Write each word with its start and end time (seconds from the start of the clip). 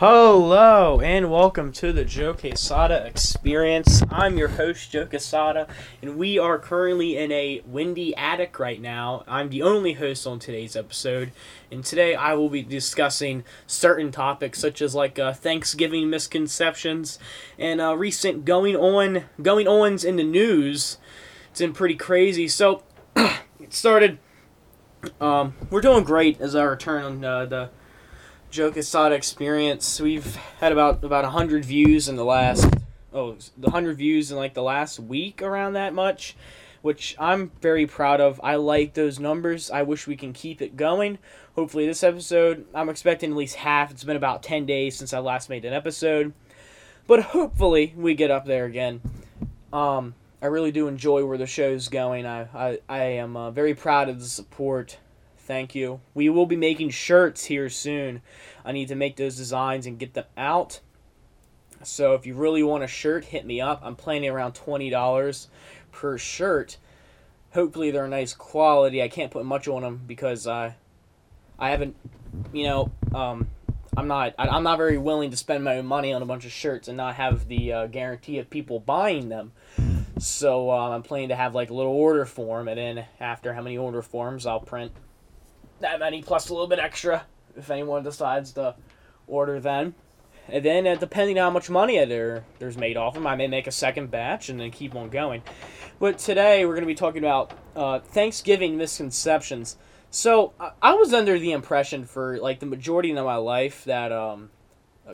Hello 0.00 1.00
and 1.00 1.28
welcome 1.28 1.72
to 1.72 1.92
the 1.92 2.04
Joe 2.04 2.32
Quesada 2.32 3.04
Experience. 3.04 4.00
I'm 4.12 4.38
your 4.38 4.46
host, 4.46 4.92
Joe 4.92 5.06
Quesada, 5.06 5.66
and 6.00 6.16
we 6.16 6.38
are 6.38 6.56
currently 6.56 7.16
in 7.16 7.32
a 7.32 7.62
windy 7.66 8.14
attic 8.14 8.60
right 8.60 8.80
now. 8.80 9.24
I'm 9.26 9.48
the 9.48 9.62
only 9.62 9.94
host 9.94 10.24
on 10.24 10.38
today's 10.38 10.76
episode, 10.76 11.32
and 11.72 11.84
today 11.84 12.14
I 12.14 12.34
will 12.34 12.48
be 12.48 12.62
discussing 12.62 13.42
certain 13.66 14.12
topics 14.12 14.60
such 14.60 14.80
as 14.80 14.94
like 14.94 15.18
uh, 15.18 15.32
Thanksgiving 15.32 16.08
misconceptions 16.08 17.18
and 17.58 17.80
uh, 17.80 17.96
recent 17.96 18.44
going 18.44 18.76
on 18.76 19.24
going 19.42 19.66
ons 19.66 20.04
in 20.04 20.14
the 20.14 20.22
news. 20.22 20.98
It's 21.50 21.58
been 21.58 21.72
pretty 21.72 21.96
crazy. 21.96 22.46
So 22.46 22.84
it 23.16 23.74
started. 23.74 24.20
Um, 25.20 25.54
we're 25.70 25.80
doing 25.80 26.04
great 26.04 26.40
as 26.40 26.54
I 26.54 26.62
return 26.62 27.02
on 27.02 27.24
uh, 27.24 27.46
the 27.46 27.70
Joe 28.50 28.72
Quesada 28.72 29.14
experience. 29.14 30.00
We've 30.00 30.36
had 30.60 30.72
about 30.72 31.04
about 31.04 31.24
hundred 31.26 31.64
views 31.64 32.08
in 32.08 32.16
the 32.16 32.24
last 32.24 32.66
oh 33.12 33.36
the 33.58 33.70
hundred 33.70 33.98
views 33.98 34.30
in 34.30 34.38
like 34.38 34.54
the 34.54 34.62
last 34.62 34.98
week 34.98 35.42
around 35.42 35.74
that 35.74 35.92
much, 35.92 36.34
which 36.80 37.14
I'm 37.18 37.50
very 37.60 37.86
proud 37.86 38.20
of. 38.20 38.40
I 38.42 38.56
like 38.56 38.94
those 38.94 39.20
numbers. 39.20 39.70
I 39.70 39.82
wish 39.82 40.06
we 40.06 40.16
can 40.16 40.32
keep 40.32 40.62
it 40.62 40.76
going. 40.76 41.18
Hopefully 41.56 41.86
this 41.86 42.02
episode 42.02 42.64
I'm 42.74 42.88
expecting 42.88 43.32
at 43.32 43.36
least 43.36 43.56
half. 43.56 43.90
It's 43.90 44.04
been 44.04 44.16
about 44.16 44.42
ten 44.42 44.64
days 44.64 44.96
since 44.96 45.12
I 45.12 45.18
last 45.18 45.50
made 45.50 45.66
an 45.66 45.74
episode, 45.74 46.32
but 47.06 47.22
hopefully 47.22 47.92
we 47.96 48.14
get 48.14 48.30
up 48.30 48.46
there 48.46 48.64
again. 48.64 49.02
Um, 49.74 50.14
I 50.40 50.46
really 50.46 50.72
do 50.72 50.88
enjoy 50.88 51.24
where 51.26 51.36
the 51.36 51.46
show's 51.46 51.88
going. 51.88 52.24
I 52.24 52.48
I, 52.54 52.78
I 52.88 53.02
am 53.02 53.36
uh, 53.36 53.50
very 53.50 53.74
proud 53.74 54.08
of 54.08 54.20
the 54.20 54.26
support 54.26 54.96
Thank 55.48 55.74
you. 55.74 56.02
We 56.12 56.28
will 56.28 56.44
be 56.44 56.56
making 56.56 56.90
shirts 56.90 57.46
here 57.46 57.70
soon. 57.70 58.20
I 58.66 58.72
need 58.72 58.88
to 58.88 58.94
make 58.94 59.16
those 59.16 59.34
designs 59.34 59.86
and 59.86 59.98
get 59.98 60.12
them 60.12 60.26
out. 60.36 60.80
So 61.82 62.12
if 62.12 62.26
you 62.26 62.34
really 62.34 62.62
want 62.62 62.84
a 62.84 62.86
shirt, 62.86 63.24
hit 63.24 63.46
me 63.46 63.58
up. 63.58 63.80
I'm 63.82 63.96
planning 63.96 64.28
around 64.28 64.52
$20 64.52 65.46
per 65.90 66.18
shirt. 66.18 66.76
Hopefully 67.54 67.90
they're 67.90 68.06
nice 68.06 68.34
quality. 68.34 69.02
I 69.02 69.08
can't 69.08 69.30
put 69.30 69.46
much 69.46 69.66
on 69.68 69.80
them 69.80 70.02
because 70.06 70.46
I 70.46 70.76
I 71.58 71.70
haven't, 71.70 71.96
you 72.52 72.64
know, 72.64 72.92
um, 73.14 73.48
I'm 73.96 74.06
not 74.06 74.34
I, 74.38 74.54
am 74.54 74.64
not 74.64 74.76
very 74.76 74.98
willing 74.98 75.30
to 75.30 75.36
spend 75.38 75.64
my 75.64 75.78
own 75.78 75.86
money 75.86 76.12
on 76.12 76.20
a 76.20 76.26
bunch 76.26 76.44
of 76.44 76.52
shirts 76.52 76.88
and 76.88 76.98
not 76.98 77.14
have 77.14 77.48
the 77.48 77.72
uh, 77.72 77.86
guarantee 77.86 78.38
of 78.38 78.50
people 78.50 78.80
buying 78.80 79.30
them. 79.30 79.52
So 80.18 80.70
uh, 80.70 80.90
I'm 80.90 81.02
planning 81.02 81.30
to 81.30 81.36
have 81.36 81.54
like 81.54 81.70
a 81.70 81.74
little 81.74 81.92
order 81.92 82.26
form, 82.26 82.68
and 82.68 82.76
then 82.76 83.06
after 83.18 83.54
how 83.54 83.62
many 83.62 83.78
order 83.78 84.02
forms, 84.02 84.44
I'll 84.44 84.60
print 84.60 84.92
that 85.80 86.00
many 86.00 86.22
plus 86.22 86.48
a 86.48 86.52
little 86.52 86.68
bit 86.68 86.78
extra 86.78 87.24
if 87.56 87.70
anyone 87.70 88.02
decides 88.02 88.52
to 88.52 88.74
order 89.26 89.60
then. 89.60 89.94
And 90.50 90.64
then, 90.64 90.86
uh, 90.86 90.94
depending 90.94 91.38
on 91.38 91.44
how 91.44 91.50
much 91.50 91.68
money 91.68 92.02
there 92.06 92.44
there's 92.58 92.78
made 92.78 92.96
off 92.96 93.14
them, 93.14 93.26
I 93.26 93.36
may 93.36 93.48
make 93.48 93.66
a 93.66 93.72
second 93.72 94.10
batch 94.10 94.48
and 94.48 94.58
then 94.58 94.70
keep 94.70 94.94
on 94.94 95.10
going. 95.10 95.42
But 96.00 96.18
today 96.18 96.64
we're 96.64 96.72
going 96.72 96.84
to 96.84 96.86
be 96.86 96.94
talking 96.94 97.22
about 97.22 97.52
uh, 97.76 97.98
Thanksgiving 97.98 98.76
misconceptions. 98.76 99.76
So 100.10 100.54
I 100.80 100.94
was 100.94 101.12
under 101.12 101.38
the 101.38 101.52
impression 101.52 102.06
for 102.06 102.38
like 102.38 102.60
the 102.60 102.66
majority 102.66 103.10
of 103.10 103.22
my 103.22 103.36
life 103.36 103.84
that 103.84 104.10
um, 104.10 104.48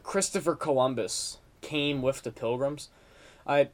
Christopher 0.04 0.54
Columbus 0.54 1.38
came 1.62 2.00
with 2.00 2.22
the 2.22 2.30
Pilgrims. 2.30 2.90
I 3.44 3.70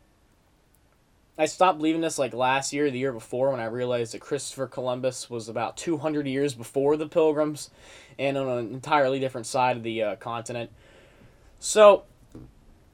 I 1.41 1.47
stopped 1.47 1.79
believing 1.79 2.03
this 2.03 2.19
like 2.19 2.35
last 2.35 2.71
year, 2.75 2.91
the 2.91 2.99
year 2.99 3.15
before, 3.15 3.51
when 3.51 3.61
I 3.61 3.65
realized 3.65 4.13
that 4.13 4.21
Christopher 4.21 4.67
Columbus 4.67 5.31
was 5.31 5.49
about 5.49 5.75
200 5.79 6.27
years 6.27 6.55
before 6.55 6.99
the 6.99 7.09
Pilgrims 7.09 7.71
and 8.19 8.37
on 8.37 8.47
an 8.47 8.75
entirely 8.75 9.19
different 9.19 9.47
side 9.47 9.79
of 9.79 9.83
the 9.83 10.03
uh, 10.03 10.17
continent. 10.17 10.71
So, 11.59 12.03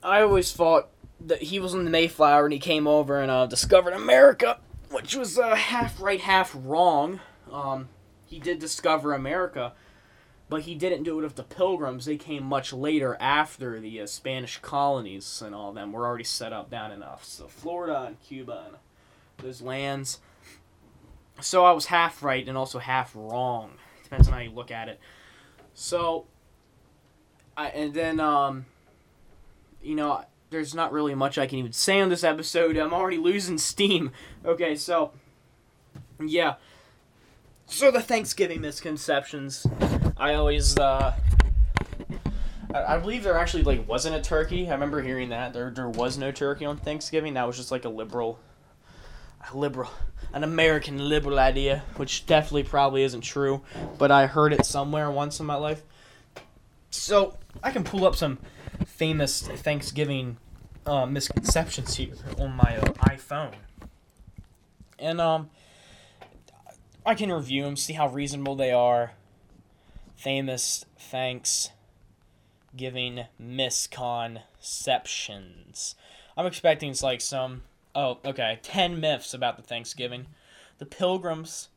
I 0.01 0.23
always 0.23 0.53
thought 0.53 0.91
that 1.19 1.43
he 1.43 1.59
was 1.59 1.75
in 1.75 1.85
the 1.85 1.91
Mayflower 1.91 2.45
and 2.45 2.53
he 2.53 2.61
came 2.61 2.87
over 2.87 3.21
and 3.21 3.33
uh, 3.33 3.47
discovered 3.47 3.95
America, 3.95 4.61
which 4.93 5.17
was 5.17 5.41
uh, 5.41 5.57
half 5.57 6.01
right, 6.01 6.21
half 6.21 6.57
wrong. 6.57 7.19
Um, 7.51 7.89
he 8.27 8.39
did 8.39 8.61
discover 8.61 9.13
America 9.13 9.73
but 10.49 10.63
he 10.63 10.75
didn't 10.75 11.03
do 11.03 11.19
it 11.19 11.23
with 11.23 11.37
the 11.37 11.43
Pilgrims. 11.43 12.05
They 12.05 12.17
came 12.17 12.45
much 12.45 12.73
later 12.73 13.17
after 13.21 13.81
the 13.81 14.01
uh, 14.01 14.07
Spanish 14.07 14.59
colonies 14.59 15.43
and 15.45 15.55
all 15.55 15.73
them 15.73 15.93
were 15.93 16.07
already 16.07 16.25
set 16.25 16.53
up 16.53 16.71
down 16.71 16.93
enough. 16.93 17.25
So 17.25 17.49
Florida 17.49 18.05
and 18.07 18.21
Cuba 18.21 18.67
and 18.69 18.77
those 19.39 19.61
lands. 19.61 20.21
So 21.41 21.65
I 21.65 21.73
was 21.73 21.87
half 21.87 22.23
right 22.23 22.47
and 22.47 22.57
also 22.57 22.79
half 22.79 23.13
wrong. 23.15 23.73
Depends 24.05 24.29
on 24.29 24.35
how 24.35 24.41
you 24.41 24.51
look 24.51 24.71
at 24.71 24.89
it. 24.89 25.01
So, 25.75 26.27
I 27.57 27.69
and 27.69 27.93
then 27.93 28.21
um, 28.21 28.67
you 29.83 29.95
know, 29.95 30.25
there's 30.51 30.75
not 30.75 30.93
really 30.93 31.15
much 31.15 31.39
I 31.39 31.47
can 31.47 31.59
even 31.59 31.73
say 31.73 32.01
on 32.01 32.09
this 32.09 32.25
episode. 32.25 32.77
I'm 32.77 32.95
already 32.95 33.19
losing 33.19 33.59
steam. 33.59 34.13
Okay, 34.45 34.77
so 34.77 35.13
yeah. 36.25 36.55
So 37.67 37.91
the 37.91 38.01
Thanksgiving 38.01 38.61
misconceptions. 38.61 39.67
I 40.19 40.35
always 40.35 40.77
uh, 40.79 41.15
I, 42.73 42.95
I 42.95 42.99
believe 42.99 43.23
there 43.23 43.37
actually 43.37 43.65
like 43.65 43.87
wasn't 43.87 44.17
a 44.17 44.21
turkey. 44.21 44.69
I 44.69 44.73
remember 44.73 45.03
hearing 45.03 45.29
that 45.31 45.53
there 45.53 45.71
there 45.71 45.89
was 45.89 46.17
no 46.17 46.33
turkey 46.33 46.65
on 46.65 46.77
Thanksgiving. 46.79 47.35
That 47.35 47.47
was 47.47 47.57
just 47.57 47.71
like 47.71 47.85
a 47.85 47.89
liberal, 47.89 48.39
a 49.53 49.57
liberal, 49.57 49.91
an 50.33 50.43
American 50.43 51.09
liberal 51.09 51.39
idea, 51.39 51.83
which 51.97 52.27
definitely 52.27 52.65
probably 52.65 53.03
isn't 53.03 53.21
true. 53.21 53.63
But 53.99 54.11
I 54.11 54.27
heard 54.27 54.53
it 54.53 54.65
somewhere 54.65 55.11
once 55.11 55.39
in 55.39 55.47
my 55.47 55.57
life. 55.57 55.83
So 56.91 57.37
I 57.63 57.71
can 57.71 57.85
pull 57.85 58.07
up 58.07 58.17
some 58.17 58.39
famous 58.87 59.47
Thanksgiving 59.47 60.39
uh, 60.87 61.05
misconceptions 61.05 61.97
here 61.97 62.15
on 62.39 62.57
my 62.57 62.79
uh, 62.79 62.93
iPhone, 63.11 63.53
and 64.99 65.21
um, 65.21 65.51
I 67.05 67.15
can 67.15 67.31
review 67.31 67.65
them, 67.65 67.77
see 67.77 67.93
how 67.93 68.09
reasonable 68.09 68.57
they 68.57 68.73
are 68.73 69.13
famous 70.17 70.85
thanks 70.99 71.71
giving 72.77 73.25
misconceptions. 73.39 75.95
I'm 76.37 76.47
expecting 76.47 76.91
it's 76.91 77.03
like 77.03 77.21
some 77.21 77.63
oh, 77.95 78.19
okay, 78.25 78.59
10 78.63 79.01
myths 79.01 79.35
about 79.35 79.57
the 79.57 79.63
Thanksgiving. 79.63 80.27
The 80.79 80.87
Pilgrims 80.87 81.69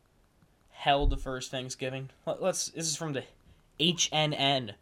held 0.72 1.10
the 1.10 1.18
first 1.18 1.50
Thanksgiving. 1.50 2.12
Let's 2.26 2.70
this 2.70 2.88
is 2.88 2.96
from 2.96 3.14
the 3.14 3.24
HNN. 3.80 4.76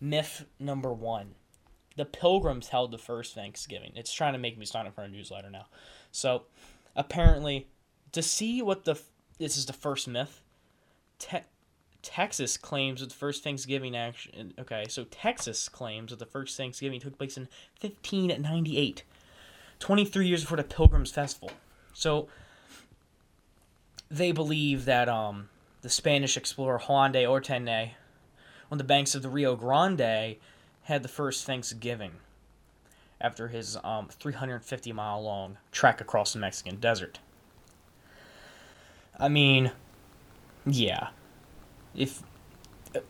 Myth 0.00 0.44
number 0.60 0.92
1. 0.92 1.34
The 1.96 2.04
Pilgrims 2.04 2.68
held 2.68 2.92
the 2.92 2.98
first 2.98 3.34
Thanksgiving. 3.34 3.92
It's 3.94 4.12
trying 4.12 4.34
to 4.34 4.38
make 4.38 4.58
me 4.58 4.66
sign 4.66 4.86
up 4.86 4.94
for 4.94 5.02
a 5.02 5.08
newsletter 5.08 5.50
now. 5.50 5.66
So, 6.12 6.42
apparently 6.94 7.66
to 8.12 8.22
see 8.22 8.62
what 8.62 8.84
the 8.84 9.00
this 9.38 9.56
is 9.56 9.66
the 9.66 9.72
first 9.72 10.06
myth. 10.06 10.40
Texas 12.06 12.56
claims 12.56 13.00
that 13.00 13.08
the 13.08 13.16
first 13.16 13.42
Thanksgiving 13.42 13.96
action. 13.96 14.54
Okay, 14.60 14.84
so 14.88 15.02
Texas 15.02 15.68
claims 15.68 16.10
that 16.10 16.20
the 16.20 16.24
first 16.24 16.56
Thanksgiving 16.56 17.00
took 17.00 17.18
place 17.18 17.36
in 17.36 17.48
1598, 17.80 19.02
23 19.80 20.26
years 20.28 20.42
before 20.42 20.56
the 20.56 20.62
Pilgrims 20.62 21.10
Festival. 21.10 21.50
So 21.92 22.28
they 24.08 24.30
believe 24.30 24.84
that 24.84 25.08
um, 25.08 25.48
the 25.82 25.88
Spanish 25.88 26.36
explorer 26.36 26.78
Juan 26.78 27.10
de 27.10 27.24
Ortene, 27.24 27.90
on 28.70 28.78
the 28.78 28.84
banks 28.84 29.16
of 29.16 29.22
the 29.22 29.28
Rio 29.28 29.56
Grande, 29.56 30.36
had 30.84 31.02
the 31.02 31.08
first 31.08 31.44
Thanksgiving 31.44 32.12
after 33.20 33.48
his 33.48 33.76
um, 33.82 34.06
350 34.10 34.92
mile 34.92 35.20
long 35.24 35.58
trek 35.72 36.00
across 36.00 36.34
the 36.34 36.38
Mexican 36.38 36.76
desert. 36.76 37.18
I 39.18 39.26
mean, 39.28 39.72
yeah 40.64 41.08
if 41.96 42.22
uh, 42.94 43.00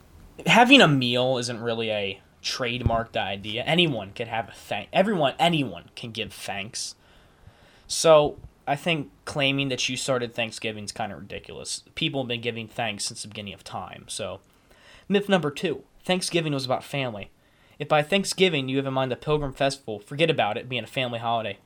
having 0.45 0.81
a 0.81 0.87
meal 0.87 1.37
isn't 1.37 1.61
really 1.61 1.91
a 1.91 2.21
trademarked 2.47 3.17
idea. 3.17 3.63
Anyone 3.63 4.11
could 4.13 4.27
have 4.27 4.49
a 4.49 4.53
thank. 4.53 4.89
Everyone, 4.93 5.33
anyone 5.37 5.85
can 5.95 6.11
give 6.11 6.31
thanks. 6.33 6.95
So 7.87 8.37
I 8.65 8.75
think 8.75 9.11
claiming 9.25 9.69
that 9.69 9.87
you 9.89 9.97
started 9.97 10.33
Thanksgiving 10.33 10.83
is 10.83 10.91
kind 10.91 11.11
of 11.11 11.19
ridiculous. 11.19 11.83
People 11.95 12.21
have 12.21 12.27
been 12.27 12.41
giving 12.41 12.67
thanks 12.67 13.05
since 13.05 13.21
the 13.21 13.27
beginning 13.27 13.53
of 13.53 13.63
time. 13.63 14.05
So 14.07 14.39
myth 15.09 15.29
number 15.29 15.51
two: 15.51 15.83
Thanksgiving 16.03 16.53
was 16.53 16.65
about 16.65 16.83
family. 16.83 17.31
If 17.79 17.87
by 17.87 18.01
Thanksgiving 18.01 18.69
you 18.69 18.77
have 18.77 18.87
in 18.87 18.93
mind 18.93 19.11
the 19.11 19.15
Pilgrim 19.15 19.53
Festival, 19.53 19.99
forget 19.99 20.29
about 20.29 20.57
it 20.57 20.69
being 20.69 20.83
a 20.83 20.87
family 20.87 21.19
holiday. 21.19 21.57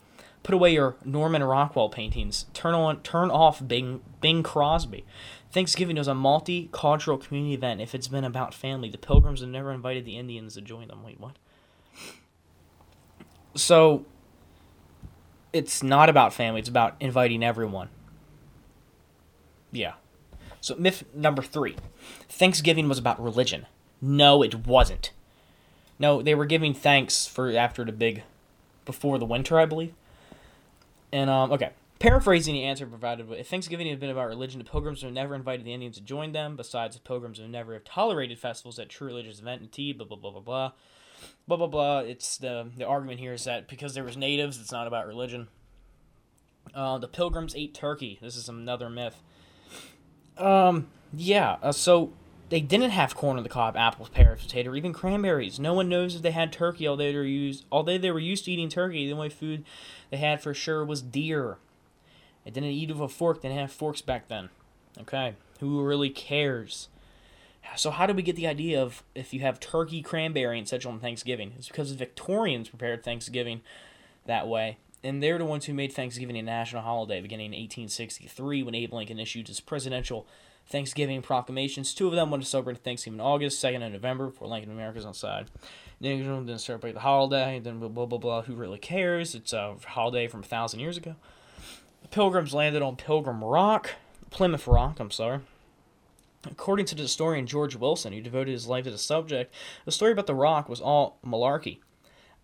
Put 0.43 0.55
away 0.55 0.73
your 0.73 0.95
Norman 1.05 1.43
Rockwell 1.43 1.89
paintings. 1.89 2.45
Turn 2.53 2.73
on, 2.73 3.01
turn 3.01 3.29
off 3.29 3.65
Bing, 3.65 4.01
Bing 4.21 4.41
Crosby. 4.41 5.05
Thanksgiving 5.51 5.97
was 5.97 6.07
a 6.07 6.13
multicultural 6.13 7.21
community 7.21 7.53
event. 7.53 7.81
If 7.81 7.93
it's 7.93 8.07
been 8.07 8.23
about 8.23 8.53
family, 8.53 8.89
the 8.89 8.97
Pilgrims 8.97 9.41
have 9.41 9.49
never 9.49 9.71
invited 9.71 10.05
the 10.05 10.17
Indians 10.17 10.53
to 10.53 10.61
join 10.61 10.87
them. 10.87 11.03
Wait, 11.03 11.19
what? 11.19 11.35
So, 13.55 14.05
it's 15.51 15.83
not 15.83 16.09
about 16.09 16.33
family. 16.33 16.59
It's 16.59 16.69
about 16.69 16.95
inviting 16.99 17.43
everyone. 17.43 17.89
Yeah. 19.71 19.93
So 20.61 20.75
myth 20.75 21.03
number 21.13 21.41
three: 21.41 21.75
Thanksgiving 22.29 22.87
was 22.87 22.97
about 22.97 23.21
religion. 23.21 23.65
No, 24.01 24.43
it 24.43 24.65
wasn't. 24.65 25.11
No, 25.99 26.21
they 26.21 26.33
were 26.33 26.45
giving 26.45 26.73
thanks 26.73 27.27
for 27.27 27.51
after 27.51 27.85
the 27.85 27.91
big, 27.91 28.23
before 28.85 29.19
the 29.19 29.25
winter, 29.25 29.59
I 29.59 29.65
believe. 29.65 29.93
And 31.11 31.29
um, 31.29 31.51
okay, 31.51 31.71
paraphrasing 32.01 32.55
the 32.55 32.63
answer 32.63 32.87
provided, 32.87 33.31
if 33.31 33.47
Thanksgiving 33.47 33.87
had 33.87 33.99
been 33.99 34.09
about 34.09 34.27
religion, 34.27 34.57
the 34.57 34.65
Pilgrims 34.65 35.03
would 35.03 35.13
never 35.13 35.35
invited 35.35 35.65
the 35.65 35.73
Indians 35.73 35.97
to 35.97 36.01
join 36.01 36.31
them. 36.31 36.55
Besides, 36.55 36.95
the 36.95 37.01
Pilgrims 37.01 37.39
would 37.39 37.51
never 37.51 37.73
have 37.73 37.83
tolerated 37.83 38.39
festivals 38.39 38.79
at 38.79 38.89
true 38.89 39.07
religious 39.07 39.39
event 39.39 39.61
and 39.61 39.71
tea. 39.71 39.93
Blah 39.93 40.07
blah 40.07 40.17
blah 40.17 40.31
blah 40.31 40.41
blah, 40.41 40.71
blah 41.47 41.57
blah 41.57 41.67
blah. 41.67 41.99
It's 41.99 42.37
the 42.37 42.71
the 42.75 42.87
argument 42.87 43.19
here 43.19 43.33
is 43.33 43.43
that 43.43 43.67
because 43.67 43.93
there 43.93 44.03
was 44.03 44.17
natives, 44.17 44.59
it's 44.59 44.71
not 44.71 44.87
about 44.87 45.05
religion. 45.05 45.47
Uh, 46.73 46.97
the 46.97 47.07
Pilgrims 47.07 47.55
ate 47.55 47.75
turkey. 47.75 48.17
This 48.19 48.35
is 48.35 48.49
another 48.49 48.89
myth. 48.89 49.21
Um, 50.37 50.87
yeah. 51.13 51.57
Uh, 51.61 51.71
so 51.71 52.13
they 52.49 52.61
didn't 52.61 52.91
have 52.91 53.15
corn 53.15 53.37
on 53.37 53.43
the 53.43 53.49
cob, 53.49 53.77
apples, 53.77 54.09
pears, 54.09 54.41
potato, 54.41 54.71
or 54.71 54.75
even 54.75 54.91
cranberries. 54.91 55.59
No 55.59 55.73
one 55.73 55.87
knows 55.87 56.15
if 56.15 56.23
they 56.23 56.31
had 56.31 56.51
turkey. 56.51 56.87
Although 56.87 57.11
they 57.11 57.15
were 57.15 57.23
used, 57.23 57.65
although 57.71 57.99
they 57.99 58.11
were 58.11 58.19
used 58.19 58.45
to 58.45 58.51
eating 58.51 58.69
turkey, 58.69 59.05
the 59.05 59.13
only 59.13 59.29
food 59.29 59.65
they 60.09 60.17
had 60.17 60.41
for 60.41 60.55
sure 60.55 60.83
was 60.83 61.03
deer. 61.03 61.57
They 62.43 62.51
didn't 62.51 62.69
eat 62.69 62.89
with 62.89 62.99
a 62.99 63.07
fork. 63.07 63.41
They 63.41 63.49
didn't 63.49 63.61
have 63.61 63.71
forks 63.71 64.01
back 64.01 64.27
then. 64.27 64.49
Okay, 64.99 65.35
who 65.59 65.83
really 65.83 66.09
cares? 66.09 66.89
So 67.75 67.91
how 67.91 68.05
do 68.05 68.13
we 68.13 68.23
get 68.23 68.35
the 68.35 68.47
idea 68.47 68.81
of 68.81 69.03
if 69.15 69.33
you 69.33 69.41
have 69.41 69.59
turkey, 69.59 70.01
cranberry, 70.01 70.57
and 70.57 70.67
such 70.67 70.85
on 70.85 70.99
Thanksgiving? 70.99 71.53
It's 71.57 71.67
because 71.67 71.91
the 71.91 71.97
Victorians 71.97 72.69
prepared 72.69 73.03
Thanksgiving 73.03 73.61
that 74.25 74.47
way, 74.47 74.77
and 75.03 75.21
they're 75.21 75.37
the 75.37 75.45
ones 75.45 75.65
who 75.65 75.73
made 75.73 75.93
Thanksgiving 75.93 76.37
a 76.37 76.41
national 76.41 76.81
holiday 76.81 77.21
beginning 77.21 77.53
in 77.53 77.59
1863 77.59 78.63
when 78.63 78.75
Abe 78.75 78.93
Lincoln 78.93 79.19
issued 79.19 79.47
his 79.47 79.59
presidential 79.59 80.27
Thanksgiving 80.67 81.21
proclamations. 81.21 81.93
Two 81.93 82.07
of 82.07 82.13
them 82.13 82.31
went 82.31 82.43
to 82.43 82.49
celebrate 82.49 82.79
Thanksgiving 82.79 83.19
in 83.19 83.25
August, 83.25 83.59
second 83.59 83.81
in 83.83 83.93
November, 83.93 84.27
before 84.27 84.47
Lincoln 84.47 84.71
America's 84.71 85.05
on 85.05 85.13
side. 85.13 85.49
Then 85.99 86.19
didn't 86.19 86.59
celebrate 86.59 86.93
the 86.93 87.01
holiday, 87.01 87.59
then 87.59 87.79
blah, 87.79 87.89
blah, 87.89 88.05
blah, 88.05 88.17
blah. 88.17 88.41
Who 88.43 88.55
really 88.55 88.79
cares? 88.79 89.35
It's 89.35 89.53
a 89.53 89.75
holiday 89.85 90.27
from 90.27 90.41
a 90.41 90.45
thousand 90.45 90.79
years 90.79 90.97
ago. 90.97 91.15
Pilgrims 92.11 92.53
landed 92.53 92.81
on 92.81 92.97
Pilgrim 92.97 93.41
Rock, 93.41 93.91
Plymouth 94.31 94.67
Rock, 94.67 94.99
I'm 94.99 95.11
sorry. 95.11 95.39
According 96.45 96.85
to 96.87 96.95
the 96.95 97.03
historian 97.03 97.47
George 97.47 97.75
Wilson, 97.75 98.11
who 98.11 98.21
devoted 98.21 98.51
his 98.51 98.67
life 98.67 98.83
to 98.83 98.91
the 98.91 98.97
subject, 98.97 99.53
the 99.85 99.93
story 99.93 100.11
about 100.11 100.27
the 100.27 100.35
rock 100.35 100.67
was 100.67 100.81
all 100.81 101.19
malarkey, 101.25 101.79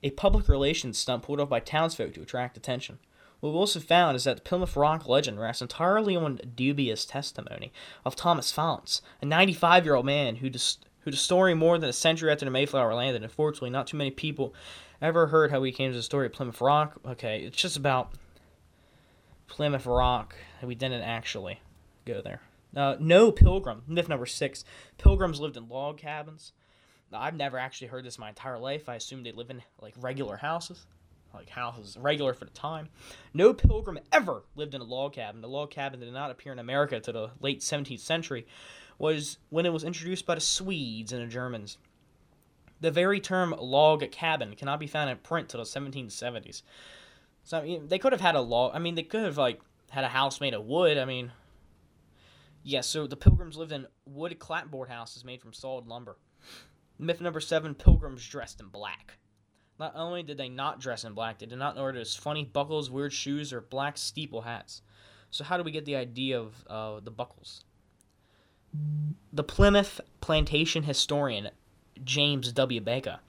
a 0.02 0.12
public 0.12 0.48
relations 0.48 0.98
stunt 0.98 1.24
pulled 1.24 1.42
off 1.42 1.50
by 1.50 1.60
townsfolk 1.60 2.14
to 2.14 2.22
attract 2.22 2.56
attention. 2.56 3.00
What 3.42 3.54
Wilson 3.54 3.82
found 3.82 4.16
is 4.16 4.24
that 4.24 4.38
the 4.38 4.42
Plymouth 4.42 4.78
Rock 4.78 5.08
legend 5.08 5.40
rests 5.40 5.62
entirely 5.62 6.16
on 6.16 6.40
dubious 6.56 7.06
testimony 7.06 7.74
of 8.06 8.16
Thomas 8.16 8.52
Faunce, 8.52 9.02
a 9.22 9.26
95 9.26 9.84
year 9.84 9.96
old 9.96 10.06
man 10.06 10.38
who, 10.38 10.50
dis- 10.50 10.78
who 11.02 11.12
the 11.12 11.18
story 11.18 11.54
more 11.54 11.78
than 11.78 11.90
a 11.90 11.94
century 11.94 12.32
after 12.32 12.46
the 12.46 12.52
Mayflower 12.52 12.94
landed. 12.94 13.22
Unfortunately, 13.22 13.70
not 13.70 13.88
too 13.88 13.98
many 13.98 14.12
people 14.12 14.56
ever 15.02 15.28
heard 15.28 15.52
how 15.52 15.62
he 15.62 15.72
came 15.72 15.92
to 15.92 15.98
the 15.98 16.04
story 16.04 16.26
of 16.26 16.34
Plymouth 16.34 16.62
Rock. 16.62 17.00
Okay, 17.06 17.42
it's 17.42 17.62
just 17.62 17.78
about 17.78 18.14
Plymouth 19.48 19.86
Rock. 19.86 20.36
We 20.62 20.76
didn't 20.76 21.02
actually 21.02 21.62
go 22.06 22.22
there. 22.22 22.42
Uh, 22.76 22.96
no 23.00 23.32
pilgrim. 23.32 23.84
Myth 23.88 24.10
number 24.10 24.26
six. 24.26 24.64
Pilgrims 24.98 25.40
lived 25.40 25.58
in 25.58 25.70
log 25.70 25.98
cabins. 25.98 26.54
I've 27.14 27.36
never 27.36 27.58
actually 27.58 27.88
heard 27.88 28.04
this 28.04 28.20
my 28.20 28.30
entire 28.30 28.60
life. 28.60 28.90
I 28.90 28.96
assumed 28.96 29.26
they 29.26 29.32
live 29.32 29.50
in 29.50 29.62
like 29.82 29.94
regular 29.98 30.38
houses 30.38 30.86
like 31.34 31.50
houses 31.50 31.98
regular 31.98 32.34
for 32.34 32.46
the 32.46 32.52
time. 32.52 32.90
No 33.34 33.54
pilgrim 33.54 34.00
ever 34.12 34.44
lived 34.56 34.74
in 34.74 34.82
a 34.82 34.86
log 34.86 35.14
cabin. 35.14 35.42
The 35.42 35.48
log 35.48 35.72
cabin 35.72 36.00
did 36.00 36.14
not 36.14 36.32
appear 36.32 36.52
in 36.52 36.60
America 36.60 36.96
until 36.96 37.14
the 37.14 37.32
late 37.40 37.62
17th 37.62 38.00
century, 38.00 38.46
was 38.98 39.38
when 39.50 39.66
it 39.66 39.74
was 39.74 39.84
introduced 39.84 40.26
by 40.26 40.36
the 40.36 40.42
Swedes 40.42 41.14
and 41.14 41.22
the 41.22 41.28
Germans. 41.28 41.78
The 42.82 42.92
very 42.92 43.20
term 43.20 43.56
log 43.58 44.10
cabin 44.12 44.56
cannot 44.56 44.80
be 44.80 44.88
found 44.88 45.10
in 45.10 45.18
print 45.18 45.50
till 45.50 45.60
the 45.60 45.66
1770s. 45.66 46.64
So 47.48 47.58
I 47.58 47.64
mean, 47.64 47.88
they 47.88 47.98
could 47.98 48.12
have 48.12 48.20
had 48.20 48.36
a 48.36 48.42
log. 48.42 48.74
I 48.76 48.80
mean, 48.80 48.96
they 48.96 49.04
could 49.04 49.24
have 49.24 49.38
like 49.38 49.62
had 49.90 50.04
a 50.04 50.10
house 50.10 50.42
made 50.42 50.54
of 50.54 50.66
wood. 50.66 50.98
I 50.98 51.06
mean, 51.06 51.32
yes. 52.62 52.74
Yeah, 52.74 52.82
so 52.82 53.08
the 53.08 53.16
pilgrims 53.16 53.56
lived 53.56 53.72
in 53.72 53.88
wood 54.06 54.38
clapboard 54.38 54.90
houses 54.90 55.24
made 55.24 55.42
from 55.42 55.54
solid 55.54 55.88
lumber. 55.88 56.18
Myth 57.00 57.22
number 57.22 57.40
seven: 57.40 57.74
Pilgrims 57.74 58.28
dressed 58.28 58.60
in 58.60 58.68
black. 58.68 59.18
Not 59.80 59.94
only 59.96 60.24
did 60.24 60.38
they 60.38 60.50
not 60.50 60.82
dress 60.82 61.06
in 61.06 61.14
black, 61.14 61.40
they 61.40 61.46
did 61.46 61.58
not 61.58 61.78
wear 61.78 61.94
those 61.94 62.16
funny 62.16 62.44
buckles, 62.44 62.92
weird 62.92 63.14
shoes, 63.14 63.54
or 63.54 63.62
black 63.62 63.98
steeple 63.98 64.42
hats. 64.42 64.82
So, 65.32 65.46
how 65.46 65.56
do 65.56 65.64
we 65.64 65.72
get 65.72 65.86
the 65.86 65.96
idea 65.96 66.42
of 66.42 66.66
uh, 66.70 67.00
the 67.00 67.12
buckles? 67.12 67.64
The 69.32 69.44
Plymouth 69.46 70.02
plantation 70.20 70.84
historian 70.84 71.52
James 72.04 72.52
W. 72.52 72.82
Baker 72.82 73.20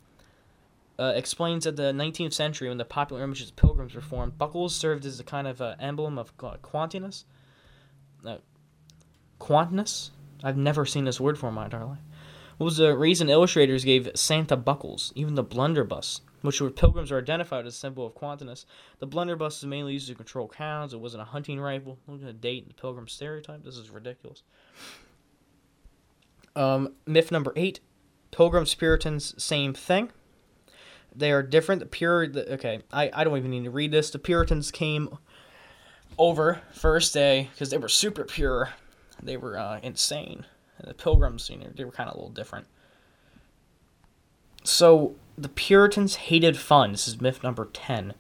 uh, 0.98 1.12
explains 1.14 1.64
that 1.64 1.76
the 1.76 1.92
19th 1.92 2.32
century, 2.32 2.68
when 2.68 2.78
the 2.78 2.84
popular 2.84 3.22
images 3.22 3.50
of 3.50 3.56
pilgrims 3.56 3.94
were 3.94 4.00
formed, 4.00 4.36
buckles 4.36 4.74
served 4.74 5.04
as 5.04 5.20
a 5.20 5.24
kind 5.24 5.46
of 5.46 5.60
uh, 5.60 5.76
emblem 5.78 6.18
of 6.18 6.36
quantiness. 6.36 7.24
Uh, 8.26 8.38
quantness? 9.40 10.10
I've 10.42 10.56
never 10.56 10.84
seen 10.84 11.04
this 11.04 11.20
word 11.20 11.38
for 11.38 11.50
my 11.52 11.66
entire 11.66 11.84
life. 11.84 11.98
What 12.58 12.64
was 12.64 12.76
the 12.78 12.96
reason 12.96 13.30
illustrators 13.30 13.84
gave 13.84 14.10
Santa 14.16 14.56
buckles, 14.56 15.12
even 15.14 15.36
the 15.36 15.44
blunderbuss, 15.44 16.22
which 16.42 16.60
were 16.60 16.70
pilgrims 16.70 17.12
are 17.12 17.18
identified 17.18 17.66
as 17.66 17.74
a 17.74 17.78
symbol 17.78 18.04
of 18.04 18.14
Quantinus. 18.14 18.64
The 18.98 19.06
blunderbuss 19.06 19.58
is 19.58 19.66
mainly 19.66 19.92
used 19.92 20.08
to 20.08 20.14
control 20.16 20.48
cows. 20.48 20.92
It 20.92 21.00
wasn't 21.00 21.22
a 21.22 21.26
hunting 21.26 21.60
rifle. 21.60 21.98
Look 22.08 22.20
at 22.20 22.26
the 22.26 22.32
date 22.32 22.64
and 22.64 22.72
the 22.72 22.80
pilgrim 22.80 23.06
stereotype. 23.06 23.62
This 23.64 23.76
is 23.76 23.90
ridiculous. 23.90 24.42
Um, 26.56 26.94
myth 27.06 27.30
number 27.30 27.52
eight: 27.54 27.78
Pilgrims, 28.32 28.74
Puritans, 28.74 29.40
same 29.42 29.72
thing. 29.72 30.10
They 31.14 31.32
are 31.32 31.42
different. 31.42 31.80
The 31.80 31.86
pure, 31.86 32.28
the, 32.28 32.54
okay, 32.54 32.80
I, 32.92 33.10
I 33.12 33.24
don't 33.24 33.36
even 33.36 33.50
need 33.50 33.64
to 33.64 33.70
read 33.70 33.90
this. 33.90 34.10
The 34.10 34.18
Puritans 34.18 34.70
came 34.70 35.18
over 36.18 36.60
first 36.72 37.14
day 37.14 37.48
because 37.52 37.70
they 37.70 37.78
were 37.78 37.88
super 37.88 38.24
pure. 38.24 38.70
They 39.22 39.36
were 39.36 39.58
uh, 39.58 39.80
insane. 39.82 40.44
And 40.78 40.88
the 40.88 40.94
Pilgrims, 40.94 41.50
you 41.50 41.58
know, 41.58 41.66
they 41.74 41.84
were 41.84 41.92
kind 41.92 42.08
of 42.08 42.14
a 42.14 42.18
little 42.18 42.32
different. 42.32 42.66
So 44.64 45.16
the 45.36 45.48
Puritans 45.48 46.16
hated 46.16 46.56
fun. 46.56 46.92
This 46.92 47.08
is 47.08 47.20
myth 47.20 47.42
number 47.42 47.68
10. 47.72 48.14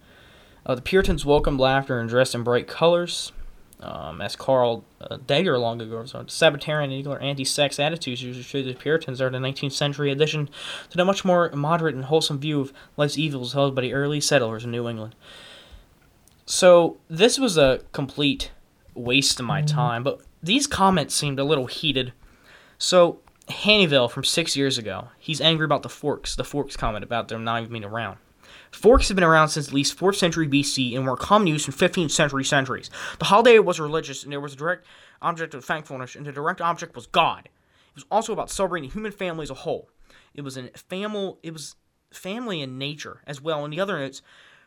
Uh, 0.64 0.74
the 0.74 0.82
Puritans 0.82 1.24
welcomed 1.24 1.60
laughter 1.60 1.98
and 1.98 2.08
dressed 2.08 2.34
in 2.34 2.42
bright 2.42 2.66
colors. 2.66 3.32
Um, 3.80 4.20
as 4.20 4.34
Carl 4.34 4.84
uh, 5.00 5.18
Degler 5.18 5.60
long 5.60 5.80
ago 5.80 6.04
so 6.04 6.24
Sabbatarian 6.24 6.92
and 6.92 7.22
anti-sex 7.22 7.78
attitudes 7.78 8.20
usually 8.20 8.42
showed 8.42 8.64
the 8.64 8.74
Puritans 8.74 9.20
are 9.20 9.30
the 9.30 9.38
19th 9.38 9.70
century 9.70 10.10
addition 10.10 10.48
to 10.90 10.96
the 10.96 11.04
much 11.04 11.24
more 11.24 11.48
moderate 11.52 11.94
and 11.94 12.06
wholesome 12.06 12.40
view 12.40 12.60
of 12.60 12.72
life's 12.96 13.16
evils 13.16 13.52
held 13.52 13.76
by 13.76 13.82
the 13.82 13.92
early 13.92 14.20
settlers 14.20 14.64
in 14.64 14.72
New 14.72 14.88
England. 14.88 15.14
So 16.44 16.96
this 17.08 17.38
was 17.38 17.56
a 17.56 17.80
complete 17.92 18.50
waste 18.94 19.38
of 19.38 19.46
my 19.46 19.60
mm-hmm. 19.60 19.76
time, 19.76 20.02
but 20.02 20.22
these 20.42 20.66
comments 20.66 21.14
seemed 21.14 21.38
a 21.38 21.44
little 21.44 21.66
heated. 21.66 22.12
So 22.78 23.20
Hannyville 23.48 24.10
from 24.10 24.24
six 24.24 24.56
years 24.56 24.78
ago. 24.78 25.08
He's 25.18 25.40
angry 25.40 25.64
about 25.64 25.82
the 25.82 25.88
forks. 25.88 26.36
The 26.36 26.44
forks 26.44 26.76
comment 26.76 27.04
about 27.04 27.28
them 27.28 27.44
not 27.44 27.62
even 27.62 27.72
being 27.72 27.84
around. 27.84 28.18
Forks 28.70 29.08
have 29.08 29.16
been 29.16 29.24
around 29.24 29.48
since 29.48 29.68
at 29.68 29.74
least 29.74 29.98
4th 29.98 30.16
century 30.16 30.48
BC 30.48 30.94
and 30.94 31.06
were 31.06 31.16
common 31.16 31.48
use 31.48 31.66
in 31.66 31.74
15th 31.74 32.10
century 32.10 32.44
centuries. 32.44 32.90
The 33.18 33.26
holiday 33.26 33.58
was 33.58 33.80
religious 33.80 34.22
and 34.22 34.32
there 34.32 34.40
was 34.40 34.52
a 34.52 34.56
direct 34.56 34.86
object 35.22 35.54
of 35.54 35.64
thankfulness, 35.64 36.14
and 36.14 36.26
the 36.26 36.32
direct 36.32 36.60
object 36.60 36.94
was 36.94 37.06
God. 37.06 37.46
It 37.46 37.94
was 37.94 38.04
also 38.10 38.32
about 38.32 38.50
celebrating 38.50 38.88
the 38.88 38.94
human 38.94 39.12
family 39.12 39.42
as 39.42 39.50
a 39.50 39.54
whole. 39.54 39.90
It 40.34 40.42
was 40.42 40.56
a 40.56 40.68
family. 40.68 41.34
It 41.42 41.52
was 41.52 41.76
family 42.12 42.62
and 42.62 42.78
nature 42.78 43.22
as 43.26 43.40
well. 43.40 43.64
On 43.64 43.70
the 43.70 43.80
other 43.80 43.98
notes, 43.98 44.22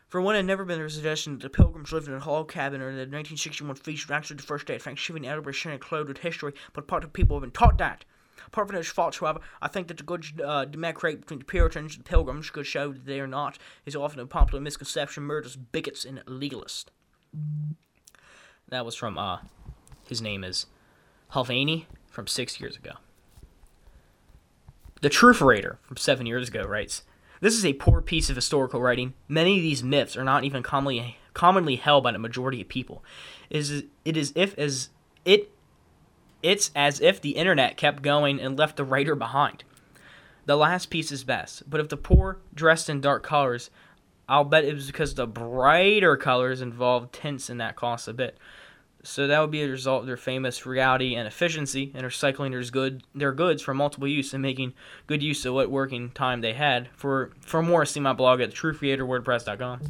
for 0.08 0.20
one 0.20 0.34
had 0.34 0.44
never 0.44 0.66
been 0.66 0.80
a 0.80 0.90
suggestion 0.90 1.38
that 1.38 1.42
the 1.42 1.48
pilgrims 1.48 1.90
lived 1.90 2.06
in 2.06 2.12
a 2.12 2.28
log 2.28 2.50
cabin 2.50 2.82
or 2.82 2.90
that 2.90 3.10
the 3.10 3.16
1961 3.16 3.76
feast 3.76 4.06
was 4.06 4.14
actually 4.14 4.36
the 4.36 4.42
first 4.42 4.66
day 4.66 4.76
of 4.76 4.82
Thanksgiving 4.82 5.26
ever 5.26 5.40
been 5.40 5.78
clothed 5.78 6.08
with 6.08 6.18
history, 6.18 6.52
but 6.74 6.86
part 6.86 7.02
of 7.02 7.14
people 7.14 7.36
have 7.36 7.42
been 7.42 7.50
taught 7.50 7.78
that. 7.78 8.04
Apart 8.46 8.68
from 8.68 8.82
faults, 8.82 9.18
however, 9.18 9.40
I 9.60 9.68
think 9.68 9.88
that 9.88 9.96
the 9.96 10.02
good 10.02 10.24
uh, 10.40 10.66
demarcate 10.66 11.20
between 11.20 11.38
the 11.38 11.44
Puritans 11.44 11.96
and 11.96 12.04
the 12.04 12.08
Pilgrims 12.08 12.50
could 12.50 12.66
show 12.66 12.92
that 12.92 13.06
they 13.06 13.20
are 13.20 13.26
not 13.26 13.58
is 13.86 13.96
often 13.96 14.20
a 14.20 14.26
popular 14.26 14.60
misconception, 14.60 15.24
murders, 15.24 15.56
bigots, 15.56 16.04
and 16.04 16.24
legalists. 16.26 16.86
That 18.68 18.84
was 18.84 18.94
from, 18.94 19.18
uh, 19.18 19.38
his 20.06 20.22
name 20.22 20.44
is 20.44 20.66
Halvany 21.32 21.86
from 22.10 22.26
six 22.26 22.60
years 22.60 22.76
ago. 22.76 22.92
The 25.00 25.10
Trutherator 25.10 25.78
from 25.82 25.96
seven 25.96 26.26
years 26.26 26.48
ago 26.48 26.62
writes, 26.62 27.02
This 27.40 27.54
is 27.54 27.64
a 27.64 27.72
poor 27.72 28.00
piece 28.00 28.30
of 28.30 28.36
historical 28.36 28.80
writing. 28.80 29.14
Many 29.28 29.56
of 29.56 29.62
these 29.62 29.82
myths 29.82 30.16
are 30.16 30.24
not 30.24 30.44
even 30.44 30.62
commonly 30.62 31.18
commonly 31.34 31.76
held 31.76 32.04
by 32.04 32.12
the 32.12 32.18
majority 32.18 32.60
of 32.60 32.68
people. 32.68 33.02
It 33.50 33.58
is, 33.58 33.84
it 34.04 34.16
is 34.16 34.32
if 34.36 34.56
as 34.58 34.90
it 35.24 35.50
it's 36.42 36.70
as 36.74 37.00
if 37.00 37.20
the 37.20 37.30
internet 37.30 37.76
kept 37.76 38.02
going 38.02 38.40
and 38.40 38.58
left 38.58 38.76
the 38.76 38.84
writer 38.84 39.14
behind. 39.14 39.64
The 40.44 40.56
last 40.56 40.90
piece 40.90 41.12
is 41.12 41.24
best, 41.24 41.68
but 41.70 41.80
if 41.80 41.88
the 41.88 41.96
poor 41.96 42.38
dressed 42.54 42.90
in 42.90 43.00
dark 43.00 43.22
colors, 43.22 43.70
I'll 44.28 44.44
bet 44.44 44.64
it 44.64 44.74
was 44.74 44.86
because 44.86 45.14
the 45.14 45.26
brighter 45.26 46.16
colors 46.16 46.60
involved 46.60 47.12
tints 47.12 47.48
and 47.48 47.60
that 47.60 47.76
costs 47.76 48.08
a 48.08 48.12
bit. 48.12 48.38
So 49.04 49.26
that 49.26 49.40
would 49.40 49.50
be 49.50 49.62
a 49.62 49.68
result 49.68 50.02
of 50.02 50.06
their 50.06 50.16
famous 50.16 50.64
reality 50.64 51.16
and 51.16 51.26
efficiency 51.26 51.90
and 51.94 52.04
recycling 52.04 52.50
their, 52.50 52.62
good, 52.62 53.02
their 53.14 53.32
goods 53.32 53.60
for 53.60 53.74
multiple 53.74 54.06
use 54.06 54.32
and 54.32 54.40
making 54.40 54.74
good 55.08 55.22
use 55.22 55.44
of 55.44 55.54
what 55.54 55.70
working 55.70 56.10
time 56.10 56.40
they 56.40 56.52
had. 56.52 56.88
For 56.94 57.32
for 57.40 57.62
more, 57.62 57.84
see 57.84 57.98
my 57.98 58.12
blog 58.12 58.40
at 58.40 58.52
truecreatorwordpress.com. 58.52 59.80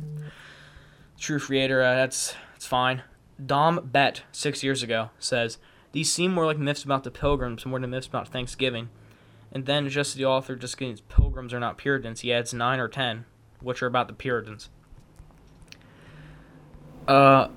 True 1.19 1.39
Creator, 1.39 1.83
uh, 1.83 1.95
that's 1.95 2.35
that's 2.53 2.67
fine. 2.67 3.03
Dom 3.45 3.91
Bet 3.93 4.23
six 4.33 4.63
years 4.63 4.83
ago 4.83 5.11
says 5.19 5.59
these 5.93 6.13
seem 6.13 6.33
more 6.33 6.47
like 6.47 6.59
myths 6.59 6.85
about 6.85 7.05
the 7.05 7.11
Pilgrims 7.11 7.65
more 7.65 7.79
than 7.79 7.91
myths 7.91 8.07
about 8.07 8.29
Thanksgiving. 8.29 8.89
And 9.53 9.67
then 9.67 9.89
just 9.89 10.13
as 10.13 10.15
the 10.17 10.25
author 10.25 10.57
just 10.57 10.79
getting 10.79 10.97
Pilgrims 11.09 11.53
are 11.53 11.61
not 11.61 11.77
Puritans. 11.77 12.21
He 12.21 12.33
adds 12.33 12.55
nine 12.55 12.81
or 12.81 12.89
ten, 12.89 13.27
which 13.61 13.83
are 13.83 13.87
about 13.87 14.09
the 14.09 14.15
Puritans. 14.15 14.71
Uh, 17.07 17.49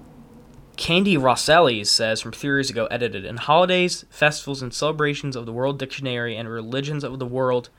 Candy 0.75 1.15
Rosselli 1.15 1.85
says 1.85 2.19
from 2.19 2.33
three 2.33 2.49
years 2.49 2.69
ago, 2.69 2.85
edited 2.87 3.23
in 3.23 3.37
holidays, 3.37 4.05
festivals, 4.09 4.61
and 4.61 4.73
celebrations 4.73 5.35
of 5.35 5.45
the 5.45 5.53
World 5.53 5.79
Dictionary 5.79 6.35
and 6.35 6.49
religions 6.49 7.03
of 7.03 7.19
the 7.19 7.25
world, 7.25 7.69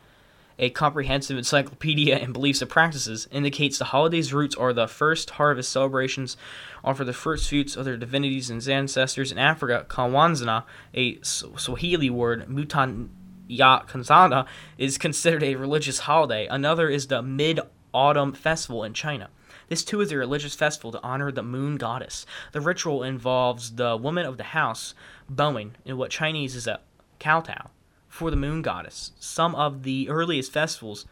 a 0.58 0.70
comprehensive 0.70 1.36
encyclopedia 1.36 2.16
and 2.16 2.32
beliefs 2.32 2.62
and 2.62 2.70
practices 2.70 3.28
indicates 3.30 3.78
the 3.78 3.86
holidays' 3.86 4.32
roots 4.32 4.56
are 4.56 4.72
the 4.72 4.88
first 4.88 5.30
harvest 5.30 5.70
celebrations 5.70 6.36
offer 6.82 7.04
the 7.04 7.12
first 7.12 7.48
fruits 7.48 7.76
of 7.76 7.84
their 7.84 7.96
divinities 7.96 8.48
and 8.48 8.66
ancestors 8.66 9.30
in 9.30 9.38
Africa. 9.38 9.84
Kawanzana, 9.88 10.64
a 10.94 11.18
Swahili 11.22 12.10
word, 12.10 12.46
Mutan 12.48 13.08
Kanzana, 13.50 14.46
is 14.78 14.98
considered 14.98 15.42
a 15.42 15.56
religious 15.56 16.00
holiday. 16.00 16.46
Another 16.46 16.88
is 16.88 17.08
the 17.08 17.22
Mid 17.22 17.60
Autumn 17.92 18.32
Festival 18.32 18.84
in 18.84 18.94
China. 18.94 19.28
This 19.68 19.84
too 19.84 20.00
is 20.00 20.12
a 20.12 20.16
religious 20.16 20.54
festival 20.54 20.92
to 20.92 21.02
honor 21.02 21.32
the 21.32 21.42
moon 21.42 21.76
goddess. 21.76 22.24
The 22.52 22.60
ritual 22.60 23.02
involves 23.02 23.74
the 23.74 23.96
woman 23.96 24.24
of 24.24 24.36
the 24.36 24.44
house 24.44 24.94
bowing 25.28 25.74
in 25.84 25.96
what 25.98 26.10
Chinese 26.10 26.54
is 26.54 26.66
a 26.66 26.80
kowtow 27.18 27.70
for 28.16 28.30
the 28.30 28.36
moon 28.36 28.62
goddess. 28.62 29.12
Some 29.20 29.54
of 29.54 29.82
the 29.82 30.08
earliest 30.08 30.50
festivals 30.50 31.06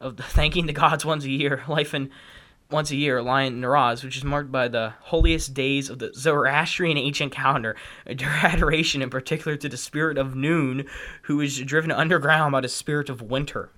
of 0.00 0.16
thanking 0.18 0.66
the 0.66 0.72
gods 0.72 1.04
once 1.04 1.24
a 1.24 1.30
year, 1.30 1.62
life 1.68 1.94
and 1.94 2.10
once 2.70 2.90
a 2.90 2.96
year, 2.96 3.22
Lion 3.22 3.60
Naraz, 3.60 4.02
which 4.02 4.16
is 4.16 4.24
marked 4.24 4.50
by 4.50 4.66
the 4.66 4.94
holiest 5.02 5.52
days 5.52 5.90
of 5.90 5.98
the 5.98 6.10
Zoroastrian 6.14 6.96
ancient 6.96 7.30
calendar, 7.30 7.76
their 8.06 8.28
adoration 8.42 9.02
in 9.02 9.10
particular 9.10 9.56
to 9.58 9.68
the 9.68 9.76
spirit 9.76 10.16
of 10.18 10.34
noon, 10.34 10.86
who 11.22 11.40
is 11.40 11.58
driven 11.60 11.92
underground 11.92 12.52
by 12.52 12.62
the 12.62 12.68
spirit 12.68 13.10
of 13.10 13.22
winter. 13.22 13.70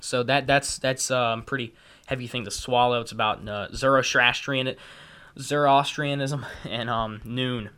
So 0.00 0.22
that 0.22 0.46
that's 0.46 0.78
that's 0.78 1.10
um, 1.10 1.42
pretty 1.42 1.74
heavy 2.06 2.26
thing 2.26 2.44
to 2.44 2.50
swallow. 2.50 3.00
It's 3.00 3.12
about 3.12 3.46
uh, 3.48 3.68
Zoroastrian, 3.72 4.76
Zoroastrianism 5.38 6.46
and 6.64 6.88
um, 6.88 7.20
noon. 7.24 7.70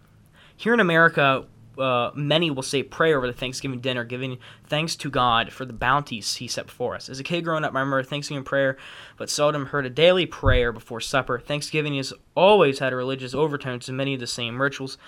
Here 0.57 0.75
in 0.75 0.81
America, 0.81 1.47
uh, 1.79 2.11
many 2.15 2.51
will 2.51 2.63
say 2.63 2.83
prayer 2.83 3.17
over 3.17 3.27
the 3.27 3.33
Thanksgiving 3.33 3.81
dinner, 3.81 4.05
giving 4.05 4.39
thanks 4.67 4.97
to 4.97 5.11
God 5.11 5.53
for 5.53 5.65
the 5.65 5.73
bounties 5.73 6.37
He 6.37 6.49
set 6.49 6.67
before 6.67 6.95
us. 6.95 7.09
As 7.09 7.21
a 7.21 7.25
kid 7.25 7.43
growing 7.45 7.65
up, 7.65 7.75
I 7.75 7.81
remember 7.81 8.03
Thanksgiving 8.03 8.45
prayer, 8.45 8.77
but 9.17 9.31
seldom 9.31 9.67
heard 9.67 9.87
a 9.87 9.91
daily 9.91 10.27
prayer 10.27 10.73
before 10.73 11.01
supper. 11.01 11.39
Thanksgiving 11.39 11.97
has 11.97 12.13
always 12.35 12.79
had 12.79 12.93
a 12.93 12.97
religious 12.97 13.35
overtones 13.35 13.87
to 13.87 13.93
many 13.93 14.15
of 14.15 14.21
the 14.21 14.27
same 14.27 14.61
rituals, 14.61 14.99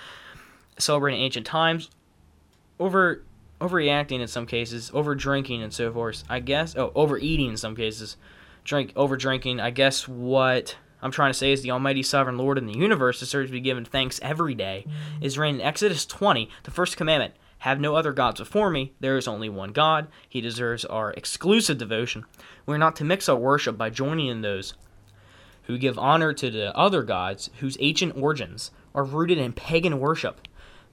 celebrating 0.78 1.20
ancient 1.20 1.46
times, 1.46 1.90
over 2.78 3.23
overreacting 3.61 4.20
in 4.20 4.28
some 4.28 4.44
cases, 4.46 4.90
over 4.92 5.14
drinking 5.14 5.62
and 5.62 5.73
so 5.73 5.90
forth. 5.92 6.25
I 6.28 6.40
guess, 6.40 6.76
oh, 6.76 6.92
overeating 6.94 7.50
in 7.50 7.56
some 7.56 7.75
cases 7.75 8.16
drink 8.66 8.92
over 8.96 9.16
drinking. 9.16 9.61
I 9.61 9.70
guess 9.70 10.06
what 10.06 10.76
I'm 11.02 11.10
trying 11.10 11.30
to 11.30 11.38
say 11.38 11.52
is 11.52 11.62
the 11.62 11.70
Almighty 11.70 12.02
Sovereign 12.02 12.38
Lord 12.38 12.58
in 12.58 12.66
the 12.66 12.78
universe 12.78 13.20
deserves 13.20 13.48
to 13.50 13.52
be 13.52 13.60
given 13.60 13.84
thanks 13.84 14.18
every 14.22 14.54
day. 14.54 14.86
Is 15.20 15.38
written 15.38 15.60
in 15.60 15.66
Exodus 15.66 16.06
20, 16.06 16.48
the 16.64 16.70
first 16.70 16.96
commandment. 16.96 17.34
Have 17.58 17.80
no 17.80 17.96
other 17.96 18.12
gods 18.12 18.40
before 18.40 18.70
me. 18.70 18.92
There 19.00 19.16
is 19.16 19.26
only 19.26 19.48
one 19.48 19.72
God. 19.72 20.08
He 20.28 20.40
deserves 20.40 20.84
our 20.84 21.12
exclusive 21.12 21.78
devotion. 21.78 22.24
We're 22.64 22.78
not 22.78 22.96
to 22.96 23.04
mix 23.04 23.28
our 23.28 23.36
worship 23.36 23.78
by 23.78 23.90
joining 23.90 24.26
in 24.26 24.42
those 24.42 24.74
who 25.62 25.78
give 25.78 25.98
honor 25.98 26.32
to 26.32 26.50
the 26.50 26.76
other 26.76 27.02
gods 27.02 27.50
whose 27.58 27.76
ancient 27.80 28.16
origins 28.16 28.70
are 28.94 29.04
rooted 29.04 29.38
in 29.38 29.52
pagan 29.52 29.98
worship 29.98 30.40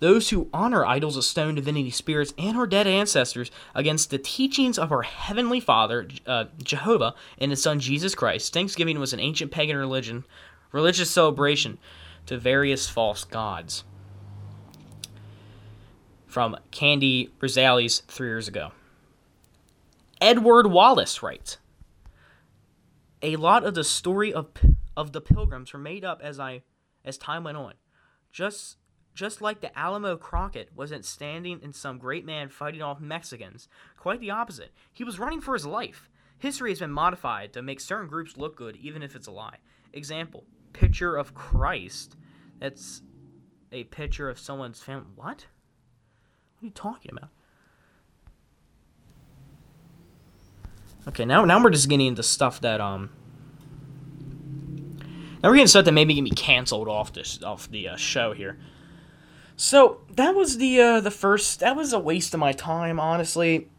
those 0.04 0.32
who 0.32 0.50
honor 0.54 0.86
idols 0.86 1.16
of 1.16 1.24
stone, 1.24 1.56
divinity, 1.56 1.90
spirits, 1.90 2.34
and 2.38 2.58
our 2.58 2.68
dead 2.68 2.86
ancestors 2.86 3.50
against 3.74 4.10
the 4.10 4.18
teachings 4.18 4.78
of 4.78 4.92
our 4.92 5.04
Heavenly 5.04 5.62
Father, 5.62 6.10
uh, 6.28 6.46
Jehovah, 6.62 7.16
and 7.38 7.52
His 7.52 7.64
Son 7.64 7.80
Jesus 7.80 8.14
Christ. 8.14 8.52
Thanksgiving 8.52 9.00
was 9.00 9.14
an 9.14 9.22
ancient 9.22 9.50
pagan 9.50 9.78
religion, 9.78 10.26
religious 10.74 11.10
celebration 11.10 11.78
to 12.26 12.38
various 12.38 12.90
false 12.90 13.24
gods. 13.24 13.86
From 16.28 16.58
Candy 16.72 17.30
Rosales 17.40 18.04
three 18.08 18.28
years 18.28 18.50
ago. 18.50 18.74
Edward 20.20 20.68
Wallace 20.68 21.24
writes 21.24 21.60
A 23.22 23.38
lot 23.38 23.64
of 23.64 23.74
the 23.74 23.86
story 23.86 24.34
of, 24.34 24.50
of 24.98 25.14
the 25.14 25.22
pilgrims 25.22 25.72
were 25.72 25.80
made 25.80 26.04
up 26.04 26.20
as 26.22 26.42
I 26.42 26.64
as 27.06 27.18
time 27.18 27.46
went 27.46 27.56
on. 27.56 27.76
Just 28.34 28.76
just 29.14 29.42
like 29.42 29.62
the 29.62 29.78
Alamo 29.78 30.18
Crockett 30.18 30.70
wasn't 30.76 31.06
standing 31.06 31.60
in 31.62 31.74
some 31.74 31.98
great 31.98 32.26
man 32.26 32.50
fighting 32.50 32.82
off 32.82 33.00
Mexicans. 33.00 33.68
Quite 33.98 34.20
the 34.20 34.32
opposite. 34.32 34.72
He 34.92 35.04
was 35.04 35.20
running 35.20 35.42
for 35.42 35.54
his 35.54 35.66
life. 35.66 36.10
History 36.40 36.72
has 36.72 36.80
been 36.80 36.92
modified 36.92 37.54
to 37.54 37.62
make 37.62 37.80
certain 37.80 38.08
groups 38.08 38.38
look 38.38 38.56
good, 38.56 38.76
even 38.78 39.04
if 39.04 39.16
it's 39.16 39.28
a 39.28 39.32
lie. 39.32 39.58
Example 39.94 40.44
picture 40.74 41.16
of 41.16 41.34
Christ. 41.34 42.16
That's 42.60 43.02
a 43.72 43.84
picture 43.86 44.30
of 44.30 44.40
someone's 44.40 44.82
family. 44.82 45.12
What? 45.16 45.46
What 46.58 46.64
are 46.64 46.66
you 46.66 46.72
talking 46.72 47.12
about? 47.12 47.30
Okay, 51.08 51.26
now 51.26 51.46
now 51.46 51.62
we're 51.62 51.70
just 51.70 51.90
getting 51.90 52.08
into 52.08 52.24
stuff 52.24 52.62
that 52.62 52.82
um. 52.82 53.10
Now 55.42 55.50
we're 55.50 55.56
getting 55.56 55.68
stuff 55.68 55.86
that 55.86 55.92
maybe 55.92 56.14
get 56.14 56.22
me 56.22 56.32
canceled 56.32 56.88
off 56.88 57.14
this 57.14 57.44
off 57.44 57.70
the 57.70 57.90
uh, 57.90 57.96
show 57.98 58.34
here. 58.34 58.58
So 59.64 60.02
that 60.12 60.36
was 60.36 60.58
the 60.58 60.82
uh, 60.82 61.00
the 61.00 61.10
first. 61.10 61.62
That 61.62 61.78
was 61.78 61.94
a 61.94 62.00
waste 62.00 62.34
of 62.34 62.40
my 62.42 62.52
time, 62.52 63.00
honestly. 63.00 63.70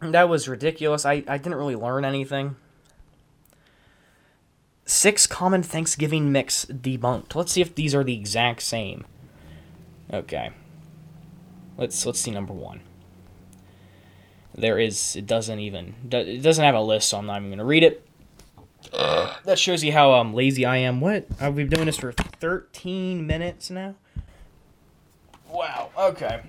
That 0.00 0.28
was 0.28 0.48
ridiculous. 0.48 1.06
I, 1.06 1.22
I 1.28 1.38
didn't 1.38 1.54
really 1.54 1.76
learn 1.76 2.04
anything. 2.04 2.56
Six 4.84 5.28
common 5.28 5.62
Thanksgiving 5.62 6.32
mix 6.32 6.64
debunked. 6.64 7.36
Let's 7.36 7.52
see 7.52 7.60
if 7.60 7.76
these 7.76 7.94
are 7.94 8.02
the 8.02 8.16
exact 8.16 8.62
same. 8.62 9.04
Okay. 10.12 10.50
Let's 11.78 12.04
let's 12.04 12.18
see 12.18 12.32
number 12.32 12.52
one. 12.52 12.80
There 14.56 14.80
is 14.80 15.14
it 15.14 15.28
doesn't 15.28 15.60
even 15.60 15.94
it 16.10 16.42
doesn't 16.42 16.64
have 16.64 16.74
a 16.74 16.80
list, 16.80 17.10
so 17.10 17.18
I'm 17.18 17.26
not 17.26 17.38
even 17.38 17.50
gonna 17.50 17.64
read 17.64 17.84
it. 17.84 18.04
That 18.92 19.56
shows 19.56 19.84
you 19.84 19.92
how 19.92 20.14
um 20.14 20.34
lazy 20.34 20.66
I 20.66 20.78
am. 20.78 21.00
What? 21.00 21.28
I've 21.40 21.54
been 21.54 21.68
doing 21.68 21.86
this 21.86 21.98
for 21.98 22.10
13 22.10 23.24
minutes 23.24 23.70
now. 23.70 23.94
Wow. 25.54 25.90
Okay. 25.96 26.42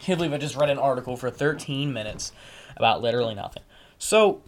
Can't 0.00 0.18
believe 0.18 0.32
I 0.32 0.38
just 0.38 0.56
read 0.56 0.70
an 0.70 0.78
article 0.78 1.16
for 1.16 1.30
13 1.30 1.92
minutes 1.92 2.32
about 2.76 3.00
literally 3.00 3.36
nothing. 3.36 3.62
So, 3.96 4.42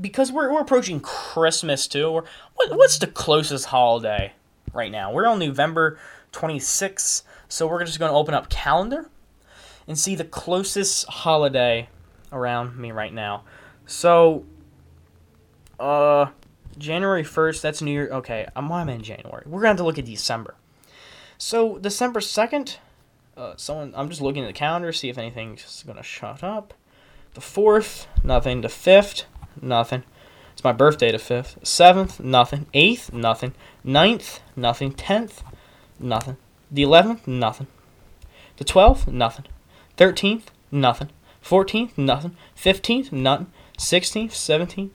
because 0.00 0.32
we're, 0.32 0.52
we're 0.52 0.62
approaching 0.62 0.98
Christmas 0.98 1.86
too, 1.86 2.24
what, 2.54 2.76
what's 2.76 2.98
the 2.98 3.06
closest 3.06 3.66
holiday 3.66 4.32
right 4.74 4.90
now? 4.90 5.12
We're 5.12 5.28
on 5.28 5.38
November 5.38 5.96
26th, 6.32 7.22
so 7.48 7.68
we're 7.68 7.84
just 7.84 8.00
going 8.00 8.10
to 8.10 8.16
open 8.16 8.34
up 8.34 8.50
calendar 8.50 9.08
and 9.86 9.96
see 9.96 10.16
the 10.16 10.24
closest 10.24 11.06
holiday 11.06 11.88
around 12.32 12.76
me 12.76 12.90
right 12.90 13.14
now. 13.14 13.44
So, 13.86 14.44
uh, 15.78 16.26
January 16.78 17.22
1st, 17.22 17.60
that's 17.60 17.80
New 17.80 17.92
Year. 17.92 18.08
Okay, 18.10 18.48
I'm, 18.56 18.72
I'm 18.72 18.88
in 18.88 19.02
January. 19.02 19.44
We're 19.46 19.60
going 19.60 19.62
to 19.62 19.68
have 19.68 19.76
to 19.76 19.84
look 19.84 19.98
at 20.00 20.04
December. 20.04 20.56
So 21.38 21.78
December 21.78 22.20
second, 22.20 22.78
uh, 23.36 23.54
someone 23.56 23.92
I'm 23.96 24.08
just 24.08 24.20
looking 24.20 24.42
at 24.44 24.46
the 24.46 24.52
calendar 24.52 24.92
see 24.92 25.08
if 25.08 25.18
anything's 25.18 25.84
gonna 25.86 26.02
shut 26.02 26.42
up. 26.42 26.74
The 27.34 27.40
fourth, 27.40 28.06
nothing. 28.24 28.62
The 28.62 28.68
fifth, 28.68 29.26
nothing. 29.60 30.04
It's 30.52 30.64
my 30.64 30.72
birthday. 30.72 31.12
The 31.12 31.18
fifth, 31.18 31.58
seventh, 31.62 32.18
nothing. 32.18 32.66
Eighth, 32.72 33.12
nothing. 33.12 33.54
Ninth, 33.84 34.40
nothing. 34.56 34.92
Tenth, 34.92 35.42
nothing. 36.00 36.38
The 36.70 36.82
eleventh, 36.82 37.28
nothing. 37.28 37.66
The 38.56 38.64
twelfth, 38.64 39.06
nothing. 39.06 39.44
Thirteenth, 39.98 40.50
nothing. 40.70 41.10
Fourteenth, 41.42 41.98
nothing. 41.98 42.36
Fifteenth, 42.54 43.12
nothing. 43.12 43.52
Sixteenth, 43.76 44.34
seventeenth. 44.34 44.92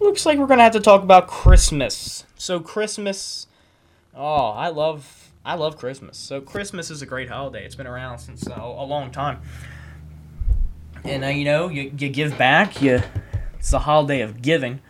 Looks 0.00 0.26
like 0.26 0.36
we're 0.36 0.48
gonna 0.48 0.64
have 0.64 0.72
to 0.72 0.80
talk 0.80 1.04
about 1.04 1.28
Christmas. 1.28 2.26
So 2.36 2.58
Christmas. 2.58 3.46
Oh, 4.16 4.48
I 4.50 4.68
love 4.68 5.21
I 5.44 5.54
love 5.54 5.76
Christmas. 5.76 6.16
So 6.18 6.40
Christmas 6.40 6.90
is 6.90 7.02
a 7.02 7.06
great 7.06 7.28
holiday. 7.28 7.64
It's 7.64 7.74
been 7.74 7.86
around 7.86 8.18
since 8.18 8.46
uh, 8.46 8.54
a 8.54 8.84
long 8.84 9.10
time. 9.10 9.40
And 11.04 11.24
uh, 11.24 11.28
you 11.28 11.44
know, 11.44 11.68
you, 11.68 11.92
you 11.98 12.08
give 12.08 12.38
back. 12.38 12.80
You 12.80 13.02
it's 13.58 13.70
the 13.70 13.80
holiday 13.80 14.20
of 14.20 14.42
giving, 14.42 14.80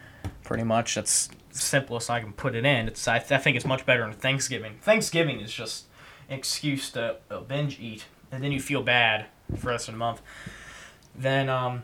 pretty 0.45 0.65
much. 0.65 0.95
That's 0.95 1.29
the 1.53 1.59
simplest 1.59 2.11
I 2.11 2.21
can 2.21 2.33
put 2.33 2.55
it 2.55 2.65
in. 2.65 2.89
It's 2.89 3.07
I, 3.09 3.17
I 3.17 3.39
think 3.39 3.57
it's 3.57 3.67
much 3.67 3.87
better 3.87 4.03
than 4.03 4.13
Thanksgiving. 4.13 4.77
Thanksgiving 4.81 5.41
is 5.41 5.53
just 5.53 5.87
an 6.29 6.39
excuse 6.39 6.91
to 6.91 7.17
uh, 7.31 7.41
binge 7.41 7.81
eat, 7.81 8.07
and 8.31 8.45
then 8.45 8.53
you 8.53 8.61
feel 8.61 8.83
bad 8.83 9.27
for 9.55 9.61
the 9.61 9.69
rest 9.69 9.89
of 9.89 9.95
the 9.95 9.99
month. 9.99 10.21
Then 11.15 11.49
um, 11.49 11.83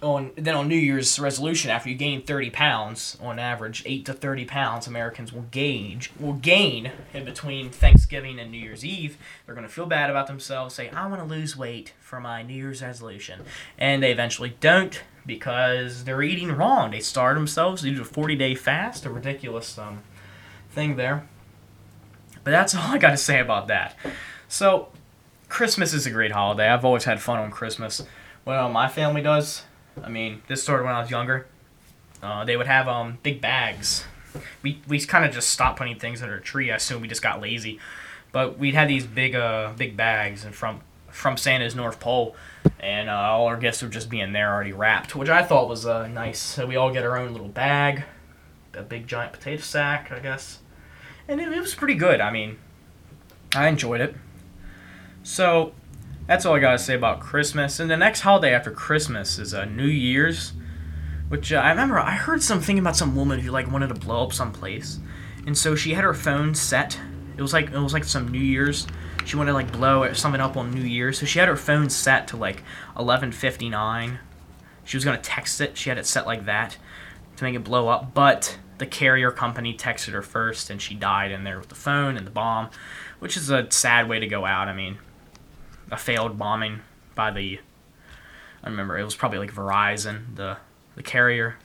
on 0.00 0.30
then 0.36 0.54
on 0.54 0.68
New 0.68 0.76
Year's 0.76 1.18
resolution, 1.18 1.70
after 1.70 1.88
you 1.88 1.96
gain 1.96 2.22
thirty 2.22 2.50
pounds 2.50 3.16
on 3.20 3.38
average, 3.38 3.82
eight 3.84 4.04
to 4.06 4.12
thirty 4.12 4.44
pounds, 4.44 4.86
Americans 4.86 5.32
will 5.32 5.46
gauge 5.50 6.12
will 6.20 6.34
gain 6.34 6.92
in 7.12 7.24
between 7.24 7.70
Thanksgiving 7.70 8.38
and 8.38 8.50
New 8.50 8.58
Year's 8.58 8.84
Eve. 8.84 9.18
They're 9.44 9.54
gonna 9.54 9.68
feel 9.68 9.86
bad 9.86 10.08
about 10.08 10.28
themselves, 10.28 10.74
say, 10.74 10.88
"I 10.90 11.06
want 11.08 11.20
to 11.20 11.26
lose 11.26 11.56
weight 11.56 11.94
for 12.00 12.20
my 12.20 12.42
New 12.42 12.54
Year's 12.54 12.82
resolution," 12.82 13.40
and 13.76 14.02
they 14.02 14.12
eventually 14.12 14.56
don't 14.60 15.02
because 15.26 16.04
they're 16.04 16.22
eating 16.22 16.52
wrong. 16.52 16.92
They 16.92 17.00
starve 17.00 17.34
themselves. 17.34 17.82
They 17.82 17.90
do 17.90 18.02
a 18.02 18.04
forty 18.04 18.36
day 18.36 18.54
fast, 18.54 19.04
a 19.04 19.10
ridiculous 19.10 19.78
um, 19.78 20.02
thing 20.70 20.94
there. 20.94 21.26
But 22.44 22.52
that's 22.52 22.74
all 22.76 22.94
I 22.94 22.98
got 22.98 23.10
to 23.10 23.16
say 23.16 23.40
about 23.40 23.66
that. 23.66 23.96
So, 24.46 24.88
Christmas 25.48 25.92
is 25.92 26.06
a 26.06 26.10
great 26.10 26.30
holiday. 26.30 26.68
I've 26.68 26.84
always 26.84 27.04
had 27.04 27.20
fun 27.20 27.40
on 27.40 27.50
Christmas. 27.50 28.02
Well, 28.44 28.70
my 28.70 28.88
family 28.88 29.20
does 29.20 29.64
I 30.04 30.08
mean, 30.08 30.42
this 30.48 30.62
started 30.62 30.84
when 30.84 30.94
I 30.94 31.00
was 31.00 31.10
younger. 31.10 31.46
Uh, 32.22 32.44
they 32.44 32.56
would 32.56 32.66
have 32.66 32.88
um 32.88 33.18
big 33.22 33.40
bags. 33.40 34.04
We 34.62 34.82
we 34.88 35.00
kind 35.00 35.24
of 35.24 35.32
just 35.32 35.50
stopped 35.50 35.78
putting 35.78 35.98
things 35.98 36.22
under 36.22 36.36
a 36.36 36.40
tree. 36.40 36.70
I 36.70 36.76
assume 36.76 37.02
we 37.02 37.08
just 37.08 37.22
got 37.22 37.40
lazy, 37.40 37.78
but 38.32 38.58
we'd 38.58 38.74
have 38.74 38.88
these 38.88 39.06
big 39.06 39.34
uh 39.34 39.72
big 39.76 39.96
bags 39.96 40.44
and 40.44 40.54
from 40.54 40.80
from 41.10 41.36
Santa's 41.36 41.74
North 41.74 42.00
Pole, 42.00 42.36
and 42.78 43.08
uh, 43.08 43.12
all 43.12 43.46
our 43.46 43.56
gifts 43.56 43.82
would 43.82 43.92
just 43.92 44.10
be 44.10 44.20
in 44.20 44.32
there 44.32 44.52
already 44.52 44.72
wrapped, 44.72 45.16
which 45.16 45.28
I 45.28 45.42
thought 45.42 45.68
was 45.68 45.86
uh, 45.86 46.06
nice. 46.06 46.38
So 46.38 46.66
we 46.66 46.76
all 46.76 46.92
get 46.92 47.04
our 47.04 47.16
own 47.16 47.32
little 47.32 47.48
bag, 47.48 48.04
a 48.74 48.82
big 48.82 49.06
giant 49.06 49.32
potato 49.32 49.62
sack, 49.62 50.12
I 50.12 50.18
guess, 50.18 50.58
and 51.26 51.40
it, 51.40 51.50
it 51.50 51.60
was 51.60 51.74
pretty 51.74 51.94
good. 51.94 52.20
I 52.20 52.30
mean, 52.30 52.58
I 53.54 53.68
enjoyed 53.68 54.00
it. 54.00 54.14
So 55.22 55.72
that's 56.28 56.44
all 56.44 56.54
I 56.54 56.60
gotta 56.60 56.78
say 56.78 56.94
about 56.94 57.20
Christmas. 57.20 57.80
And 57.80 57.90
the 57.90 57.96
next 57.96 58.20
holiday 58.20 58.54
after 58.54 58.70
Christmas 58.70 59.38
is 59.38 59.54
uh, 59.54 59.64
New 59.64 59.86
Year's, 59.86 60.52
which 61.28 61.52
uh, 61.52 61.56
I 61.56 61.70
remember 61.70 61.98
I 61.98 62.12
heard 62.12 62.42
something 62.42 62.78
about 62.78 62.96
some 62.96 63.16
woman 63.16 63.40
who 63.40 63.50
like 63.50 63.72
wanted 63.72 63.88
to 63.88 63.94
blow 63.94 64.24
up 64.24 64.34
some 64.34 64.52
place, 64.52 65.00
and 65.46 65.56
so 65.56 65.74
she 65.74 65.94
had 65.94 66.04
her 66.04 66.14
phone 66.14 66.54
set. 66.54 67.00
It 67.36 67.42
was 67.42 67.54
like 67.54 67.70
it 67.70 67.78
was 67.78 67.94
like 67.94 68.04
some 68.04 68.28
New 68.28 68.38
Year's. 68.38 68.86
She 69.24 69.36
wanted 69.36 69.50
to 69.50 69.54
like 69.54 69.72
blow 69.72 70.12
something 70.12 70.40
up 70.40 70.56
on 70.58 70.70
New 70.70 70.82
Year's, 70.82 71.18
so 71.18 71.24
she 71.24 71.38
had 71.38 71.48
her 71.48 71.56
phone 71.56 71.88
set 71.88 72.28
to 72.28 72.36
like 72.36 72.62
11:59. 72.96 74.18
She 74.84 74.96
was 74.98 75.04
gonna 75.04 75.16
text 75.18 75.62
it. 75.62 75.78
She 75.78 75.88
had 75.88 75.98
it 75.98 76.06
set 76.06 76.26
like 76.26 76.44
that 76.44 76.76
to 77.36 77.44
make 77.44 77.54
it 77.54 77.64
blow 77.64 77.88
up, 77.88 78.12
but 78.12 78.58
the 78.76 78.86
carrier 78.86 79.30
company 79.30 79.74
texted 79.74 80.12
her 80.12 80.22
first, 80.22 80.68
and 80.68 80.80
she 80.80 80.94
died 80.94 81.30
in 81.30 81.44
there 81.44 81.58
with 81.58 81.70
the 81.70 81.74
phone 81.74 82.18
and 82.18 82.26
the 82.26 82.30
bomb, 82.30 82.68
which 83.18 83.34
is 83.34 83.48
a 83.48 83.66
sad 83.70 84.10
way 84.10 84.20
to 84.20 84.26
go 84.26 84.44
out. 84.44 84.68
I 84.68 84.74
mean, 84.74 84.98
a 85.90 85.96
failed 85.96 86.38
bombing 86.38 86.80
by 87.14 87.30
the 87.30 87.60
I 88.62 88.68
remember 88.68 88.98
it 88.98 89.04
was 89.04 89.14
probably 89.14 89.38
like 89.38 89.52
Verizon, 89.52 90.34
the 90.34 90.58
the 90.94 91.02
carrier. 91.02 91.56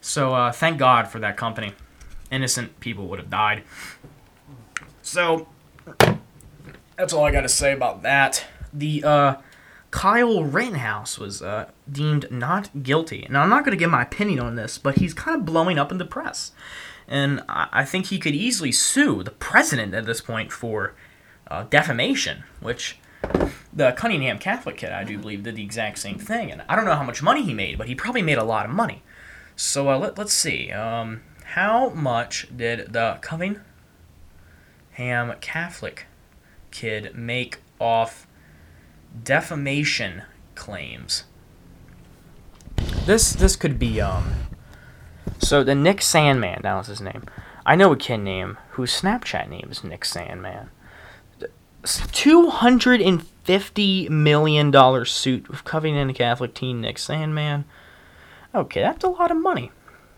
So 0.00 0.34
uh, 0.34 0.52
thank 0.52 0.78
God 0.78 1.08
for 1.08 1.18
that 1.20 1.36
company. 1.36 1.72
Innocent 2.30 2.80
people 2.80 3.06
would 3.08 3.18
have 3.18 3.30
died. 3.30 3.62
So 5.02 5.48
that's 6.96 7.12
all 7.12 7.24
I 7.24 7.30
got 7.30 7.42
to 7.42 7.48
say 7.48 7.72
about 7.72 8.02
that. 8.02 8.44
The 8.72 9.04
uh, 9.04 9.34
Kyle 9.90 10.42
Rittenhouse 10.42 11.18
was 11.18 11.40
uh, 11.40 11.70
deemed 11.90 12.30
not 12.30 12.82
guilty. 12.82 13.26
Now 13.30 13.42
I'm 13.42 13.48
not 13.48 13.64
going 13.64 13.76
to 13.76 13.80
give 13.80 13.90
my 13.90 14.02
opinion 14.02 14.40
on 14.40 14.56
this, 14.56 14.76
but 14.76 14.98
he's 14.98 15.14
kind 15.14 15.36
of 15.36 15.44
blowing 15.44 15.78
up 15.78 15.92
in 15.92 15.98
the 15.98 16.04
press, 16.04 16.52
and 17.06 17.42
I, 17.48 17.68
I 17.70 17.84
think 17.84 18.06
he 18.06 18.18
could 18.18 18.34
easily 18.34 18.72
sue 18.72 19.22
the 19.22 19.30
president 19.30 19.94
at 19.94 20.04
this 20.04 20.20
point 20.20 20.50
for 20.50 20.94
uh, 21.48 21.64
defamation, 21.64 22.42
which 22.60 22.98
the 23.72 23.92
Cunningham 23.92 24.38
Catholic 24.38 24.76
kid, 24.76 24.92
I 24.92 25.04
do 25.04 25.18
believe, 25.18 25.42
did 25.42 25.56
the 25.56 25.62
exact 25.62 25.98
same 25.98 26.18
thing. 26.18 26.50
And 26.50 26.62
I 26.68 26.76
don't 26.76 26.84
know 26.84 26.94
how 26.94 27.02
much 27.02 27.22
money 27.22 27.42
he 27.42 27.52
made, 27.52 27.78
but 27.78 27.88
he 27.88 27.94
probably 27.94 28.22
made 28.22 28.38
a 28.38 28.44
lot 28.44 28.66
of 28.66 28.72
money. 28.72 29.02
So 29.56 29.90
uh, 29.90 29.98
let, 29.98 30.18
us 30.18 30.32
see. 30.32 30.70
Um, 30.70 31.22
how 31.44 31.90
much 31.90 32.48
did 32.54 32.92
the 32.92 33.18
Cunningham 33.20 33.62
Catholic 35.40 36.06
kid 36.70 37.14
make 37.14 37.58
off 37.80 38.26
defamation 39.22 40.22
claims? 40.54 41.24
This 43.06 43.32
this 43.32 43.54
could 43.54 43.78
be 43.78 44.00
um. 44.00 44.34
So 45.38 45.62
the 45.62 45.74
Nick 45.74 45.98
Sandmann, 45.98 46.62
that 46.62 46.74
was 46.74 46.86
his 46.86 47.00
name. 47.00 47.24
I 47.66 47.76
know 47.76 47.92
a 47.92 47.96
kid 47.96 48.18
name 48.18 48.58
whose 48.70 49.00
Snapchat 49.00 49.48
name 49.48 49.68
is 49.70 49.84
Nick 49.84 50.04
Sandman. 50.04 50.70
$250 51.84 54.10
million 54.10 55.04
suit 55.04 55.48
of 55.50 55.64
Covington 55.64 56.14
Catholic 56.14 56.54
teen 56.54 56.80
Nick 56.80 56.96
Sandmann. 56.96 57.64
Okay, 58.54 58.80
that's 58.80 59.04
a 59.04 59.08
lot 59.08 59.30
of 59.30 59.36
money. 59.36 59.70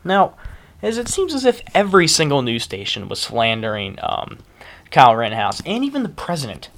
Now, 0.05 0.37
as 0.83 0.98
it 0.98 1.09
seems 1.09 1.35
as 1.35 1.44
if 1.44 1.62
every 1.74 2.07
single 2.07 2.42
news 2.42 2.62
station 2.62 3.09
was 3.09 3.20
slandering 3.20 3.98
um, 4.02 4.38
Kyle 4.90 5.16
Rittenhouse 5.16 5.62
and 5.64 5.85
even 5.85 6.02
the 6.02 6.09
president. 6.09 6.70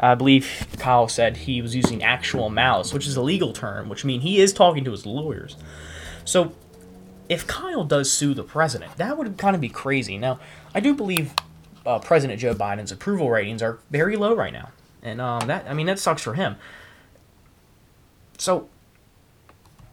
I 0.00 0.14
believe 0.14 0.68
Kyle 0.78 1.08
said 1.08 1.38
he 1.38 1.60
was 1.60 1.74
using 1.74 2.04
actual 2.04 2.50
malice, 2.50 2.92
which 2.92 3.06
is 3.06 3.16
a 3.16 3.22
legal 3.22 3.52
term, 3.52 3.88
which 3.88 4.04
means 4.04 4.22
he 4.22 4.40
is 4.40 4.52
talking 4.52 4.84
to 4.84 4.92
his 4.92 5.06
lawyers. 5.06 5.56
So, 6.24 6.52
if 7.28 7.46
Kyle 7.46 7.84
does 7.84 8.10
sue 8.10 8.32
the 8.32 8.44
president, 8.44 8.96
that 8.96 9.18
would 9.18 9.36
kind 9.36 9.56
of 9.56 9.60
be 9.60 9.68
crazy. 9.68 10.16
Now, 10.16 10.38
I 10.74 10.80
do 10.80 10.94
believe 10.94 11.32
uh, 11.88 11.98
President 11.98 12.38
Joe 12.38 12.54
Biden's 12.54 12.92
approval 12.92 13.30
ratings 13.30 13.62
are 13.62 13.78
very 13.90 14.16
low 14.16 14.34
right 14.36 14.52
now, 14.52 14.70
and 15.02 15.20
um, 15.20 15.46
that 15.46 15.66
I 15.68 15.74
mean 15.74 15.86
that 15.86 15.98
sucks 15.98 16.22
for 16.22 16.34
him. 16.34 16.56
So 18.36 18.68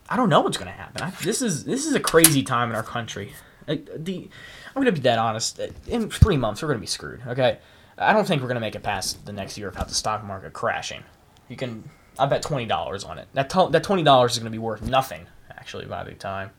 I 0.10 0.18
don't 0.18 0.30
know 0.30 0.42
what's 0.42 0.58
going 0.58 0.72
to 0.72 0.78
happen. 0.78 1.02
I, 1.02 1.12
this 1.24 1.42
is 1.42 1.64
this 1.64 1.86
is 1.86 1.96
a 1.96 2.00
crazy 2.00 2.44
time 2.44 2.70
in 2.70 2.76
our 2.76 2.84
country. 2.84 3.34
the 3.66 4.30
I'm 4.76 4.84
going 4.84 4.86
to 4.86 4.92
be 4.92 5.00
dead 5.00 5.18
honest. 5.18 5.60
In 5.88 6.10
three 6.10 6.36
months, 6.36 6.62
we're 6.62 6.68
going 6.68 6.80
to 6.80 6.82
be 6.82 6.88
screwed. 6.88 7.22
Okay, 7.28 7.60
I 7.98 8.12
don't 8.12 8.28
think 8.28 8.42
we're 8.42 8.50
going 8.50 8.56
to 8.56 8.62
make 8.62 8.76
it 8.76 8.84
past 8.84 9.26
the 9.26 9.32
next 9.32 9.58
year 9.58 9.70
without 9.70 9.88
the 9.88 9.96
stock 9.96 10.24
market 10.24 10.52
crashing. 10.52 11.04
You 11.48 11.56
can 11.56 11.90
I 12.20 12.26
bet 12.26 12.42
twenty 12.42 12.66
dollars 12.66 13.06
on 13.06 13.20
it. 13.20 13.30
That 13.34 13.50
to, 13.52 13.70
that 13.72 13.84
twenty 13.84 14.04
dollars 14.04 14.34
is 14.34 14.40
going 14.40 14.52
to 14.52 14.56
be 14.56 14.62
worth 14.62 14.82
nothing 14.82 15.28
actually 15.50 15.86
by 15.86 16.04
the 16.04 16.14
time. 16.14 16.52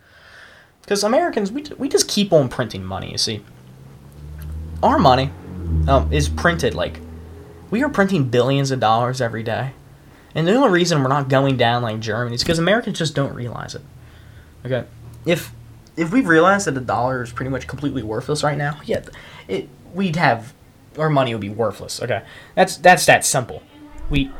Because 0.80 1.02
Americans, 1.02 1.50
we, 1.50 1.64
we 1.78 1.88
just 1.88 2.06
keep 2.06 2.32
on 2.32 2.48
printing 2.48 2.84
money. 2.84 3.10
You 3.10 3.18
see, 3.18 3.44
our 4.82 4.98
money 4.98 5.30
um, 5.88 6.12
is 6.12 6.28
printed 6.28 6.74
like 6.74 7.00
we 7.70 7.82
are 7.82 7.88
printing 7.88 8.28
billions 8.28 8.70
of 8.70 8.80
dollars 8.80 9.20
every 9.20 9.42
day. 9.42 9.72
And 10.34 10.46
the 10.46 10.54
only 10.54 10.70
reason 10.70 11.02
we're 11.02 11.08
not 11.08 11.28
going 11.28 11.56
down 11.56 11.82
like 11.82 11.98
Germany 12.00 12.34
is 12.34 12.42
because 12.42 12.58
Americans 12.58 12.98
just 12.98 13.14
don't 13.14 13.34
realize 13.34 13.74
it. 13.74 13.82
Okay, 14.64 14.84
if 15.24 15.52
if 15.96 16.12
we 16.12 16.20
realized 16.20 16.66
that 16.66 16.72
the 16.72 16.80
dollar 16.80 17.22
is 17.22 17.32
pretty 17.32 17.50
much 17.50 17.66
completely 17.66 18.02
worthless 18.02 18.44
right 18.44 18.58
now, 18.58 18.80
yeah, 18.84 19.02
it 19.48 19.68
we'd 19.94 20.16
have 20.16 20.52
our 20.98 21.08
money 21.08 21.34
would 21.34 21.40
be 21.40 21.48
worthless. 21.48 22.02
Okay, 22.02 22.22
that's 22.54 22.76
that's 22.76 23.06
that 23.06 23.24
simple. 23.24 23.62
We. 24.10 24.30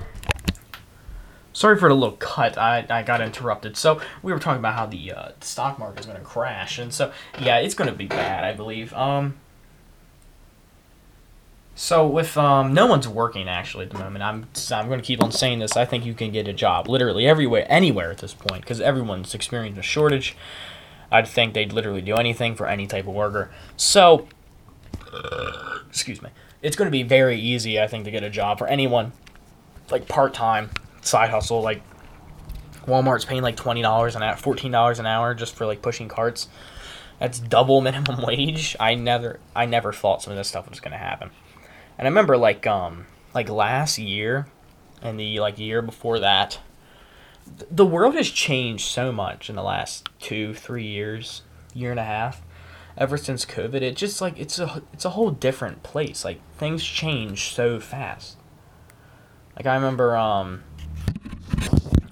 Sorry 1.55 1.79
for 1.79 1.89
the 1.89 1.95
little 1.95 2.19
cut. 2.19 2.59
I, 2.59 2.85
I 2.91 3.03
got 3.03 3.23
interrupted. 3.23 3.79
So 3.79 3.99
we 4.23 4.31
were 4.31 4.39
talking 4.39 4.59
about 4.59 4.75
how 4.75 4.85
the, 4.85 5.13
uh, 5.13 5.29
stock 5.41 5.79
market 5.79 6.01
is 6.01 6.05
going 6.05 6.19
to 6.19 6.25
crash, 6.25 6.79
and 6.79 6.93
so 6.93 7.15
yeah, 7.41 7.57
it's 7.61 7.75
going 7.75 7.91
to 7.91 7.97
be 7.97 8.07
bad. 8.07 8.45
I 8.45 8.53
believe. 8.53 8.93
Um, 8.93 9.37
so 11.79 12.07
with 12.07 12.39
um, 12.39 12.73
no 12.73 12.87
one's 12.87 13.07
working 13.07 13.49
actually 13.49 13.85
at 13.85 13.91
the 13.91 13.99
moment. 13.99 14.25
I'm 14.25 14.49
I'm 14.73 14.89
going 14.89 14.99
to 14.99 15.07
keep 15.07 15.23
on 15.23 15.31
saying 15.31 15.59
this. 15.59 15.77
I 15.77 15.85
think 15.85 16.07
you 16.07 16.15
can 16.15 16.33
get 16.33 16.49
a 16.49 16.55
job 16.55 16.89
literally 16.89 17.27
everywhere, 17.27 17.67
anywhere 17.69 18.11
at 18.11 18.19
this 18.19 18.33
point, 18.33 18.63
because 18.63 18.81
everyone's 18.81 19.35
experiencing 19.35 19.79
a 19.79 19.83
shortage. 19.83 20.35
I'd 21.13 21.29
think 21.29 21.53
they'd 21.53 21.75
literally 21.75 22.01
do 22.01 22.15
anything 22.15 22.55
for 22.55 22.67
any 22.67 22.87
type 22.87 23.07
of 23.07 23.13
worker. 23.13 23.51
So, 23.77 24.27
uh, 25.13 25.81
excuse 25.87 26.23
me. 26.23 26.31
It's 26.63 26.77
going 26.77 26.87
to 26.87 26.91
be 26.91 27.03
very 27.03 27.39
easy, 27.39 27.79
I 27.79 27.87
think, 27.87 28.07
to 28.07 28.11
get 28.11 28.25
a 28.25 28.31
job 28.31 28.59
for 28.59 28.67
anyone, 28.67 29.13
like 29.91 30.09
part 30.09 30.33
time 30.33 30.71
side 31.03 31.29
hustle. 31.29 31.61
Like 31.61 31.83
Walmart's 32.87 33.27
paying 33.27 33.43
like 33.43 33.57
twenty 33.57 33.83
dollars 33.83 34.17
an 34.17 34.23
hour, 34.23 34.35
fourteen 34.37 34.73
dollars 34.73 34.99
an 34.99 35.05
hour 35.05 35.35
just 35.35 35.55
for 35.55 35.67
like 35.67 35.83
pushing 35.83 36.09
carts. 36.09 36.49
That's 37.21 37.39
double 37.39 37.81
minimum 37.83 38.23
wage. 38.23 38.77
I 38.81 38.95
never 38.95 39.41
I 39.55 39.67
never 39.67 39.93
thought 39.93 40.23
some 40.23 40.31
of 40.31 40.39
this 40.39 40.49
stuff 40.49 40.71
was 40.71 40.81
going 40.81 40.93
to 40.93 40.99
happen. 40.99 41.31
And 41.99 42.07
I 42.07 42.11
remember 42.11 42.37
like 42.37 42.67
um 42.67 43.07
like 43.35 43.49
last 43.49 43.99
year 43.99 44.47
and 45.03 45.19
the 45.19 45.41
like 45.41 45.59
year 45.59 45.83
before 45.83 46.19
that, 46.21 46.61
th- 47.59 47.71
the 47.71 47.87
world 47.87 48.15
has 48.15 48.31
changed 48.31 48.87
so 48.87 49.13
much 49.13 49.49
in 49.49 49.57
the 49.57 49.63
last 49.63 50.09
two 50.21 50.55
three 50.55 50.87
years, 50.87 51.43
year 51.75 51.91
and 51.91 52.01
a 52.01 52.05
half. 52.05 52.43
Ever 52.99 53.19
since 53.19 53.45
COVID, 53.45 53.83
it 53.83 53.95
just 53.95 54.21
like 54.23 54.39
it's 54.39 54.59
a 54.59 54.83
it's 54.93 55.05
a 55.05 55.11
whole 55.11 55.31
different 55.31 55.83
place. 55.83 56.25
Like 56.25 56.41
things 56.57 56.83
change 56.83 57.53
so 57.55 57.79
fast. 57.79 58.37
Like 59.55 59.67
I 59.67 59.75
remember 59.75 60.17
um 60.17 60.63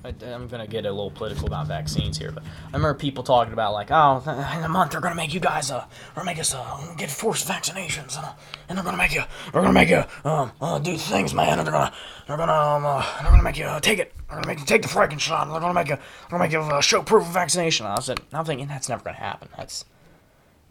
I, 0.04 0.12
am 0.26 0.48
gonna 0.48 0.66
get 0.66 0.84
a 0.84 0.90
little 0.90 1.10
political 1.10 1.46
about 1.46 1.66
vaccines 1.66 2.18
here, 2.18 2.30
but 2.30 2.42
I 2.42 2.76
remember 2.76 2.92
people 2.92 3.24
talking 3.24 3.54
about 3.54 3.72
like, 3.72 3.90
oh, 3.90 4.22
in 4.54 4.62
a 4.62 4.68
month 4.68 4.92
they're 4.92 5.00
gonna 5.00 5.14
make 5.14 5.32
you 5.32 5.40
guys 5.40 5.70
uh, 5.70 5.86
or 6.14 6.24
make 6.24 6.38
us 6.38 6.54
uh, 6.54 6.94
get 6.98 7.10
forced 7.10 7.48
vaccinations, 7.48 8.18
and, 8.18 8.26
uh, 8.26 8.32
and 8.68 8.76
they're 8.76 8.84
gonna 8.84 8.98
make 8.98 9.14
you, 9.14 9.22
they're 9.50 9.62
gonna 9.62 9.72
make 9.72 9.88
you 9.88 10.04
um, 10.24 10.52
uh, 10.60 10.78
do 10.78 10.98
things, 10.98 11.32
man, 11.32 11.58
and 11.58 11.66
they're 11.66 11.72
gonna, 11.72 11.92
they're 12.26 12.36
gonna, 12.36 12.52
um, 12.52 12.84
uh, 12.84 13.02
they're 13.22 13.30
gonna 13.30 13.42
make 13.42 13.56
you 13.56 13.64
uh, 13.64 13.80
take 13.80 13.98
it, 13.98 14.12
they're 14.28 14.36
gonna 14.36 14.46
make 14.46 14.58
you 14.58 14.66
take 14.66 14.82
the 14.82 14.88
freaking 14.88 15.18
shot, 15.18 15.48
they're 15.50 15.58
gonna 15.58 15.72
make 15.72 15.88
you, 15.88 15.96
they're 15.96 16.38
gonna 16.38 16.44
make 16.44 16.52
you 16.52 16.60
uh, 16.60 16.82
show 16.82 17.02
proof 17.02 17.26
of 17.26 17.32
vaccination. 17.32 17.86
I 17.86 17.94
was, 17.94 18.10
I'm 18.10 18.44
thinking 18.44 18.68
that's 18.68 18.90
never 18.90 19.02
gonna 19.02 19.16
happen. 19.16 19.48
That's 19.56 19.86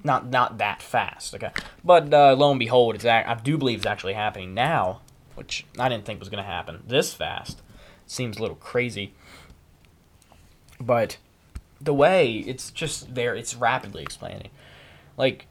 not 0.03 0.27
not 0.27 0.59
that 0.59 0.83
fast, 0.83 1.33
okay. 1.33 1.51
But 1.83 2.13
uh, 2.13 2.35
lo 2.37 2.51
and 2.51 2.59
behold, 2.59 2.93
it's 2.93 3.05
I 3.05 3.33
do 3.43 3.57
believe 3.57 3.79
it's 3.79 3.87
actually 3.87 4.13
happening 4.13 4.53
now, 4.53 5.01
which 5.33 5.65
I 5.79 5.89
didn't 5.89 6.05
think 6.05 6.19
was 6.19 6.29
gonna 6.29 6.43
happen 6.43 6.83
this 6.87 7.15
fast. 7.15 7.63
Seems 8.05 8.37
a 8.37 8.41
little 8.41 8.57
crazy 8.57 9.13
but 10.85 11.17
the 11.81 11.93
way 11.93 12.37
it's 12.37 12.71
just 12.71 13.13
there, 13.13 13.35
it's 13.35 13.55
rapidly 13.55 14.03
expanding. 14.03 14.49
Like 15.17 15.47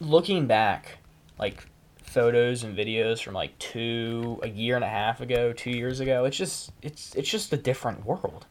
looking 0.00 0.46
back, 0.46 0.98
like 1.38 1.66
photos 2.02 2.62
and 2.62 2.76
videos 2.76 3.22
from 3.22 3.34
like 3.34 3.58
two 3.58 4.38
a 4.42 4.48
year 4.48 4.74
and 4.76 4.84
a 4.84 4.88
half 4.88 5.20
ago, 5.20 5.52
two 5.52 5.70
years 5.70 6.00
ago, 6.00 6.24
it's 6.24 6.36
just 6.36 6.72
it's 6.82 7.14
it's 7.14 7.28
just 7.28 7.52
a 7.52 7.56
different 7.56 8.04
world. 8.04 8.46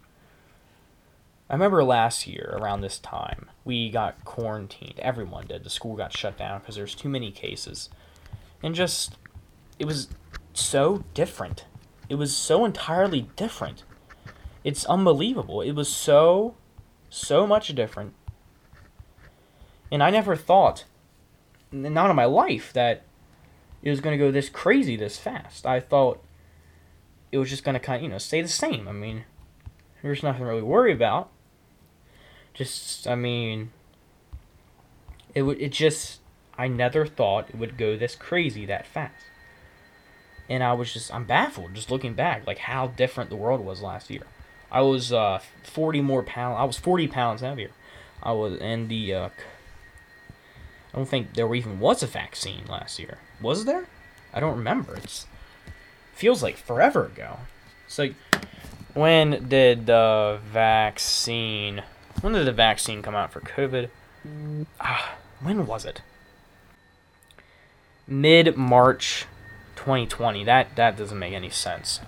I 1.49 1.53
remember 1.53 1.83
last 1.83 2.25
year 2.25 2.57
around 2.57 2.81
this 2.81 2.97
time, 2.99 3.51
we 3.65 3.89
got 3.89 4.23
quarantined. 4.25 4.99
Everyone 4.99 5.45
did. 5.45 5.63
The 5.63 5.69
school 5.69 5.95
got 5.95 6.15
shut 6.15 6.37
down 6.37 6.59
because 6.59 6.75
there's 6.75 6.95
too 6.95 7.09
many 7.09 7.31
cases. 7.31 7.89
And 8.63 8.73
just 8.73 9.17
it 9.77 9.85
was 9.85 10.07
so 10.53 11.03
different. 11.13 11.65
It 12.09 12.15
was 12.15 12.35
so 12.35 12.65
entirely 12.65 13.29
different 13.35 13.83
it's 14.63 14.85
unbelievable. 14.85 15.61
It 15.61 15.73
was 15.73 15.89
so, 15.89 16.55
so 17.09 17.45
much 17.45 17.73
different. 17.75 18.13
And 19.91 20.01
I 20.01 20.09
never 20.09 20.35
thought, 20.35 20.85
not 21.71 22.09
in 22.09 22.15
my 22.15 22.25
life, 22.25 22.73
that 22.73 23.03
it 23.81 23.89
was 23.89 24.01
going 24.01 24.17
to 24.17 24.23
go 24.23 24.31
this 24.31 24.49
crazy 24.49 24.95
this 24.95 25.17
fast. 25.17 25.65
I 25.65 25.79
thought 25.79 26.23
it 27.31 27.37
was 27.37 27.49
just 27.49 27.63
going 27.63 27.73
to 27.73 27.79
kind 27.79 27.97
of, 27.97 28.03
you 28.03 28.09
know, 28.09 28.17
stay 28.17 28.41
the 28.41 28.47
same. 28.47 28.87
I 28.87 28.91
mean, 28.91 29.25
there's 30.01 30.23
nothing 30.23 30.43
really 30.43 30.61
to 30.61 30.65
worry 30.65 30.93
about. 30.93 31.29
Just, 32.53 33.07
I 33.07 33.15
mean, 33.15 33.71
it 35.35 35.41
would, 35.41 35.59
it 35.59 35.71
just, 35.71 36.19
I 36.57 36.67
never 36.67 37.05
thought 37.05 37.49
it 37.49 37.57
would 37.57 37.77
go 37.77 37.97
this 37.97 38.15
crazy 38.15 38.65
that 38.67 38.87
fast. 38.87 39.25
And 40.49 40.63
I 40.63 40.73
was 40.73 40.93
just, 40.93 41.13
I'm 41.13 41.25
baffled 41.25 41.73
just 41.73 41.89
looking 41.89 42.13
back, 42.13 42.45
like 42.45 42.59
how 42.59 42.87
different 42.87 43.29
the 43.29 43.35
world 43.35 43.61
was 43.61 43.81
last 43.81 44.09
year. 44.09 44.23
I 44.73 44.81
was 44.81 45.13
uh, 45.13 45.39
40 45.63 46.01
more 46.01 46.23
pounds. 46.23 46.57
I 46.59 46.63
was 46.63 46.77
40 46.77 47.07
pounds 47.07 47.41
heavier. 47.41 47.69
I 48.23 48.31
was 48.31 48.59
in 48.59 48.87
the. 48.87 49.13
Uh, 49.13 49.29
I 50.91 50.97
don't 50.97 51.07
think 51.07 51.35
there 51.35 51.53
even 51.53 51.79
was 51.79 52.01
a 52.01 52.07
vaccine 52.07 52.65
last 52.67 52.99
year. 52.99 53.19
Was 53.39 53.65
there? 53.65 53.87
I 54.33 54.39
don't 54.39 54.57
remember. 54.57 54.95
It's 54.95 55.27
feels 56.13 56.41
like 56.41 56.57
forever 56.57 57.05
ago. 57.05 57.37
So, 57.87 58.09
when 58.93 59.47
did 59.47 59.85
the 59.85 60.39
vaccine? 60.43 61.83
When 62.21 62.33
did 62.33 62.47
the 62.47 62.51
vaccine 62.51 63.03
come 63.03 63.15
out 63.15 63.31
for 63.31 63.41
COVID? 63.41 63.89
Ah, 64.79 65.15
when 65.41 65.67
was 65.67 65.85
it? 65.85 66.01
Mid 68.07 68.57
March, 68.57 69.25
2020. 69.75 70.43
That 70.43 70.75
that 70.75 70.97
doesn't 70.97 71.19
make 71.19 71.33
any 71.33 71.49
sense 71.49 71.99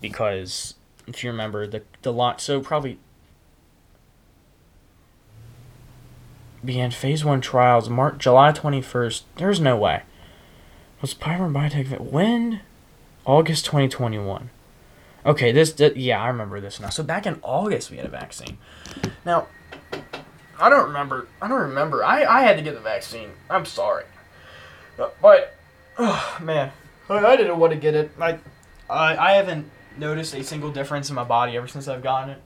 because 0.00 0.74
if 1.06 1.24
you 1.24 1.30
remember 1.30 1.66
the 1.66 1.82
the 2.02 2.12
launch. 2.12 2.40
So 2.40 2.60
probably 2.60 2.98
began 6.64 6.90
phase 6.90 7.24
one 7.24 7.40
trials 7.40 7.88
March 7.88 8.18
July 8.18 8.52
twenty 8.52 8.80
first. 8.80 9.24
There's 9.36 9.60
no 9.60 9.76
way. 9.76 10.02
Was 11.00 11.14
Pfizer 11.14 11.52
BioNTech 11.52 12.00
when? 12.00 12.60
August 13.24 13.64
twenty 13.64 13.88
twenty 13.88 14.18
one. 14.18 14.50
Okay, 15.26 15.52
this, 15.52 15.72
this 15.72 15.96
yeah, 15.96 16.22
I 16.22 16.28
remember 16.28 16.60
this 16.60 16.80
now. 16.80 16.90
So 16.90 17.02
back 17.02 17.26
in 17.26 17.38
August 17.42 17.90
we 17.90 17.96
had 17.96 18.06
a 18.06 18.10
vaccine. 18.10 18.58
Now, 19.24 19.46
I 20.58 20.68
don't 20.68 20.86
remember. 20.86 21.28
I 21.40 21.48
don't 21.48 21.60
remember. 21.60 22.04
I 22.04 22.24
I 22.24 22.42
had 22.42 22.56
to 22.56 22.62
get 22.62 22.74
the 22.74 22.80
vaccine. 22.80 23.30
I'm 23.48 23.64
sorry, 23.64 24.04
but 24.96 25.16
oh 25.98 26.38
man, 26.42 26.72
I, 27.08 27.36
didn't 27.36 27.58
want 27.58 27.72
to 27.72 27.78
get 27.78 27.94
it. 27.94 28.10
I 28.20 28.38
I 28.88 29.16
I 29.16 29.32
haven't 29.32 29.70
noticed 29.96 30.34
a 30.34 30.42
single 30.42 30.70
difference 30.70 31.08
in 31.08 31.14
my 31.14 31.24
body 31.24 31.56
ever 31.56 31.68
since 31.68 31.88
I've 31.88 32.02
gotten 32.02 32.30
it. 32.30 32.42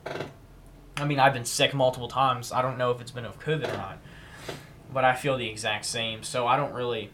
I 0.96 1.04
mean, 1.04 1.20
I've 1.20 1.32
been 1.32 1.44
sick 1.44 1.74
multiple 1.74 2.08
times. 2.08 2.52
I 2.52 2.62
don't 2.62 2.78
know 2.78 2.90
if 2.90 3.00
it's 3.00 3.10
been 3.10 3.24
of 3.24 3.38
COVID 3.40 3.72
or 3.72 3.76
not, 3.76 3.98
but 4.92 5.04
I 5.04 5.14
feel 5.14 5.36
the 5.36 5.48
exact 5.48 5.84
same. 5.84 6.22
So 6.22 6.46
I 6.46 6.56
don't 6.56 6.72
really. 6.72 7.10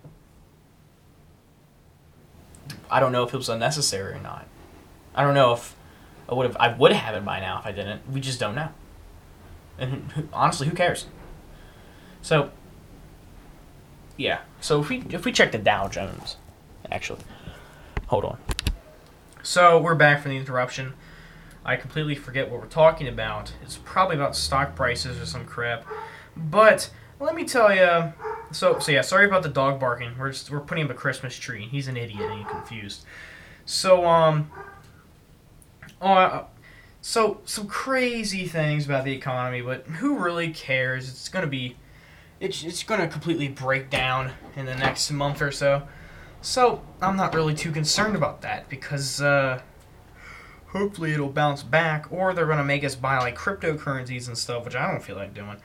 I 2.91 3.01
don't 3.01 3.13
know 3.13 3.25
if 3.25 3.35
it 3.35 3.37
was 3.37 3.49
unnecessary 3.49 4.15
or 4.15 4.21
not. 4.21 4.47
I 5.15 5.23
don't 5.23 5.35
know 5.35 5.53
if 5.53 5.77
I 6.29 6.35
would 6.35 6.47
have. 6.47 6.57
I 6.59 6.75
would 6.75 6.93
have 6.93 7.15
it 7.15 7.25
by 7.25 7.41
now 7.41 7.59
if 7.59 7.67
I 7.67 7.73
didn't. 7.73 8.11
We 8.11 8.21
just 8.21 8.41
don't 8.41 8.55
know. 8.55 8.69
And 9.79 10.29
honestly, 10.33 10.67
who 10.69 10.75
cares? 10.75 11.07
So. 12.23 12.51
Yeah. 14.17 14.41
So 14.61 14.81
if 14.81 14.89
we 14.89 15.05
if 15.11 15.25
we 15.25 15.33
check 15.33 15.53
the 15.53 15.59
Dow 15.59 15.89
Jones, 15.89 16.37
actually, 16.91 17.21
hold 18.07 18.25
on. 18.25 18.39
So 19.45 19.79
we're 19.79 19.95
back 19.95 20.23
from 20.23 20.31
the 20.31 20.39
interruption. 20.39 20.95
I 21.67 21.77
completely 21.77 22.15
forget 22.15 22.51
what 22.51 22.63
we're 22.63 22.67
talking 22.67 23.07
about. 23.09 23.53
It's 23.63 23.77
probably 23.85 24.17
about 24.17 24.35
stock 24.35 24.75
prices 24.75 25.21
or 25.21 25.27
some 25.27 25.45
crap. 25.45 25.85
But 26.35 26.91
let 27.21 27.35
me 27.35 27.45
tell 27.45 27.73
you. 27.73 28.15
So 28.53 28.79
so 28.79 28.91
yeah, 28.91 29.03
sorry 29.03 29.27
about 29.27 29.43
the 29.43 29.51
dog 29.51 29.79
barking. 29.79 30.17
We're 30.19 30.31
just 30.31 30.51
we're 30.51 30.61
putting 30.61 30.87
up 30.87 30.91
a 30.91 30.95
Christmas 30.95 31.37
tree. 31.37 31.69
He's 31.71 31.89
an 31.89 31.99
idiot 31.99 32.23
and 32.23 32.39
he's 32.39 32.49
confused. 32.49 33.05
So 33.67 34.07
um. 34.07 34.51
Uh, 36.01 36.45
so 37.03 37.43
some 37.45 37.67
crazy 37.67 38.47
things 38.47 38.87
about 38.87 39.05
the 39.05 39.13
economy, 39.13 39.61
but 39.61 39.87
who 39.87 40.19
really 40.19 40.53
cares? 40.53 41.07
It's 41.11 41.29
gonna 41.29 41.47
be, 41.47 41.77
it's 42.41 42.65
it's 42.65 42.83
gonna 42.83 43.09
completely 43.09 43.49
break 43.49 43.91
down 43.91 44.33
in 44.57 44.65
the 44.65 44.75
next 44.75 45.11
month 45.11 45.43
or 45.43 45.53
so. 45.53 45.87
So, 46.45 46.83
I'm 47.01 47.17
not 47.17 47.35
really 47.35 47.55
too 47.55 47.73
concerned 47.73 48.15
about 48.15 48.43
that 48.43 48.69
because 48.69 49.23
uh, 49.23 49.63
hopefully 50.67 51.13
it'll 51.13 51.31
bounce 51.31 51.63
back 51.63 52.13
or 52.13 52.35
they're 52.35 52.45
to 52.45 52.63
make 52.63 52.85
us 52.85 52.95
buy 52.95 53.17
like 53.17 53.35
cryptocurrencies 53.35 54.29
and 54.29 54.37
stuff, 54.37 54.67
which 54.67 54.77
I 54.77 54.91
don't 54.91 55.03
feel 55.03 55.17
like 55.17 55.33
doing. 55.33 55.57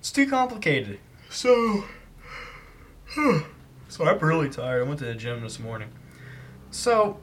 It's 0.00 0.10
too 0.10 0.28
complicated. 0.28 0.98
So, 1.30 1.84
so 3.88 4.04
I'm 4.04 4.18
really 4.18 4.50
tired. 4.50 4.82
I 4.84 4.88
went 4.88 4.98
to 4.98 5.04
the 5.04 5.14
gym 5.14 5.42
this 5.42 5.60
morning. 5.60 5.90
So, 6.72 7.20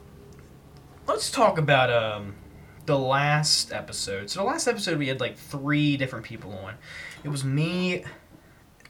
let's 1.05 1.29
talk 1.29 1.57
about 1.57 1.91
um, 1.91 2.35
the 2.85 2.97
last 2.97 3.73
episode. 3.73 4.29
So, 4.29 4.39
the 4.39 4.45
last 4.45 4.65
episode 4.65 4.97
we 4.97 5.09
had 5.09 5.19
like 5.19 5.35
three 5.35 5.97
different 5.97 6.23
people 6.23 6.53
on. 6.53 6.75
It 7.25 7.27
was 7.27 7.43
me, 7.43 8.05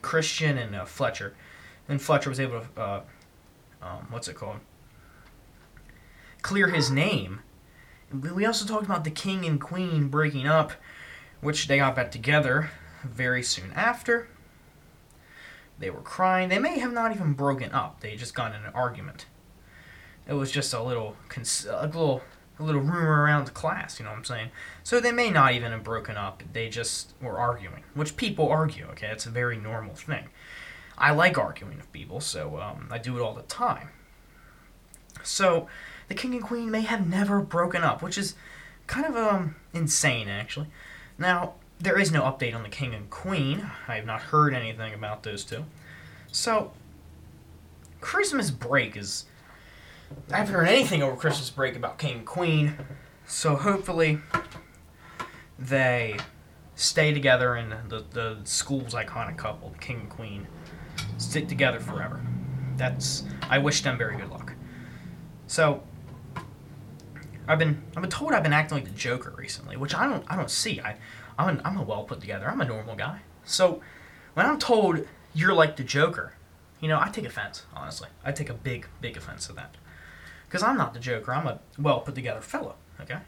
Christian, 0.02 0.56
and 0.56 0.76
uh, 0.76 0.84
Fletcher. 0.84 1.34
And 1.88 2.00
Fletcher 2.00 2.30
was 2.30 2.38
able 2.38 2.60
to 2.60 2.80
uh, 2.80 3.00
um, 3.84 4.06
what's 4.10 4.28
it 4.28 4.34
called? 4.36 4.60
Clear 6.42 6.68
his 6.68 6.90
name. 6.90 7.40
We 8.12 8.46
also 8.46 8.66
talked 8.66 8.84
about 8.84 9.04
the 9.04 9.10
king 9.10 9.44
and 9.44 9.60
queen 9.60 10.08
breaking 10.08 10.46
up, 10.46 10.72
which 11.40 11.66
they 11.68 11.78
got 11.78 11.96
back 11.96 12.10
together 12.10 12.70
very 13.02 13.42
soon 13.42 13.72
after. 13.72 14.28
They 15.78 15.90
were 15.90 16.00
crying. 16.00 16.48
They 16.48 16.58
may 16.58 16.78
have 16.78 16.92
not 16.92 17.14
even 17.14 17.32
broken 17.32 17.72
up. 17.72 18.00
They 18.00 18.16
just 18.16 18.34
got 18.34 18.54
in 18.54 18.62
an 18.64 18.72
argument. 18.74 19.26
It 20.26 20.34
was 20.34 20.50
just 20.50 20.72
a 20.72 20.82
little, 20.82 21.16
cons- 21.28 21.66
a 21.68 21.86
little, 21.86 22.22
a 22.58 22.62
little 22.62 22.80
rumor 22.80 23.22
around 23.22 23.46
the 23.46 23.50
class. 23.50 23.98
You 23.98 24.04
know 24.04 24.12
what 24.12 24.18
I'm 24.18 24.24
saying? 24.24 24.50
So 24.82 25.00
they 25.00 25.12
may 25.12 25.30
not 25.30 25.52
even 25.52 25.72
have 25.72 25.82
broken 25.82 26.16
up. 26.16 26.42
They 26.52 26.68
just 26.68 27.12
were 27.20 27.38
arguing, 27.38 27.82
which 27.94 28.16
people 28.16 28.48
argue. 28.48 28.86
Okay, 28.92 29.08
it's 29.08 29.26
a 29.26 29.30
very 29.30 29.56
normal 29.56 29.94
thing. 29.94 30.28
I 30.96 31.10
like 31.12 31.36
arguing 31.38 31.76
with 31.76 31.92
people, 31.92 32.20
so 32.20 32.60
um, 32.60 32.88
I 32.90 32.98
do 32.98 33.16
it 33.16 33.20
all 33.20 33.34
the 33.34 33.42
time. 33.42 33.88
So, 35.22 35.68
the 36.08 36.14
king 36.14 36.34
and 36.34 36.42
queen 36.42 36.70
may 36.70 36.82
have 36.82 37.08
never 37.08 37.40
broken 37.40 37.82
up, 37.82 38.02
which 38.02 38.18
is 38.18 38.34
kind 38.86 39.06
of 39.06 39.16
um, 39.16 39.56
insane, 39.72 40.28
actually. 40.28 40.68
Now, 41.18 41.54
there 41.80 41.98
is 41.98 42.12
no 42.12 42.22
update 42.22 42.54
on 42.54 42.62
the 42.62 42.68
king 42.68 42.94
and 42.94 43.08
queen. 43.10 43.70
I 43.88 43.96
have 43.96 44.06
not 44.06 44.22
heard 44.22 44.54
anything 44.54 44.94
about 44.94 45.22
those 45.22 45.44
two. 45.44 45.64
So, 46.30 46.72
Christmas 48.00 48.50
break 48.50 48.96
is. 48.96 49.24
I 50.30 50.36
haven't 50.36 50.54
heard 50.54 50.68
anything 50.68 51.02
over 51.02 51.16
Christmas 51.16 51.50
break 51.50 51.74
about 51.74 51.98
king 51.98 52.18
and 52.18 52.26
queen, 52.26 52.76
so 53.26 53.56
hopefully 53.56 54.18
they 55.58 56.18
stay 56.76 57.12
together 57.12 57.56
in 57.56 57.70
the, 57.88 58.04
the 58.12 58.38
school's 58.44 58.94
iconic 58.94 59.36
couple, 59.36 59.70
the 59.70 59.78
king 59.78 60.00
and 60.00 60.10
queen 60.10 60.46
stick 61.18 61.48
together 61.48 61.80
forever. 61.80 62.20
That's 62.76 63.24
I 63.48 63.58
wish 63.58 63.82
them 63.82 63.98
very 63.98 64.16
good 64.16 64.30
luck. 64.30 64.54
So 65.46 65.82
I've 67.46 67.58
been 67.58 67.82
I've 67.96 68.02
been 68.02 68.10
told 68.10 68.32
I've 68.32 68.42
been 68.42 68.52
acting 68.52 68.78
like 68.78 68.84
the 68.84 68.90
Joker 68.90 69.34
recently, 69.36 69.76
which 69.76 69.94
I 69.94 70.06
don't 70.08 70.24
I 70.28 70.36
don't 70.36 70.50
see. 70.50 70.80
I 70.80 70.96
I'm, 71.38 71.60
I'm 71.64 71.76
a 71.76 71.82
well 71.82 72.04
put 72.04 72.20
together. 72.20 72.48
I'm 72.48 72.60
a 72.60 72.64
normal 72.64 72.96
guy. 72.96 73.20
So 73.44 73.80
when 74.34 74.46
I'm 74.46 74.58
told 74.58 75.06
you're 75.34 75.54
like 75.54 75.76
the 75.76 75.84
Joker, 75.84 76.34
you 76.80 76.88
know, 76.88 77.00
I 77.00 77.08
take 77.08 77.24
offense. 77.24 77.64
Honestly, 77.74 78.08
I 78.24 78.32
take 78.32 78.50
a 78.50 78.54
big 78.54 78.86
big 79.00 79.16
offense 79.16 79.46
to 79.48 79.52
that 79.54 79.76
because 80.46 80.62
I'm 80.62 80.76
not 80.76 80.94
the 80.94 81.00
Joker. 81.00 81.34
I'm 81.34 81.46
a 81.46 81.60
well 81.78 82.00
put 82.00 82.14
together 82.14 82.40
fellow. 82.40 82.76
Okay. 83.00 83.18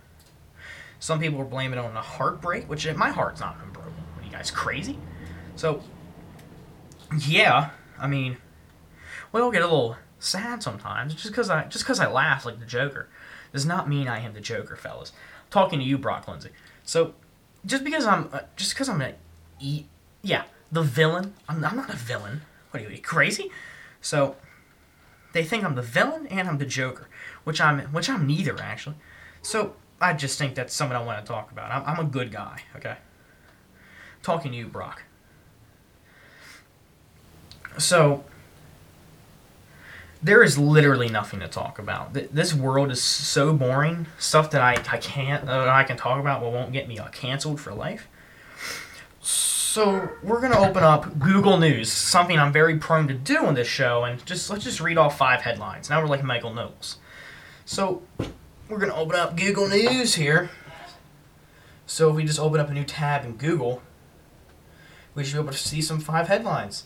Some 0.98 1.20
people 1.20 1.40
are 1.40 1.44
blaming 1.44 1.78
it 1.78 1.84
on 1.84 1.94
a 1.96 2.02
heartbreak, 2.02 2.68
which 2.70 2.90
my 2.94 3.10
heart's 3.10 3.40
not 3.40 3.58
been 3.60 3.70
broken. 3.70 3.92
Are 4.18 4.24
you 4.24 4.30
guys 4.30 4.50
crazy? 4.50 4.98
So 5.54 5.82
yeah, 7.18 7.70
I 7.98 8.06
mean, 8.06 8.36
we 9.32 9.40
all 9.40 9.50
get 9.50 9.62
a 9.62 9.66
little 9.66 9.96
sad 10.18 10.62
sometimes 10.62 11.14
just 11.14 11.28
because 11.28 11.50
I 11.50 11.64
just 11.64 11.84
because 11.84 12.00
I 12.00 12.10
laugh 12.10 12.44
like 12.44 12.58
the 12.58 12.66
Joker 12.66 13.08
does 13.52 13.66
not 13.66 13.88
mean 13.88 14.08
I 14.08 14.20
am 14.20 14.34
the 14.34 14.40
Joker, 14.40 14.76
fellas. 14.76 15.12
Talking 15.50 15.78
to 15.78 15.84
you, 15.84 15.98
Brock 15.98 16.26
Lindsay. 16.26 16.50
So, 16.82 17.14
just 17.64 17.84
because 17.84 18.04
I'm 18.04 18.28
uh, 18.32 18.40
just 18.56 18.74
because 18.74 18.88
I'm 18.88 18.98
gonna 18.98 19.14
eat, 19.60 19.86
yeah, 20.22 20.44
the 20.72 20.82
villain. 20.82 21.34
I'm, 21.48 21.64
I'm 21.64 21.76
not 21.76 21.90
a 21.90 21.96
villain. 21.96 22.42
What 22.70 22.80
are 22.80 22.82
you, 22.82 22.88
are 22.90 22.92
you 22.92 23.02
crazy? 23.02 23.50
So, 24.00 24.36
they 25.32 25.44
think 25.44 25.64
I'm 25.64 25.74
the 25.74 25.82
villain 25.82 26.26
and 26.28 26.48
I'm 26.48 26.58
the 26.58 26.66
Joker, 26.66 27.08
which 27.44 27.60
I'm 27.60 27.80
which 27.92 28.08
I'm 28.08 28.26
neither 28.26 28.60
actually. 28.60 28.96
So 29.42 29.74
I 30.00 30.12
just 30.12 30.38
think 30.38 30.54
that's 30.54 30.74
something 30.74 30.96
I 30.96 31.02
want 31.02 31.24
to 31.24 31.30
talk 31.30 31.50
about. 31.50 31.70
I'm, 31.70 31.84
I'm 31.84 32.04
a 32.04 32.08
good 32.08 32.32
guy. 32.32 32.62
Okay. 32.76 32.96
Talking 34.22 34.52
to 34.52 34.58
you, 34.58 34.66
Brock. 34.66 35.02
So 37.78 38.24
there 40.22 40.42
is 40.42 40.58
literally 40.58 41.08
nothing 41.08 41.40
to 41.40 41.48
talk 41.48 41.78
about. 41.78 42.12
This 42.12 42.54
world 42.54 42.90
is 42.90 43.02
so 43.02 43.52
boring. 43.52 44.06
Stuff 44.18 44.50
that 44.50 44.62
I, 44.62 44.72
I 44.92 44.98
can't 44.98 45.46
that 45.46 45.68
I 45.68 45.84
can 45.84 45.96
talk 45.96 46.18
about 46.18 46.40
but 46.40 46.52
won't 46.52 46.72
get 46.72 46.88
me 46.88 46.98
uh, 46.98 47.08
canceled 47.08 47.60
for 47.60 47.72
life. 47.72 48.08
So 49.20 50.08
we're 50.22 50.40
gonna 50.40 50.58
open 50.58 50.82
up 50.82 51.18
Google 51.18 51.58
News, 51.58 51.92
something 51.92 52.38
I'm 52.38 52.52
very 52.52 52.78
prone 52.78 53.08
to 53.08 53.14
do 53.14 53.44
on 53.44 53.54
this 53.54 53.68
show, 53.68 54.04
and 54.04 54.24
just 54.24 54.48
let's 54.48 54.64
just 54.64 54.80
read 54.80 54.96
off 54.96 55.18
five 55.18 55.42
headlines. 55.42 55.90
Now 55.90 56.00
we're 56.00 56.08
like 56.08 56.24
Michael 56.24 56.54
Knowles. 56.54 56.96
So 57.66 58.02
we're 58.68 58.78
gonna 58.78 58.96
open 58.96 59.16
up 59.16 59.36
Google 59.36 59.68
News 59.68 60.14
here. 60.14 60.50
So 61.84 62.08
if 62.08 62.16
we 62.16 62.24
just 62.24 62.40
open 62.40 62.58
up 62.58 62.70
a 62.70 62.72
new 62.72 62.84
tab 62.84 63.24
in 63.24 63.34
Google, 63.34 63.82
we 65.14 65.24
should 65.24 65.34
be 65.34 65.40
able 65.40 65.52
to 65.52 65.58
see 65.58 65.82
some 65.82 66.00
five 66.00 66.28
headlines. 66.28 66.84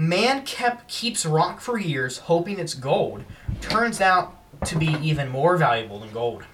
Man 0.00 0.44
kept 0.44 0.86
keeps 0.86 1.26
rock 1.26 1.60
for 1.60 1.76
years, 1.76 2.18
hoping 2.18 2.60
it's 2.60 2.72
gold. 2.72 3.24
Turns 3.60 4.00
out 4.00 4.32
to 4.66 4.78
be 4.78 4.96
even 5.02 5.28
more 5.28 5.56
valuable 5.56 5.98
than 5.98 6.12
gold. 6.12 6.44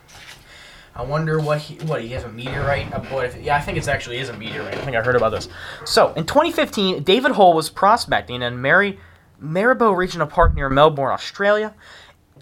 I 0.94 1.02
wonder 1.02 1.38
what 1.38 1.58
he 1.58 1.74
what 1.84 2.00
he 2.00 2.08
has 2.08 2.24
a 2.24 2.30
meteorite. 2.30 2.90
Uh, 2.90 3.00
boy, 3.00 3.30
yeah, 3.42 3.56
I 3.56 3.60
think 3.60 3.76
it 3.76 3.86
actually 3.86 4.16
is 4.16 4.30
a 4.30 4.32
meteorite. 4.32 4.74
I 4.74 4.80
think 4.80 4.96
I 4.96 5.02
heard 5.02 5.14
about 5.14 5.28
this. 5.28 5.50
So 5.84 6.14
in 6.14 6.24
2015, 6.24 7.02
David 7.02 7.32
Hull 7.32 7.52
was 7.52 7.68
prospecting 7.68 8.40
in 8.40 8.62
Mary 8.62 8.98
Maryborough 9.38 9.92
Regional 9.92 10.26
Park 10.26 10.54
near 10.54 10.70
Melbourne, 10.70 11.12
Australia. 11.12 11.74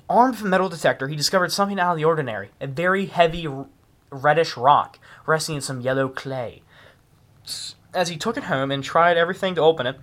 Armed 0.08 0.36
with 0.36 0.44
a 0.44 0.48
metal 0.48 0.68
detector, 0.68 1.08
he 1.08 1.16
discovered 1.16 1.50
something 1.50 1.80
out 1.80 1.92
of 1.92 1.96
the 1.96 2.04
ordinary: 2.04 2.50
a 2.60 2.68
very 2.68 3.06
heavy 3.06 3.48
reddish 4.10 4.56
rock 4.56 5.00
resting 5.26 5.56
in 5.56 5.62
some 5.62 5.80
yellow 5.80 6.08
clay. 6.08 6.62
As 7.92 8.08
he 8.08 8.16
took 8.16 8.36
it 8.36 8.44
home 8.44 8.70
and 8.70 8.84
tried 8.84 9.16
everything 9.16 9.56
to 9.56 9.62
open 9.62 9.88
it, 9.88 9.98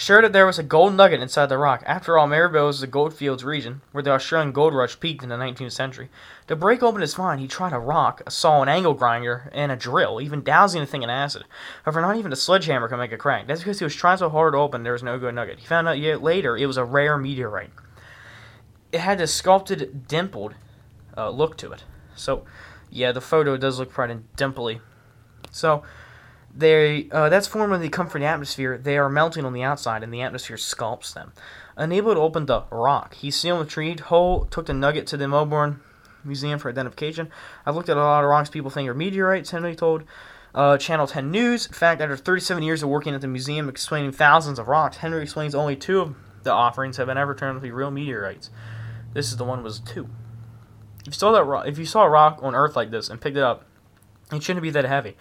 sure 0.00 0.22
that 0.22 0.32
there 0.32 0.46
was 0.46 0.58
a 0.58 0.62
gold 0.62 0.94
nugget 0.94 1.20
inside 1.20 1.46
the 1.46 1.58
rock. 1.58 1.82
After 1.84 2.16
all, 2.16 2.26
Maryborough 2.26 2.68
was 2.68 2.80
the 2.80 2.86
goldfields 2.86 3.44
region, 3.44 3.82
where 3.92 4.02
the 4.02 4.12
Australian 4.12 4.52
gold 4.52 4.74
rush 4.74 4.98
peaked 4.98 5.22
in 5.22 5.28
the 5.28 5.36
19th 5.36 5.72
century. 5.72 6.08
To 6.46 6.56
break 6.56 6.82
open 6.82 7.02
his 7.02 7.14
find, 7.14 7.38
he 7.38 7.46
tried 7.46 7.74
a 7.74 7.78
rock, 7.78 8.22
a 8.26 8.30
saw, 8.30 8.62
an 8.62 8.68
angle 8.68 8.94
grinder, 8.94 9.50
and 9.52 9.70
a 9.70 9.76
drill, 9.76 10.20
even 10.20 10.42
dousing 10.42 10.80
the 10.80 10.86
thing 10.86 11.02
in 11.02 11.10
acid. 11.10 11.44
However, 11.84 12.00
not 12.00 12.16
even 12.16 12.32
a 12.32 12.36
sledgehammer 12.36 12.88
could 12.88 12.96
make 12.96 13.12
a 13.12 13.18
crack. 13.18 13.46
That's 13.46 13.60
because 13.60 13.78
he 13.78 13.84
was 13.84 13.94
trying 13.94 14.16
so 14.16 14.30
hard 14.30 14.54
to 14.54 14.58
open 14.58 14.82
there 14.82 14.94
was 14.94 15.02
no 15.02 15.18
good 15.18 15.34
nugget. 15.34 15.58
He 15.58 15.66
found 15.66 15.86
out 15.86 15.98
yet 15.98 16.22
later 16.22 16.56
it 16.56 16.66
was 16.66 16.78
a 16.78 16.84
rare 16.84 17.18
meteorite. 17.18 17.70
It 18.92 19.00
had 19.00 19.20
a 19.20 19.26
sculpted, 19.26 20.08
dimpled 20.08 20.54
uh, 21.14 21.28
look 21.28 21.58
to 21.58 21.72
it. 21.72 21.84
So, 22.14 22.46
yeah, 22.90 23.12
the 23.12 23.20
photo 23.20 23.58
does 23.58 23.78
look 23.78 23.92
quite 23.92 24.10
dimply. 24.36 24.80
So, 25.50 25.82
they 26.54 27.08
uh, 27.10 27.28
that's 27.28 27.46
from 27.46 27.70
the 27.70 28.24
atmosphere. 28.24 28.78
They 28.78 28.98
are 28.98 29.08
melting 29.08 29.44
on 29.44 29.52
the 29.52 29.62
outside, 29.62 30.02
and 30.02 30.12
the 30.12 30.22
atmosphere 30.22 30.56
sculpts 30.56 31.14
them. 31.14 31.32
Unable 31.76 32.14
to 32.14 32.20
open 32.20 32.46
the 32.46 32.64
rock, 32.70 33.14
he's 33.14 33.36
still 33.36 33.60
intrigued. 33.60 34.00
Hull 34.00 34.44
took 34.46 34.66
the 34.66 34.74
nugget 34.74 35.06
to 35.08 35.16
the 35.16 35.28
Melbourne 35.28 35.80
Museum 36.24 36.58
for 36.58 36.68
identification. 36.68 37.30
I've 37.64 37.74
looked 37.74 37.88
at 37.88 37.96
a 37.96 38.00
lot 38.00 38.24
of 38.24 38.30
rocks 38.30 38.50
people 38.50 38.70
think 38.70 38.88
are 38.88 38.94
meteorites. 38.94 39.50
Henry 39.50 39.74
told 39.74 40.04
uh, 40.54 40.76
Channel 40.76 41.06
10 41.06 41.30
News. 41.30 41.66
In 41.66 41.72
fact, 41.72 42.00
after 42.00 42.16
37 42.16 42.62
years 42.62 42.82
of 42.82 42.88
working 42.88 43.14
at 43.14 43.20
the 43.20 43.28
museum 43.28 43.68
explaining 43.68 44.12
thousands 44.12 44.58
of 44.58 44.68
rocks, 44.68 44.98
Henry 44.98 45.22
explains 45.22 45.54
only 45.54 45.76
two 45.76 46.00
of 46.00 46.14
the 46.42 46.52
offerings 46.52 46.96
have 46.96 47.06
been 47.06 47.18
ever 47.18 47.34
turned 47.34 47.56
to 47.56 47.62
be 47.62 47.70
real 47.70 47.90
meteorites. 47.90 48.50
This 49.12 49.30
is 49.30 49.36
the 49.36 49.44
one 49.44 49.62
was 49.62 49.80
two. 49.80 50.08
If 51.00 51.06
you 51.06 51.12
saw 51.12 51.32
that 51.32 51.44
rock, 51.44 51.66
if 51.66 51.78
you 51.78 51.86
saw 51.86 52.04
a 52.04 52.10
rock 52.10 52.40
on 52.42 52.54
Earth 52.54 52.76
like 52.76 52.90
this 52.90 53.08
and 53.08 53.20
picked 53.20 53.36
it 53.36 53.42
up, 53.42 53.64
it 54.32 54.42
shouldn't 54.42 54.62
be 54.62 54.70
that 54.70 54.84
heavy. 54.84 55.16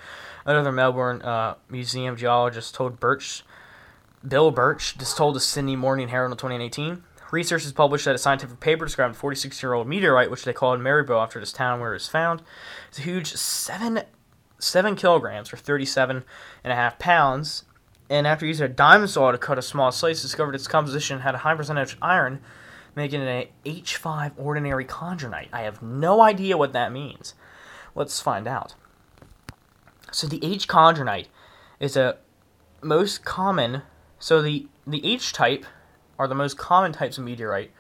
Another 0.50 0.72
Melbourne 0.72 1.22
uh, 1.22 1.54
museum 1.70 2.18
geologist 2.18 2.74
told 2.74 3.00
Birch, 3.00 3.44
Bill 4.28 4.50
Birch, 4.50 4.98
just 4.98 5.16
told 5.16 5.36
the 5.36 5.40
Sydney 5.40 5.76
Morning 5.76 6.08
Herald 6.08 6.32
in 6.32 6.38
2018. 6.40 7.04
Research 7.32 7.66
is 7.66 7.72
published 7.72 8.06
that 8.06 8.16
a 8.16 8.18
scientific 8.18 8.60
paper 8.60 8.86
described 8.86 9.16
a 9.16 9.20
46-year-old 9.20 9.88
meteorite, 9.88 10.32
which 10.32 10.46
they 10.46 10.52
called 10.52 10.80
Maryborough 10.80 11.22
after 11.22 11.40
this 11.40 11.54
town 11.54 11.80
where 11.80 11.92
it 11.92 11.98
was 11.98 12.08
found. 12.08 12.42
It's 12.88 12.98
a 12.98 13.04
huge 13.04 13.28
seven 13.36 14.02
seven 14.58 14.96
kilograms 14.96 15.54
or 15.54 15.58
37 15.58 16.24
and 16.64 16.74
a 16.74 16.76
half 16.76 16.98
pounds. 16.98 17.66
And 18.10 18.26
after 18.26 18.48
using 18.48 18.66
a 18.66 18.70
diamond 18.70 19.12
saw 19.12 19.32
to 19.32 19.38
cut 19.38 19.60
a 19.60 19.62
small 19.62 19.92
slice, 19.92 20.24
discovered 20.24 20.56
its 20.56 20.68
composition 20.68 21.20
had 21.20 21.36
a 21.36 21.38
high 21.38 21.54
percentage 21.54 21.94
of 21.94 22.00
iron, 22.02 22.42
making 22.96 23.22
it 23.22 23.28
an 23.28 23.72
H5 23.72 24.32
ordinary 24.36 24.86
chondrite. 24.86 25.50
I 25.54 25.62
have 25.62 25.84
no 25.84 26.24
idea 26.24 26.58
what 26.58 26.74
that 26.74 26.92
means. 26.92 27.36
Let's 27.94 28.20
find 28.20 28.48
out. 28.48 28.74
So 30.12 30.28
the 30.28 30.44
H 30.44 30.68
chondrite 30.68 31.28
is 31.80 31.96
a 31.96 32.18
most 32.82 33.24
common. 33.26 33.84
So 34.20 34.42
the 34.42 34.68
the 34.86 35.06
H 35.06 35.34
type 35.34 35.66
are 36.18 36.28
the 36.28 36.36
most 36.36 36.58
common 36.58 36.92
types 36.92 37.18
of 37.18 37.24
meteorite, 37.24 37.72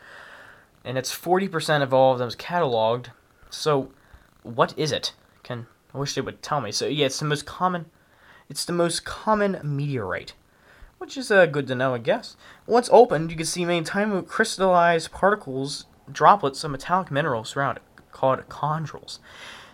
and 0.83 0.97
it's 0.97 1.11
forty 1.11 1.47
percent 1.47 1.83
of 1.83 1.93
all 1.93 2.13
of 2.13 2.19
them 2.19 2.27
is 2.27 2.35
cataloged. 2.35 3.07
So, 3.49 3.91
what 4.43 4.77
is 4.77 4.91
it? 4.91 5.13
Can 5.43 5.65
I 5.93 5.97
wish 5.97 6.13
they 6.13 6.21
would 6.21 6.41
tell 6.41 6.61
me. 6.61 6.71
So 6.71 6.87
yeah, 6.87 7.07
it's 7.07 7.19
the 7.19 7.25
most 7.25 7.45
common. 7.45 7.85
It's 8.47 8.65
the 8.65 8.73
most 8.73 9.05
common 9.05 9.59
meteorite, 9.63 10.33
which 10.97 11.17
is 11.17 11.31
uh, 11.31 11.45
good 11.45 11.67
to 11.67 11.75
know, 11.75 11.93
I 11.93 11.99
guess. 11.99 12.35
Once 12.65 12.89
opened, 12.91 13.31
you 13.31 13.37
can 13.37 13.45
see 13.45 13.65
many 13.65 13.83
tiny 13.83 14.21
crystallized 14.23 15.11
particles, 15.11 15.85
droplets 16.11 16.63
of 16.63 16.71
metallic 16.71 17.11
minerals 17.11 17.55
around 17.55 17.77
it, 17.77 17.83
called 18.11 18.47
chondrules. 18.49 19.19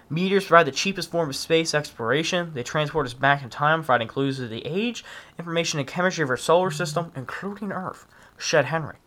Meteors 0.09 0.45
provide 0.45 0.67
the 0.67 0.71
cheapest 0.71 1.09
form 1.09 1.29
of 1.29 1.35
space 1.35 1.73
exploration. 1.73 2.51
They 2.53 2.61
transport 2.61 3.07
us 3.07 3.13
back 3.13 3.41
in 3.41 3.49
time, 3.49 3.79
providing 3.79 4.07
clues 4.07 4.37
to 4.37 4.47
the 4.47 4.65
age, 4.65 5.03
information, 5.39 5.79
and 5.79 5.87
chemistry 5.87 6.23
of 6.23 6.29
our 6.29 6.37
solar 6.37 6.69
system, 6.69 7.11
including 7.15 7.71
Earth. 7.71 8.05
Shed 8.37 8.65
Henry. 8.65 8.97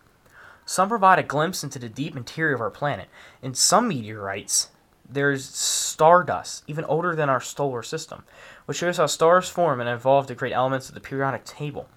Some 0.64 0.88
provide 0.88 1.18
a 1.18 1.22
glimpse 1.22 1.62
into 1.62 1.78
the 1.78 1.88
deep 1.88 2.16
interior 2.16 2.54
of 2.54 2.60
our 2.60 2.70
planet. 2.70 3.08
In 3.40 3.54
some 3.54 3.88
meteorites, 3.88 4.70
there's 5.08 5.48
stardust, 5.48 6.64
even 6.66 6.84
older 6.84 7.14
than 7.14 7.30
our 7.30 7.40
solar 7.40 7.82
system, 7.82 8.24
which 8.66 8.78
shows 8.78 8.96
how 8.96 9.06
stars 9.06 9.48
form 9.48 9.80
and 9.80 9.88
evolve 9.88 10.26
to 10.26 10.34
create 10.34 10.52
elements 10.52 10.88
of 10.88 10.94
the 10.94 11.00
periodic 11.00 11.44
table. 11.44 11.88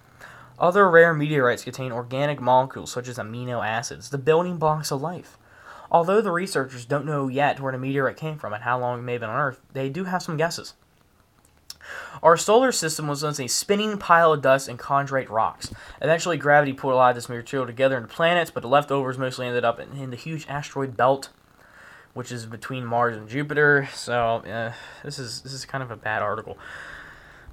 Other 0.58 0.88
rare 0.88 1.12
meteorites 1.12 1.64
contain 1.64 1.92
organic 1.92 2.40
molecules 2.40 2.92
such 2.92 3.08
as 3.08 3.18
amino 3.18 3.66
acids, 3.66 4.10
the 4.10 4.18
building 4.18 4.58
blocks 4.58 4.90
of 4.90 5.02
life. 5.02 5.36
Although 5.92 6.22
the 6.22 6.32
researchers 6.32 6.86
don't 6.86 7.04
know 7.04 7.28
yet 7.28 7.60
where 7.60 7.70
the 7.70 7.78
meteorite 7.78 8.16
came 8.16 8.38
from 8.38 8.54
and 8.54 8.64
how 8.64 8.78
long 8.78 8.98
it 8.98 9.02
may 9.02 9.12
have 9.12 9.20
been 9.20 9.28
on 9.30 9.38
Earth, 9.38 9.60
they 9.74 9.90
do 9.90 10.04
have 10.04 10.22
some 10.22 10.38
guesses. 10.38 10.72
Our 12.22 12.38
solar 12.38 12.72
system 12.72 13.08
was 13.08 13.22
once 13.22 13.38
a 13.38 13.46
spinning 13.46 13.98
pile 13.98 14.32
of 14.32 14.40
dust 14.40 14.68
and 14.68 14.78
chondrite 14.78 15.28
rocks. 15.28 15.70
Eventually, 16.00 16.38
gravity 16.38 16.72
pulled 16.72 16.94
a 16.94 16.96
lot 16.96 17.10
of 17.10 17.16
this 17.16 17.28
material 17.28 17.66
together 17.66 17.98
into 17.98 18.08
planets, 18.08 18.50
but 18.50 18.62
the 18.62 18.68
leftovers 18.68 19.18
mostly 19.18 19.46
ended 19.46 19.66
up 19.66 19.78
in, 19.78 19.92
in 19.92 20.10
the 20.10 20.16
huge 20.16 20.46
asteroid 20.48 20.96
belt, 20.96 21.28
which 22.14 22.32
is 22.32 22.46
between 22.46 22.86
Mars 22.86 23.16
and 23.16 23.28
Jupiter. 23.28 23.88
So, 23.92 24.36
uh, 24.36 24.72
this 25.04 25.18
is 25.18 25.42
this 25.42 25.52
is 25.52 25.66
kind 25.66 25.82
of 25.82 25.90
a 25.90 25.96
bad 25.96 26.22
article. 26.22 26.56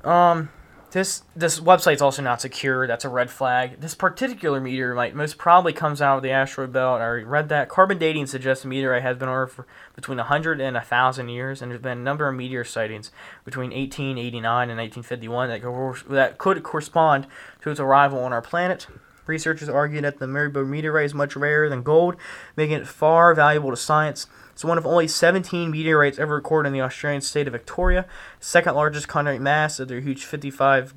Um, 0.04 0.50
this 0.92 1.24
this 1.36 1.60
website's 1.60 2.02
also 2.02 2.22
not 2.22 2.42
secure. 2.42 2.88
That's 2.88 3.06
a 3.06 3.10
red 3.10 3.30
flag. 3.30 3.82
This 3.82 3.96
particular 3.96 4.60
meteorite 4.60 5.16
most 5.16 5.38
probably 5.38 5.74
comes 5.74 6.02
out 6.02 6.18
of 6.18 6.24
the 6.24 6.32
asteroid 6.32 6.72
belt. 6.72 7.02
I 7.02 7.06
already 7.06 7.26
read 7.26 7.50
that. 7.50 7.70
Carbon 7.70 7.98
dating 7.98 8.28
suggests 8.28 8.64
the 8.64 8.70
meteorite 8.70 9.02
has 9.02 9.18
been 9.18 9.30
on 9.30 9.36
Earth 9.36 9.54
for 9.54 9.68
between 9.96 10.18
100 10.18 10.62
and 10.62 10.76
1,000 10.76 11.30
years, 11.30 11.62
and 11.62 11.72
there's 11.72 11.82
been 11.82 11.98
a 11.98 12.02
number 12.02 12.28
of 12.28 12.36
meteor 12.36 12.64
sightings 12.64 13.12
between 13.46 13.72
1889 13.72 14.70
and 14.70 14.78
1951 14.78 15.50
that, 15.50 16.06
that 16.10 16.38
could 16.38 16.64
correspond 16.64 17.28
to 17.62 17.70
its 17.70 17.80
arrival 17.80 18.20
on 18.20 18.34
our 18.34 18.42
planet. 18.42 18.88
Researchers 19.30 19.70
argue 19.70 20.02
that 20.02 20.18
the 20.18 20.28
Maryborough 20.28 20.68
meteorite 20.68 21.06
is 21.06 21.14
much 21.14 21.36
rarer 21.36 21.70
than 21.70 21.84
gold, 21.84 22.16
making 22.58 22.78
it 22.78 22.88
far 22.88 23.34
valuable 23.36 23.70
to 23.70 23.78
science. 23.78 24.28
It's 24.52 24.66
one 24.66 24.78
of 24.78 24.86
only 24.86 25.08
17 25.08 25.72
meteorites 25.72 26.20
ever 26.20 26.36
recorded 26.36 26.68
in 26.68 26.74
the 26.74 26.82
Australian 26.82 27.22
state 27.22 27.48
of 27.48 27.54
Victoria, 27.54 28.06
second 28.40 28.76
largest 28.76 29.08
continental 29.08 29.42
mass 29.42 29.80
of 29.80 29.88
their 29.88 30.02
huge 30.02 30.26
55 30.26 30.96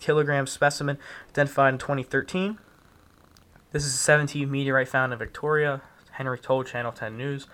kilogram 0.00 0.46
specimen 0.46 0.98
identified 1.28 1.74
in 1.74 1.78
2013. 1.78 2.58
This 3.70 3.84
is 3.84 3.94
a 3.94 4.10
17th 4.10 4.48
meteorite 4.48 4.88
found 4.88 5.12
in 5.12 5.18
Victoria. 5.18 5.82
Henry 6.12 6.38
told 6.38 6.66
Channel 6.66 6.92
10 6.92 7.16
News. 7.16 7.46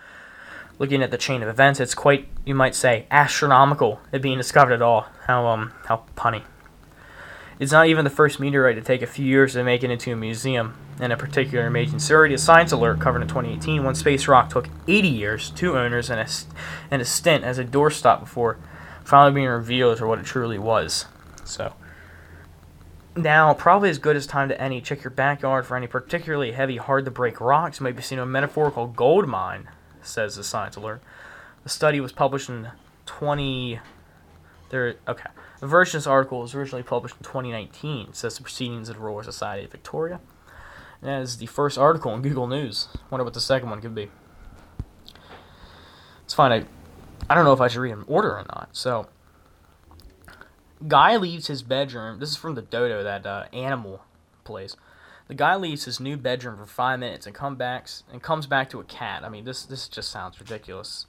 Looking 0.79 1.03
at 1.03 1.11
the 1.11 1.19
chain 1.19 1.43
of 1.43 1.49
events, 1.49 1.81
it's 1.81 1.95
quite, 1.95 2.29
you 2.45 2.55
might 2.55 2.75
say, 2.75 3.07
astronomical 3.11 4.01
it 4.13 4.23
being 4.23 4.39
discovered 4.39 4.73
at 4.73 4.81
all. 4.81 5.09
How 5.27 5.47
um 5.47 5.73
how 5.87 6.05
punny. 6.17 6.45
It's 7.61 7.73
not 7.73 7.89
even 7.89 8.05
the 8.05 8.11
first 8.11 8.41
meteorite 8.41 8.77
to 8.77 8.83
take 8.83 9.03
a 9.03 9.07
few 9.07 9.27
years 9.27 9.53
to 9.53 9.63
make 9.63 9.85
it 9.85 9.91
into 9.91 10.11
a 10.15 10.17
museum. 10.17 10.75
In 10.99 11.13
a 11.13 11.17
particular 11.17 11.67
amazing 11.67 11.99
story, 11.99 12.33
a 12.33 12.39
science 12.39 12.73
alert 12.73 13.01
covered 13.01 13.21
in 13.21 13.29
2018, 13.29 13.85
one 13.85 13.95
space 13.95 14.27
rock 14.27 14.49
took 14.49 14.69
80 14.89 15.09
years, 15.09 15.51
two 15.51 15.77
owners, 15.77 16.09
and 16.09 16.21
a, 16.21 16.27
and 16.91 17.03
a 17.03 17.05
stint 17.05 17.45
as 17.45 17.59
a 17.59 17.65
doorstop 17.65 18.21
before 18.21 18.57
finally 19.05 19.35
being 19.35 19.47
revealed 19.47 19.99
for 19.99 20.07
what 20.07 20.19
it 20.19 20.25
truly 20.25 20.59
was. 20.59 21.05
So, 21.45 21.75
now, 23.15 23.53
probably 23.53 23.91
as 23.91 23.99
good 23.99 24.17
as 24.17 24.27
time 24.27 24.49
to 24.49 24.59
any. 24.59 24.81
Check 24.81 25.05
your 25.05 25.11
backyard 25.11 25.67
for 25.67 25.77
any 25.77 25.87
particularly 25.87 26.53
heavy, 26.53 26.79
hard 26.79 27.05
to 27.05 27.11
break 27.11 27.43
rocks. 27.43 27.79
You 27.79 27.85
might 27.85 27.97
be 27.97 28.03
seeing 28.03 28.21
a 28.21 28.25
metaphorical 28.27 28.87
gold 28.87 29.29
mine, 29.29 29.69
says 30.01 30.37
the 30.37 30.45
science 30.45 30.77
alert. 30.77 31.03
The 31.65 31.69
study 31.69 32.01
was 32.01 32.13
published 32.13 32.49
in 32.49 32.69
20. 33.05 33.81
There, 34.71 34.95
okay. 35.07 35.29
The 35.61 35.67
version 35.67 35.99
of 35.99 36.03
this 36.03 36.07
article 36.07 36.41
was 36.41 36.55
originally 36.55 36.83
published 36.83 37.17
in 37.19 37.25
2019. 37.25 38.09
It 38.09 38.17
says 38.17 38.37
the 38.37 38.43
Proceedings 38.43 38.89
of 38.89 38.97
the 38.97 39.03
Royal 39.03 39.23
Society 39.23 39.67
of 39.67 39.71
Victoria. 39.71 40.19
And 41.03 41.11
that 41.11 41.21
is 41.21 41.37
the 41.37 41.47
first 41.47 41.77
article 41.77 42.15
in 42.15 42.23
Google 42.23 42.47
News. 42.47 42.89
Wonder 43.11 43.25
what 43.25 43.35
the 43.35 43.41
second 43.41 43.69
one 43.69 43.83
could 43.83 43.95
be. 43.95 44.09
It's 46.25 46.33
fine. 46.33 46.51
I, 46.51 46.65
I 47.29 47.35
don't 47.35 47.45
know 47.45 47.53
if 47.53 47.61
I 47.61 47.69
should 47.69 47.81
read 47.81 47.93
in 47.93 48.05
order 48.07 48.31
or 48.31 48.47
not. 48.49 48.71
So, 48.73 49.09
guy 50.89 51.19
leaves 51.19 51.49
his 51.49 51.63
bedroom. 51.63 52.21
This 52.21 52.31
is 52.31 52.37
from 52.37 52.55
the 52.55 52.63
Dodo, 52.63 53.03
that 53.03 53.27
uh, 53.27 53.45
animal 53.53 54.03
place. 54.45 54.77
The 55.29 55.35
guy 55.35 55.57
leaves 55.57 55.85
his 55.85 56.01
new 56.01 56.17
bedroom 56.17 56.57
for 56.57 56.67
five 56.67 56.99
minutes 56.99 57.27
and 57.27 57.35
come 57.35 57.57
back 57.57 57.87
and 58.11 58.23
comes 58.23 58.47
back 58.47 58.71
to 58.71 58.81
a 58.81 58.85
cat. 58.85 59.25
I 59.25 59.29
mean, 59.29 59.45
this 59.45 59.65
this 59.65 59.89
just 59.89 60.11
sounds 60.11 60.41
ridiculous. 60.41 61.07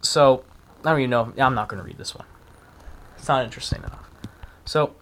So, 0.00 0.44
I 0.82 0.90
don't 0.90 1.00
even 1.00 1.10
know. 1.10 1.32
I'm 1.36 1.54
not 1.54 1.68
going 1.68 1.78
to 1.78 1.86
read 1.86 1.98
this 1.98 2.14
one. 2.14 2.26
It's 3.16 3.28
not 3.28 3.44
interesting 3.44 3.82
enough. 3.82 4.10
So, 4.64 4.94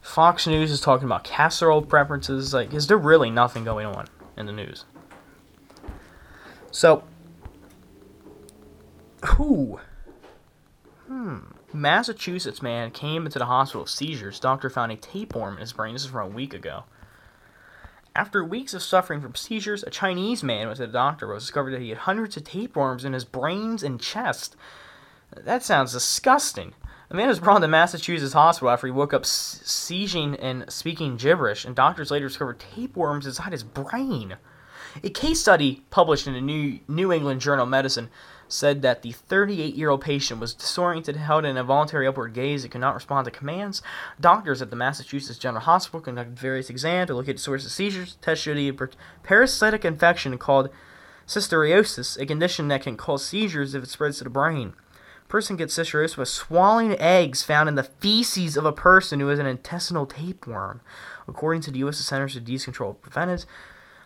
Fox 0.00 0.46
News 0.46 0.70
is 0.70 0.80
talking 0.80 1.06
about 1.06 1.24
casserole 1.24 1.82
preferences. 1.82 2.52
Like, 2.52 2.74
is 2.74 2.86
there 2.86 2.98
really 2.98 3.30
nothing 3.30 3.64
going 3.64 3.86
on 3.86 4.06
in 4.36 4.46
the 4.46 4.52
news? 4.52 4.84
So, 6.70 7.04
who? 9.24 9.80
Hmm. 11.06 11.38
Massachusetts 11.72 12.62
man 12.62 12.90
came 12.90 13.26
into 13.26 13.38
the 13.38 13.46
hospital 13.46 13.82
with 13.82 13.90
seizures. 13.90 14.40
Doctor 14.40 14.70
found 14.70 14.90
a 14.90 14.96
tapeworm 14.96 15.54
in 15.54 15.60
his 15.60 15.72
brain. 15.72 15.92
This 15.94 16.04
is 16.04 16.10
from 16.10 16.32
a 16.32 16.34
week 16.34 16.54
ago. 16.54 16.84
After 18.14 18.44
weeks 18.44 18.74
of 18.74 18.82
suffering 18.82 19.20
from 19.20 19.36
seizures, 19.36 19.84
a 19.84 19.90
Chinese 19.90 20.42
man 20.42 20.66
went 20.66 20.78
to 20.78 20.86
the 20.86 20.92
doctor 20.92 21.28
was 21.28 21.44
discovered 21.44 21.70
that 21.72 21.80
he 21.80 21.90
had 21.90 21.98
hundreds 21.98 22.36
of 22.36 22.44
tapeworms 22.44 23.04
in 23.04 23.12
his 23.12 23.24
brains 23.24 23.84
and 23.84 24.00
chest. 24.00 24.56
That 25.36 25.62
sounds 25.62 25.92
disgusting. 25.92 26.74
A 27.08 27.14
man 27.14 27.28
was 27.28 27.40
brought 27.40 27.60
to 27.60 27.68
Massachusetts 27.68 28.32
hospital 28.32 28.70
after 28.70 28.86
he 28.86 28.92
woke 28.92 29.14
up 29.14 29.26
seizing 29.26 30.34
and 30.36 30.70
speaking 30.70 31.16
gibberish, 31.16 31.64
and 31.64 31.74
doctors 31.74 32.10
later 32.10 32.28
discovered 32.28 32.60
tapeworms 32.60 33.26
inside 33.26 33.52
his 33.52 33.62
brain. 33.62 34.36
A 35.04 35.10
case 35.10 35.40
study 35.40 35.84
published 35.90 36.26
in 36.26 36.32
the 36.32 36.40
New, 36.40 36.80
New 36.88 37.12
England 37.12 37.40
Journal 37.40 37.62
of 37.62 37.68
Medicine 37.68 38.10
said 38.48 38.82
that 38.82 39.02
the 39.02 39.12
38 39.12 39.74
year 39.74 39.90
old 39.90 40.00
patient 40.00 40.40
was 40.40 40.52
disoriented, 40.52 41.14
held 41.14 41.44
in 41.44 41.56
a 41.56 41.62
voluntary 41.62 42.08
upward 42.08 42.34
gaze, 42.34 42.64
and 42.64 42.72
could 42.72 42.80
not 42.80 42.94
respond 42.94 43.24
to 43.24 43.30
commands. 43.30 43.82
Doctors 44.20 44.60
at 44.60 44.70
the 44.70 44.76
Massachusetts 44.76 45.38
General 45.38 45.62
Hospital 45.62 46.00
conducted 46.00 46.38
various 46.38 46.70
exams 46.70 47.06
to 47.06 47.14
locate 47.14 47.36
the 47.36 47.42
source 47.42 47.64
of 47.64 47.70
seizures. 47.70 48.16
Tests 48.20 48.42
showed 48.42 48.56
a 48.56 48.88
parasitic 49.22 49.84
infection 49.84 50.38
called 50.38 50.70
cysticercosis, 51.26 52.18
a 52.20 52.26
condition 52.26 52.66
that 52.66 52.82
can 52.82 52.96
cause 52.96 53.24
seizures 53.24 53.74
if 53.74 53.84
it 53.84 53.90
spreads 53.90 54.18
to 54.18 54.24
the 54.24 54.30
brain 54.30 54.74
person 55.30 55.56
gets 55.56 55.78
cysticercosis 55.78 56.16
by 56.16 56.24
swallowing 56.24 56.98
eggs 57.00 57.42
found 57.42 57.68
in 57.68 57.76
the 57.76 57.84
feces 57.84 58.56
of 58.56 58.66
a 58.66 58.72
person 58.72 59.20
who 59.20 59.28
has 59.28 59.38
an 59.38 59.46
intestinal 59.46 60.04
tapeworm. 60.04 60.80
According 61.26 61.62
to 61.62 61.70
the 61.70 61.78
U.S. 61.78 61.98
Centers 61.98 62.34
for 62.34 62.40
Disease 62.40 62.64
Control 62.64 62.90
and 62.90 63.00
Preventive, 63.00 63.44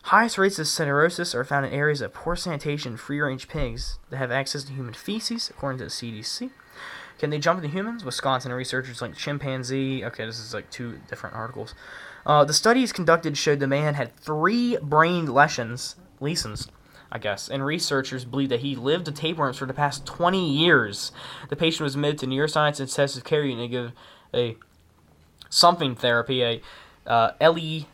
highest 0.04 0.38
rates 0.38 0.58
of 0.58 0.66
cysticercosis 0.66 1.34
are 1.34 1.44
found 1.44 1.66
in 1.66 1.72
areas 1.72 2.00
of 2.00 2.14
poor 2.14 2.36
sanitation 2.36 2.96
free-range 2.96 3.48
pigs 3.48 3.98
that 4.10 4.18
have 4.18 4.30
access 4.30 4.62
to 4.64 4.72
human 4.72 4.94
feces, 4.94 5.50
according 5.50 5.78
to 5.78 5.84
the 5.84 5.90
CDC. 5.90 6.50
Can 7.18 7.30
they 7.30 7.38
jump 7.38 7.62
into 7.62 7.74
humans? 7.74 8.04
Wisconsin 8.04 8.52
researchers 8.52 9.00
like 9.00 9.16
chimpanzee. 9.16 10.04
Okay, 10.04 10.26
this 10.26 10.38
is 10.38 10.52
like 10.52 10.70
two 10.70 11.00
different 11.08 11.34
articles. 11.34 11.74
Uh, 12.26 12.44
the 12.44 12.52
studies 12.52 12.92
conducted 12.92 13.38
showed 13.38 13.60
the 13.60 13.66
man 13.66 13.94
had 13.94 14.14
three 14.16 14.76
brain 14.82 15.26
lesions, 15.26 15.96
lesions 16.20 16.68
I 17.12 17.18
guess, 17.18 17.48
and 17.48 17.64
researchers 17.64 18.24
believe 18.24 18.48
that 18.48 18.60
he 18.60 18.74
lived 18.74 19.06
with 19.06 19.16
tapeworms 19.16 19.58
for 19.58 19.66
the 19.66 19.74
past 19.74 20.04
20 20.04 20.50
years. 20.50 21.12
The 21.48 21.56
patient 21.56 21.84
was 21.84 21.94
admitted 21.94 22.18
to 22.20 22.26
neuroscience 22.26 22.80
intensive 22.80 23.24
care 23.24 23.44
unit 23.44 23.64
to 23.64 23.68
give 23.68 23.92
a 24.34 24.56
something 25.48 25.94
therapy, 25.94 26.42
a 26.42 26.60
uh, 27.06 27.32
L-E-V-E-T-I-R-A-C-T-A-M 27.40 27.86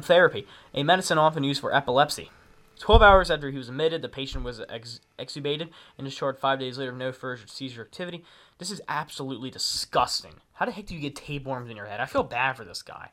therapy, 0.00 0.46
a 0.74 0.82
medicine 0.82 1.18
often 1.18 1.44
used 1.44 1.60
for 1.60 1.74
epilepsy. 1.74 2.30
12 2.78 3.02
hours 3.02 3.30
after 3.30 3.50
he 3.50 3.58
was 3.58 3.68
admitted, 3.68 4.02
the 4.02 4.08
patient 4.08 4.44
was 4.44 4.60
ex- 4.68 5.00
extubated 5.18 5.68
and 5.96 6.06
discharged 6.06 6.38
five 6.38 6.60
days 6.60 6.78
later 6.78 6.92
with 6.92 7.00
no 7.00 7.12
further 7.12 7.42
seizure 7.46 7.82
activity. 7.82 8.24
This 8.58 8.70
is 8.70 8.80
absolutely 8.88 9.50
disgusting. 9.50 10.34
How 10.54 10.66
the 10.66 10.72
heck 10.72 10.86
do 10.86 10.94
you 10.94 11.00
get 11.00 11.16
tapeworms 11.16 11.70
in 11.70 11.76
your 11.76 11.86
head? 11.86 12.00
I 12.00 12.06
feel 12.06 12.22
bad 12.22 12.56
for 12.56 12.64
this 12.64 12.82
guy. 12.82 13.10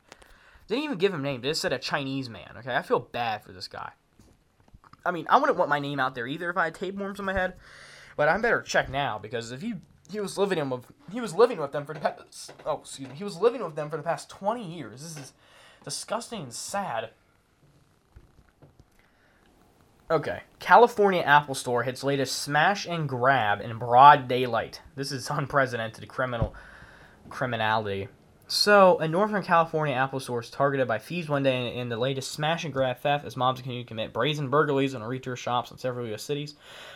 They 0.67 0.75
didn't 0.75 0.85
even 0.85 0.97
give 0.97 1.13
him 1.13 1.21
name. 1.21 1.41
They 1.41 1.49
just 1.49 1.61
said 1.61 1.73
a 1.73 1.79
Chinese 1.79 2.29
man. 2.29 2.55
Okay, 2.57 2.75
I 2.75 2.81
feel 2.81 2.99
bad 2.99 3.43
for 3.43 3.51
this 3.51 3.67
guy. 3.67 3.91
I 5.05 5.11
mean, 5.11 5.27
I 5.29 5.37
wouldn't 5.37 5.57
want 5.57 5.69
my 5.69 5.79
name 5.79 5.99
out 5.99 6.15
there 6.15 6.25
either 6.25 6.49
if 6.49 6.57
I 6.57 6.65
had 6.65 6.75
tapeworms 6.75 7.19
in 7.19 7.25
my 7.25 7.33
head. 7.33 7.53
But 8.17 8.29
I 8.29 8.37
better 8.37 8.61
check 8.61 8.89
now 8.89 9.19
because 9.19 9.51
if 9.51 9.61
he 9.61 9.75
he 10.09 10.19
was 10.19 10.37
living 10.37 10.69
with 10.69 10.85
he 11.11 11.19
was 11.19 11.33
living 11.33 11.59
with 11.59 11.71
them 11.71 11.85
for 11.85 11.93
the 11.93 11.99
past 11.99 12.53
oh 12.65 12.77
excuse 12.77 13.09
me 13.09 13.15
he 13.15 13.23
was 13.23 13.37
living 13.37 13.63
with 13.63 13.75
them 13.75 13.89
for 13.89 13.97
the 13.97 14.03
past 14.03 14.29
twenty 14.29 14.65
years. 14.65 15.01
This 15.01 15.17
is 15.17 15.33
disgusting 15.83 16.43
and 16.43 16.53
sad. 16.53 17.11
Okay, 20.09 20.41
California 20.59 21.21
Apple 21.21 21.55
Store 21.55 21.83
hits 21.83 22.03
latest 22.03 22.41
smash 22.41 22.85
and 22.85 23.09
grab 23.09 23.59
in 23.59 23.77
broad 23.79 24.27
daylight. 24.27 24.81
This 24.95 25.11
is 25.11 25.29
unprecedented 25.29 26.07
criminal 26.07 26.55
criminality. 27.29 28.07
So, 28.47 28.99
a 28.99 29.07
Northern 29.07 29.41
California 29.41 29.95
Apple 29.95 30.19
store 30.19 30.41
is 30.41 30.51
targeted 30.51 30.87
by 30.87 30.99
thieves 30.99 31.27
one 31.27 31.41
day 31.41 31.75
in 31.75 31.89
the 31.89 31.97
latest 31.97 32.31
smash 32.31 32.63
and 32.63 32.71
grab 32.71 32.99
theft 32.99 33.25
as 33.25 33.35
mobs 33.35 33.59
continue 33.59 33.83
to 33.83 33.87
commit 33.87 34.13
brazen 34.13 34.49
burglaries 34.49 34.93
on 34.93 35.01
retail 35.01 35.33
shops 35.33 35.71
in 35.71 35.79
several 35.79 36.05
U.S. 36.07 36.21
cities. 36.21 36.53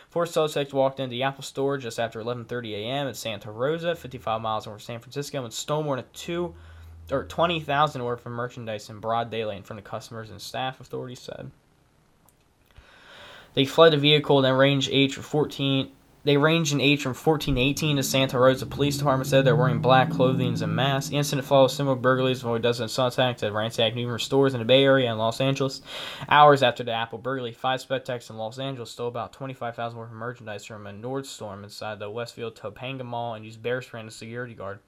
Four 0.10 0.28
suspects 0.28 0.74
walked 0.74 1.00
into 1.00 1.10
the 1.10 1.24
Apple 1.24 1.44
store 1.44 1.80
just 1.80 2.00
after 2.00 2.22
11:30 2.22 2.74
a.m. 2.74 3.08
at 3.08 3.16
Santa 3.16 3.52
Rosa, 3.52 3.96
55 3.96 4.42
miles 4.42 4.68
over 4.68 4.78
San 4.78 5.00
Francisco, 5.00 5.44
and 5.44 5.52
stole 5.52 5.82
more 5.82 5.96
than 5.96 6.06
two 6.14 6.54
or 7.12 7.24
20,000 7.24 8.04
worth 8.04 8.28
of 8.28 8.32
merchandise 8.32 8.88
in 8.88 9.00
broad 9.00 9.32
daylight 9.32 9.58
in 9.58 9.64
front 9.64 9.80
of 9.80 9.84
customers 9.84 10.30
and 10.30 10.40
staff. 10.40 10.80
Authorities 10.80 11.20
said. 11.20 11.50
They 13.56 13.66
fled 13.66 13.94
the 13.94 13.98
vehicle, 13.98 14.44
then 14.44 14.54
ranged 14.54 14.90
age 14.92 15.16
for 15.16 15.24
14 15.24 15.92
they 16.30 16.38
range 16.38 16.72
in 16.72 16.80
age 16.80 17.02
from 17.02 17.16
14 17.16 17.56
to 17.56 17.62
18. 17.62 17.96
The 17.96 18.04
Santa 18.04 18.38
Rosa 18.38 18.68
Police 18.68 19.00
Department 19.00 19.28
said 19.28 19.46
they're 19.46 19.56
wearing 19.56 19.80
black 19.80 20.12
clothing 20.12 20.62
and 20.62 20.76
masks. 20.76 21.10
The 21.10 21.18
incident 21.18 21.48
follows 21.48 21.74
similar 21.74 21.96
burglaries 21.96 22.44
of 22.44 22.54
a 22.54 22.60
dozen 22.60 22.88
suspects 22.88 23.42
at 23.42 23.52
ransacked 23.52 23.96
numerous 23.96 24.26
stores 24.26 24.54
in 24.54 24.60
the 24.60 24.66
Bay 24.66 24.84
Area 24.84 25.10
and 25.10 25.18
Los 25.18 25.42
Angeles. 25.42 25.82
Hours 26.30 26.62
after 26.62 26.84
the 26.84 26.92
Apple 26.92 27.18
burglary, 27.18 27.52
five 27.52 27.82
suspects 27.82 28.30
in 28.30 28.38
Los 28.38 28.60
Angeles 28.60 28.92
stole 28.92 29.08
about 29.08 29.34
25,000 29.34 29.98
worth 29.98 30.12
of 30.12 30.16
merchandise 30.16 30.66
from 30.66 30.86
a 30.86 30.92
Nordstrom 30.92 31.64
inside 31.64 31.98
the 31.98 32.12
Westfield 32.12 32.56
Topanga 32.56 33.04
Mall 33.04 33.34
and 33.34 33.44
used 33.44 33.64
bear 33.64 33.82
spray 33.82 34.02
as 34.02 34.14
a 34.14 34.16
security 34.16 34.54
guard. 34.54 34.82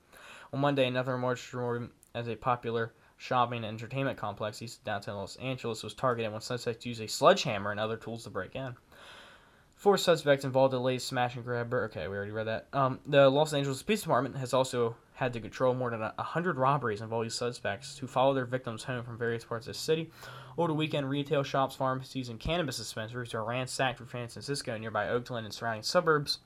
On 0.53 0.59
Monday, 0.59 0.85
another 0.85 1.13
Nordstrom 1.13 1.89
as 2.13 2.27
a 2.27 2.35
popular 2.35 2.93
shopping 3.17 3.63
and 3.63 3.65
entertainment 3.65 4.19
complex 4.19 4.61
east 4.61 4.77
of 4.77 4.83
downtown 4.83 5.15
Los 5.15 5.37
Angeles 5.37 5.81
was 5.81 5.95
targeted 5.95 6.31
when 6.31 6.41
suspects 6.41 6.85
used 6.85 7.01
a 7.01 7.07
sledgehammer 7.07 7.71
and 7.71 7.79
other 7.79 7.97
tools 7.97 8.25
to 8.25 8.29
break 8.29 8.55
in. 8.55 8.75
Four 9.81 9.97
suspects 9.97 10.45
involved 10.45 10.75
in 10.75 10.79
the 10.79 10.85
latest 10.85 11.07
smash 11.07 11.35
and 11.35 11.43
grab. 11.43 11.73
Okay, 11.73 12.07
we 12.07 12.15
already 12.15 12.31
read 12.31 12.45
that. 12.45 12.67
Um, 12.71 12.99
the 13.07 13.27
Los 13.27 13.51
Angeles 13.51 13.81
Police 13.81 14.03
Department 14.03 14.37
has 14.37 14.53
also 14.53 14.95
had 15.15 15.33
to 15.33 15.39
control 15.39 15.73
more 15.73 15.89
than 15.89 16.03
a 16.03 16.21
hundred 16.21 16.59
robberies 16.59 17.01
involving 17.01 17.31
suspects 17.31 17.97
who 17.97 18.05
follow 18.05 18.35
their 18.35 18.45
victims 18.45 18.83
home 18.83 19.03
from 19.03 19.17
various 19.17 19.43
parts 19.43 19.65
of 19.65 19.73
the 19.73 19.79
city. 19.79 20.11
Over 20.55 20.67
the 20.67 20.75
weekend, 20.75 21.09
retail 21.09 21.41
shops, 21.41 21.75
pharmacies, 21.75 22.29
and 22.29 22.39
cannabis 22.39 22.77
dispensaries 22.77 23.33
were 23.33 23.43
ransacked 23.43 23.97
for 23.97 24.05
San 24.05 24.27
Francisco 24.27 24.77
nearby 24.77 25.09
Oakland 25.09 25.47
and 25.47 25.53
surrounding 25.53 25.81
suburbs. 25.81 26.37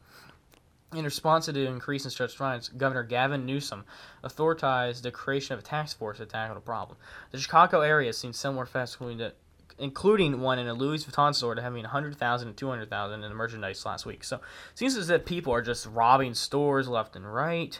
In 0.94 1.04
response 1.04 1.44
to 1.48 1.52
the 1.52 1.68
increase 1.68 2.06
in 2.06 2.12
stretched 2.12 2.38
funds, 2.38 2.70
Governor 2.70 3.04
Gavin 3.04 3.46
Newsom 3.46 3.84
authorized 4.24 5.04
the 5.04 5.12
creation 5.12 5.56
of 5.56 5.60
a 5.60 5.62
task 5.62 5.98
force 5.98 6.20
to 6.20 6.26
tackle 6.26 6.56
the 6.56 6.62
problem. 6.62 6.98
The 7.32 7.40
Chicago 7.40 7.82
area 7.82 8.08
has 8.08 8.18
seen 8.18 8.32
similar 8.32 8.66
festivals, 8.66 9.12
including 9.12 9.34
one 9.78 10.60
in 10.60 10.68
a 10.68 10.74
Louis 10.74 11.04
Vuitton 11.04 11.36
store 11.36 11.56
having 11.56 11.84
100,000 11.84 12.48
and 12.48 12.58
200,000 12.58 13.24
in 13.24 13.34
merchandise 13.34 13.86
last 13.86 14.06
week. 14.06 14.24
So 14.24 14.38
it 14.38 14.42
seems 14.78 14.96
as 14.96 15.10
if 15.10 15.26
people 15.26 15.54
are 15.54 15.62
just 15.62 15.86
robbing 15.88 16.34
stores 16.34 16.88
left 16.88 17.16
and 17.16 17.32
right. 17.32 17.80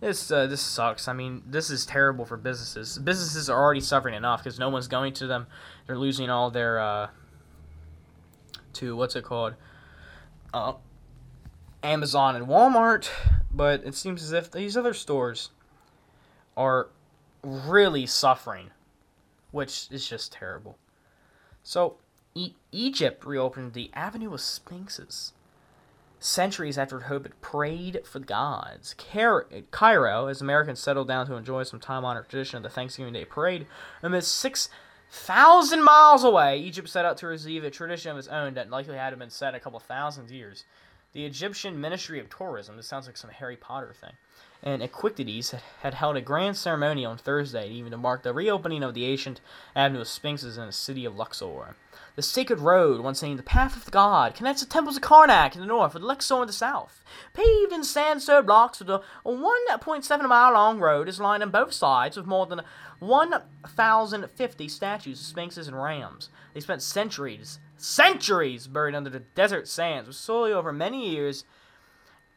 This 0.00 0.32
uh, 0.32 0.48
this 0.48 0.60
sucks. 0.60 1.06
I 1.06 1.12
mean, 1.12 1.42
this 1.46 1.70
is 1.70 1.86
terrible 1.86 2.24
for 2.24 2.36
businesses. 2.36 2.98
Businesses 2.98 3.48
are 3.48 3.62
already 3.62 3.80
suffering 3.80 4.14
enough 4.14 4.42
because 4.42 4.58
no 4.58 4.68
one's 4.68 4.88
going 4.88 5.12
to 5.14 5.28
them. 5.28 5.46
They're 5.86 5.96
losing 5.96 6.28
all 6.28 6.50
their 6.50 6.80
uh, 6.80 7.08
to 8.74 8.96
what's 8.96 9.14
it 9.14 9.24
called? 9.24 9.54
Uh, 10.52 10.74
Amazon 11.82 12.36
and 12.36 12.46
Walmart, 12.46 13.08
but 13.50 13.84
it 13.84 13.94
seems 13.94 14.22
as 14.22 14.32
if 14.32 14.50
these 14.50 14.76
other 14.76 14.94
stores 14.94 15.50
are 16.56 16.88
really 17.42 18.06
suffering, 18.06 18.70
which 19.50 19.86
is 19.90 20.08
just 20.08 20.32
terrible. 20.32 20.78
So, 21.62 21.96
e- 22.34 22.54
Egypt 22.70 23.24
reopened 23.24 23.72
the 23.72 23.90
Avenue 23.94 24.34
of 24.34 24.40
Sphinxes. 24.40 25.32
Centuries 26.18 26.78
after 26.78 27.00
Hope 27.00 27.24
had 27.24 27.40
prayed 27.40 28.02
for 28.04 28.20
the 28.20 28.24
gods. 28.24 28.94
Cairo, 28.94 30.26
as 30.28 30.40
Americans 30.40 30.78
settled 30.78 31.08
down 31.08 31.26
to 31.26 31.34
enjoy 31.34 31.64
some 31.64 31.80
time 31.80 32.04
honored 32.04 32.28
tradition 32.28 32.58
of 32.58 32.62
the 32.62 32.68
Thanksgiving 32.68 33.12
Day 33.12 33.24
parade, 33.24 33.66
amidst 34.02 34.36
six 34.36 34.68
thousand 35.10 35.82
miles 35.82 36.24
away, 36.24 36.58
Egypt 36.58 36.88
set 36.88 37.04
out 37.04 37.16
to 37.18 37.26
receive 37.26 37.64
a 37.64 37.70
tradition 37.70 38.12
of 38.12 38.18
its 38.18 38.28
own 38.28 38.54
that 38.54 38.70
likely 38.70 38.96
hadn't 38.96 39.18
been 39.18 39.30
set 39.30 39.54
a 39.54 39.60
couple 39.60 39.80
thousand 39.80 40.30
years. 40.30 40.64
The 41.12 41.26
Egyptian 41.26 41.80
Ministry 41.80 42.18
of 42.20 42.30
Tourism, 42.30 42.76
this 42.76 42.86
sounds 42.86 43.06
like 43.06 43.16
some 43.16 43.30
Harry 43.30 43.56
Potter 43.56 43.92
thing, 43.92 44.12
and 44.62 44.82
Equities 44.82 45.54
had 45.80 45.94
held 45.94 46.16
a 46.16 46.20
grand 46.20 46.56
ceremony 46.56 47.04
on 47.04 47.18
Thursday, 47.18 47.68
even 47.68 47.90
to 47.90 47.96
mark 47.96 48.22
the 48.22 48.32
reopening 48.32 48.82
of 48.82 48.94
the 48.94 49.06
ancient 49.06 49.40
Avenue 49.74 50.02
of 50.02 50.08
Sphinxes 50.08 50.56
in 50.56 50.66
the 50.66 50.72
city 50.72 51.04
of 51.04 51.16
Luxor. 51.16 51.74
The 52.14 52.22
sacred 52.22 52.60
road, 52.60 53.00
once 53.00 53.22
named 53.22 53.38
the 53.38 53.42
Path 53.42 53.74
of 53.74 53.86
the 53.86 53.90
God, 53.90 54.34
connects 54.34 54.62
the 54.62 54.68
temples 54.68 54.96
of 54.96 55.02
Karnak 55.02 55.54
in 55.54 55.60
the 55.60 55.66
north 55.66 55.94
with 55.94 56.02
Luxor 56.02 56.42
in 56.42 56.46
the 56.46 56.52
south. 56.52 57.02
Paved 57.32 57.72
in 57.72 57.82
sandstone 57.82 58.44
blocks 58.44 58.78
with 58.78 58.90
a 58.90 59.02
1.7 59.24 60.28
mile 60.28 60.52
long 60.52 60.78
road 60.78 61.08
is 61.08 61.18
lined 61.18 61.42
on 61.42 61.50
both 61.50 61.72
sides 61.72 62.16
with 62.16 62.26
more 62.26 62.46
than 62.46 62.60
1,050 63.00 64.68
statues 64.68 65.20
of 65.20 65.26
sphinxes 65.26 65.66
and 65.66 65.82
rams. 65.82 66.28
They 66.54 66.60
spent 66.60 66.82
centuries, 66.82 67.58
centuries 67.78 68.66
buried 68.66 68.94
under 68.94 69.10
the 69.10 69.20
desert 69.20 69.66
sands, 69.66 70.06
with 70.06 70.16
slowly 70.16 70.52
over 70.52 70.72
many 70.72 71.08
years, 71.08 71.44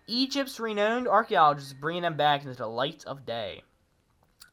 Egypt's 0.07 0.59
renowned 0.59 1.07
archaeologists 1.07 1.73
bringing 1.73 2.03
them 2.03 2.17
back 2.17 2.43
into 2.43 2.55
the 2.55 2.67
light 2.67 3.03
of 3.05 3.25
day. 3.25 3.63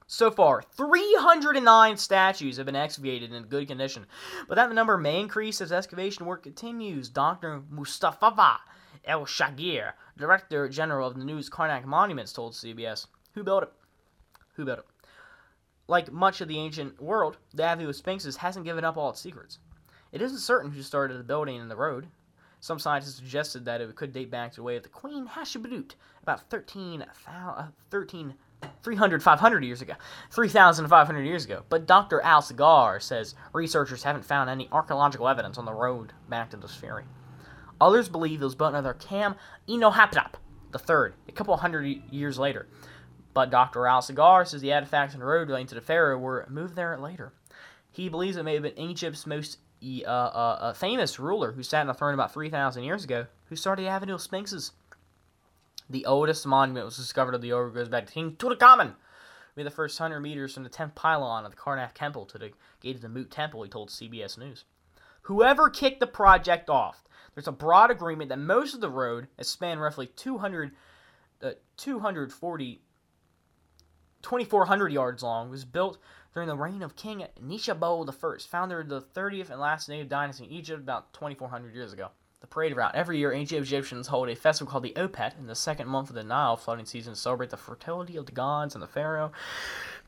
So 0.07 0.31
far, 0.31 0.63
309 0.63 1.97
statues 1.97 2.57
have 2.57 2.67
been 2.67 2.77
excavated 2.77 3.33
in 3.33 3.43
good 3.45 3.69
condition, 3.69 4.07
but 4.49 4.57
that 4.57 4.73
number 4.73 4.99
may 4.99 5.21
increase 5.21 5.61
as 5.61 5.73
excavation 5.73 6.27
work 6.27 6.43
continues. 6.43 7.09
Dr. 7.09 7.63
Mustafa 7.71 8.61
El 9.05 9.25
Shagir, 9.27 9.93
Director 10.17 10.69
General 10.69 11.09
of 11.09 11.17
the 11.17 11.25
News 11.25 11.51
Karnak 11.51 11.85
Monuments, 11.85 12.33
told 12.33 12.53
CBS. 12.53 13.07
Who 13.35 13.43
built 13.43 13.65
it? 13.65 13.73
Who 14.55 14.65
built 14.65 14.81
it? 14.81 14.87
Like 15.89 16.13
much 16.13 16.41
of 16.41 16.49
the 16.49 16.59
ancient 16.59 17.01
world, 17.01 17.39
the 17.55 17.65
Avenue 17.65 17.89
of 17.89 17.97
Sphinxes 17.97 18.37
hasn't 18.37 18.65
given 18.65 18.85
up 18.85 18.97
all 18.97 19.11
its 19.11 19.21
secrets. 19.21 19.59
It 20.13 20.23
isn't 20.23 20.39
certain 20.39 20.71
who 20.71 20.83
started 20.83 21.19
the 21.19 21.25
building 21.25 21.61
and 21.61 21.71
the 21.71 21.77
road. 21.77 22.09
Some 22.63 22.79
scientists 22.79 23.17
suggested 23.17 23.65
that 23.65 23.81
it 23.81 23.93
could 23.97 24.13
date 24.13 24.31
back 24.31 24.53
to 24.53 24.57
the 24.59 24.63
way 24.63 24.77
of 24.77 24.85
the 24.85 24.89
Queen 24.89 25.27
Hatshepsut, 25.27 25.97
about 26.23 26.49
13, 26.49 27.05
uh, 27.27 27.67
13 27.91 28.35
300, 28.85 29.21
500 29.21 29.65
years 29.65 29.83
ago, 29.83 29.95
3,500 30.31 31.23
years 31.23 31.45
ago. 31.45 31.65
But 31.69 31.87
Dr. 31.87 32.21
Al 32.21 32.41
Sagar 32.41 33.01
says 33.01 33.35
researchers 33.53 34.05
haven't 34.05 34.25
found 34.25 34.49
any 34.49 34.69
archaeological 34.71 35.27
evidence 35.27 35.59
on 35.59 35.65
the 35.65 35.75
road 35.75 36.13
back 36.29 36.51
to 36.51 36.57
this 36.57 36.77
ferry. 36.77 37.03
Others 37.81 38.09
believe 38.09 38.41
it 38.41 38.45
was 38.45 38.55
built 38.55 38.77
under 38.77 38.95
Kam 38.95 39.35
Inohotep 39.69 40.35
III, 40.73 41.15
a 41.29 41.33
couple 41.33 41.57
hundred 41.57 41.85
years 42.13 42.39
later. 42.39 42.69
But 43.35 43.51
Dr. 43.51 43.89
Al 43.89 44.03
Sagar 44.03 44.45
says 44.45 44.61
the 44.61 44.73
artifacts 44.73 45.15
on 45.15 45.21
the 45.21 45.27
road 45.27 45.49
relating 45.49 45.67
to 45.67 45.75
the 45.75 45.81
pharaoh 45.81 46.17
were 46.17 46.47
moved 46.49 46.77
there 46.77 46.97
later. 46.97 47.33
He 47.91 48.09
believes 48.09 48.37
it 48.37 48.45
may 48.45 48.55
have 48.55 48.63
been 48.63 48.79
Egypt's 48.79 49.27
most 49.27 49.59
uh, 49.83 50.11
uh, 50.11 50.59
uh, 50.61 50.73
famous 50.73 51.19
ruler 51.19 51.53
who 51.53 51.63
sat 51.63 51.81
on 51.81 51.89
the 51.89 51.95
throne 51.95 52.15
about 52.15 52.33
3,000 52.33 52.85
years 52.85 53.05
ago, 53.05 53.27
who 53.47 53.57
started 53.57 53.83
the 53.83 53.89
Avenue 53.89 54.15
of 54.15 54.23
Sphinxes. 54.23 54.73
The 55.91 56.07
oldest 56.07 56.47
monument 56.47 56.87
was 56.87 56.97
discovered 56.97 57.35
of 57.35 57.43
the 57.43 57.53
order 57.53 57.71
goes 57.71 57.89
back 57.89 58.07
to 58.07 58.13
King 58.13 58.37
Tutankhamun. 58.37 58.95
We 59.55 59.63
the 59.65 59.71
first 59.71 60.01
100 60.01 60.21
meters 60.21 60.55
from 60.55 60.63
the 60.63 60.71
10th 60.71 60.95
pylon 60.95 61.45
of 61.45 61.51
the 61.51 61.57
Karnak 61.59 61.93
Temple 61.95 62.25
to 62.27 62.39
the 62.39 62.53
gate 62.81 62.97
of 62.97 63.03
the 63.03 63.09
Mut 63.09 63.31
Temple, 63.31 63.63
he 63.63 63.69
told 63.69 63.91
CBS 63.91 64.39
News. 64.39 64.65
Whoever 65.23 65.69
kicked 65.69 66.01
the 66.01 66.07
project 66.07 66.71
off, 66.71 67.05
there's 67.35 67.49
a 67.49 67.53
broad 67.53 67.91
agreement 67.91 68.31
that 68.31 68.39
most 68.39 68.75
of 68.75 68.81
the 68.81 68.91
road, 68.91 69.29
that 69.37 69.45
spanned 69.45 69.81
roughly 69.81 70.07
200, 70.07 70.73
uh, 71.43 71.51
240, 71.77 72.81
2,400 74.23 74.93
yards 74.93 75.23
long, 75.23 75.51
was 75.51 75.65
built 75.65 75.99
during 76.35 76.49
the 76.49 76.57
reign 76.57 76.83
of 76.83 76.97
King 76.97 77.27
Nishabur 77.43 78.09
I, 78.09 78.39
founder 78.49 78.81
of 78.81 78.89
the 78.89 79.01
30th 79.01 79.51
and 79.51 79.61
last 79.61 79.89
native 79.89 80.09
dynasty 80.09 80.45
in 80.45 80.51
Egypt 80.51 80.81
about 80.81 81.13
2,400 81.13 81.75
years 81.75 81.93
ago 81.93 82.09
the 82.43 82.47
parade 82.49 82.77
route. 82.77 82.95
Every 82.95 83.19
year, 83.19 83.33
ancient 83.33 83.63
Egyptians 83.63 84.09
hold 84.09 84.29
a 84.29 84.35
festival 84.35 84.71
called 84.71 84.83
the 84.83 84.93
Opet 84.97 85.39
in 85.39 85.47
the 85.47 85.55
second 85.55 85.89
month 85.89 86.11
of 86.11 86.17
the 86.17 86.25
Nile 86.25 86.57
flooding 86.57 86.85
season 86.85 87.15
to 87.15 87.19
celebrate 87.19 87.51
the 87.51 87.57
fertility 87.57 88.17
of 88.17 88.27
the 88.27 88.33
gods 88.33 88.75
and 88.75 88.83
the 88.83 88.89
pharaoh. 88.89 89.33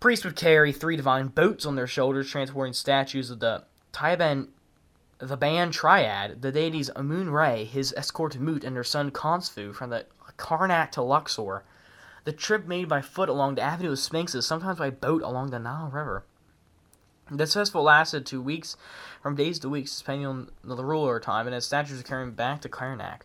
Priests 0.01 0.25
would 0.25 0.37
carry 0.37 0.73
three 0.73 0.97
divine 0.97 1.29
boats 1.29 1.65
on 1.65 1.77
their 1.77 1.87
shoulders, 1.87 2.29
transporting 2.29 2.75
statues 2.75 3.31
of 3.31 3.39
the 3.39 3.63
Theban, 3.93 4.49
the 5.19 5.37
Ban 5.37 5.71
Triad, 5.71 6.43
the 6.43 6.51
deities 6.51 6.91
Amun 6.97 7.31
Re, 7.31 7.65
his 7.65 7.95
escort 7.97 8.37
Mut, 8.39 8.65
and 8.65 8.75
their 8.75 8.85
son 8.85 9.13
Khonsu 9.13 9.73
from 9.73 9.91
the 9.91 10.05
Karnak 10.37 10.91
to 10.93 11.03
Luxor. 11.03 11.65
The 12.25 12.33
trip 12.33 12.67
made 12.67 12.89
by 12.89 13.03
foot 13.03 13.29
along 13.29 13.55
the 13.55 13.63
Avenue 13.63 13.93
of 13.93 13.99
Sphinxes, 13.99 14.47
sometimes 14.47 14.79
by 14.79 14.91
boat 14.91 15.23
along 15.23 15.51
the 15.51 15.59
Nile 15.59 15.89
River. 15.89 16.25
This 17.31 17.55
festival 17.55 17.83
lasted 17.83 18.25
two 18.27 18.41
weeks, 18.41 18.77
from 19.23 19.35
days 19.35 19.59
to 19.61 19.69
weeks, 19.69 19.99
depending 19.99 20.27
on 20.27 20.51
the 20.63 20.85
ruler 20.85 21.21
time, 21.21 21.47
and 21.47 21.55
its 21.55 21.67
statues 21.67 21.99
were 21.99 22.03
carried 22.03 22.37
back 22.37 22.61
to 22.63 22.69
Karnak. 22.69 23.21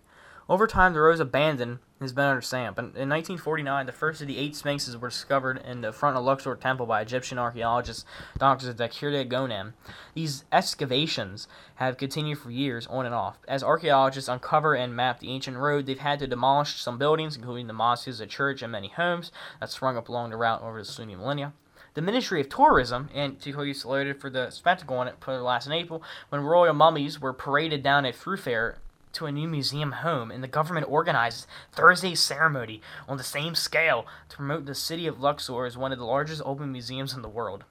Over 0.49 0.65
time, 0.65 0.93
the 0.93 0.99
abandoned 1.21 1.71
and 1.71 1.79
has 2.01 2.11
been 2.11 2.25
under 2.25 2.41
stamp. 2.41 2.77
But 2.77 2.85
in 2.85 3.07
1949, 3.07 3.85
the 3.85 3.91
first 3.91 4.19
of 4.19 4.27
the 4.27 4.39
eight 4.39 4.55
sphinxes 4.55 4.97
were 4.97 5.09
discovered 5.09 5.61
in 5.63 5.81
the 5.81 5.93
front 5.93 6.17
of 6.17 6.23
Luxor 6.23 6.55
Temple 6.55 6.87
by 6.87 7.01
Egyptian 7.01 7.37
archaeologist 7.37 8.03
Dr. 8.39 8.73
Zakir 8.73 9.29
Gonem. 9.29 9.73
These 10.15 10.45
excavations 10.51 11.47
have 11.75 11.97
continued 11.97 12.39
for 12.39 12.49
years, 12.49 12.87
on 12.87 13.05
and 13.05 13.13
off. 13.13 13.37
As 13.47 13.63
archaeologists 13.63 14.27
uncover 14.27 14.73
and 14.73 14.95
map 14.95 15.19
the 15.19 15.29
ancient 15.29 15.55
road, 15.55 15.85
they've 15.85 15.99
had 15.99 16.17
to 16.17 16.25
demolish 16.25 16.81
some 16.81 16.97
buildings, 16.97 17.35
including 17.35 17.67
the 17.67 17.73
mosques, 17.73 18.19
a 18.19 18.25
church, 18.25 18.63
and 18.63 18.71
many 18.71 18.87
homes 18.87 19.31
that 19.59 19.69
sprung 19.69 19.97
up 19.97 20.09
along 20.09 20.31
the 20.31 20.37
route 20.37 20.63
over 20.63 20.79
the 20.79 20.85
Sunni 20.85 21.15
millennia. 21.15 21.53
The 21.93 22.01
Ministry 22.01 22.41
of 22.41 22.49
Tourism, 22.49 23.09
antiquely 23.13 23.73
slated 23.75 24.19
for 24.19 24.31
the 24.31 24.49
spectacle 24.49 24.97
on 24.97 25.07
it 25.07 25.27
last 25.27 25.67
in 25.67 25.73
April, 25.73 26.01
when 26.29 26.41
royal 26.41 26.73
mummies 26.73 27.21
were 27.21 27.33
paraded 27.33 27.83
down 27.83 28.05
a 28.05 28.11
thoroughfare 28.11 28.79
to 29.13 29.25
a 29.25 29.31
new 29.31 29.47
museum 29.47 29.91
home, 29.91 30.31
and 30.31 30.43
the 30.43 30.47
government 30.47 30.87
organized 30.89 31.47
Thursday's 31.71 32.19
ceremony 32.19 32.81
on 33.07 33.17
the 33.17 33.23
same 33.23 33.55
scale 33.55 34.05
to 34.29 34.37
promote 34.37 34.65
the 34.65 34.75
city 34.75 35.07
of 35.07 35.19
Luxor 35.19 35.65
as 35.65 35.77
one 35.77 35.91
of 35.91 35.99
the 35.99 36.05
largest 36.05 36.41
open 36.45 36.71
museums 36.71 37.13
in 37.13 37.21
the 37.21 37.29
world. 37.29 37.63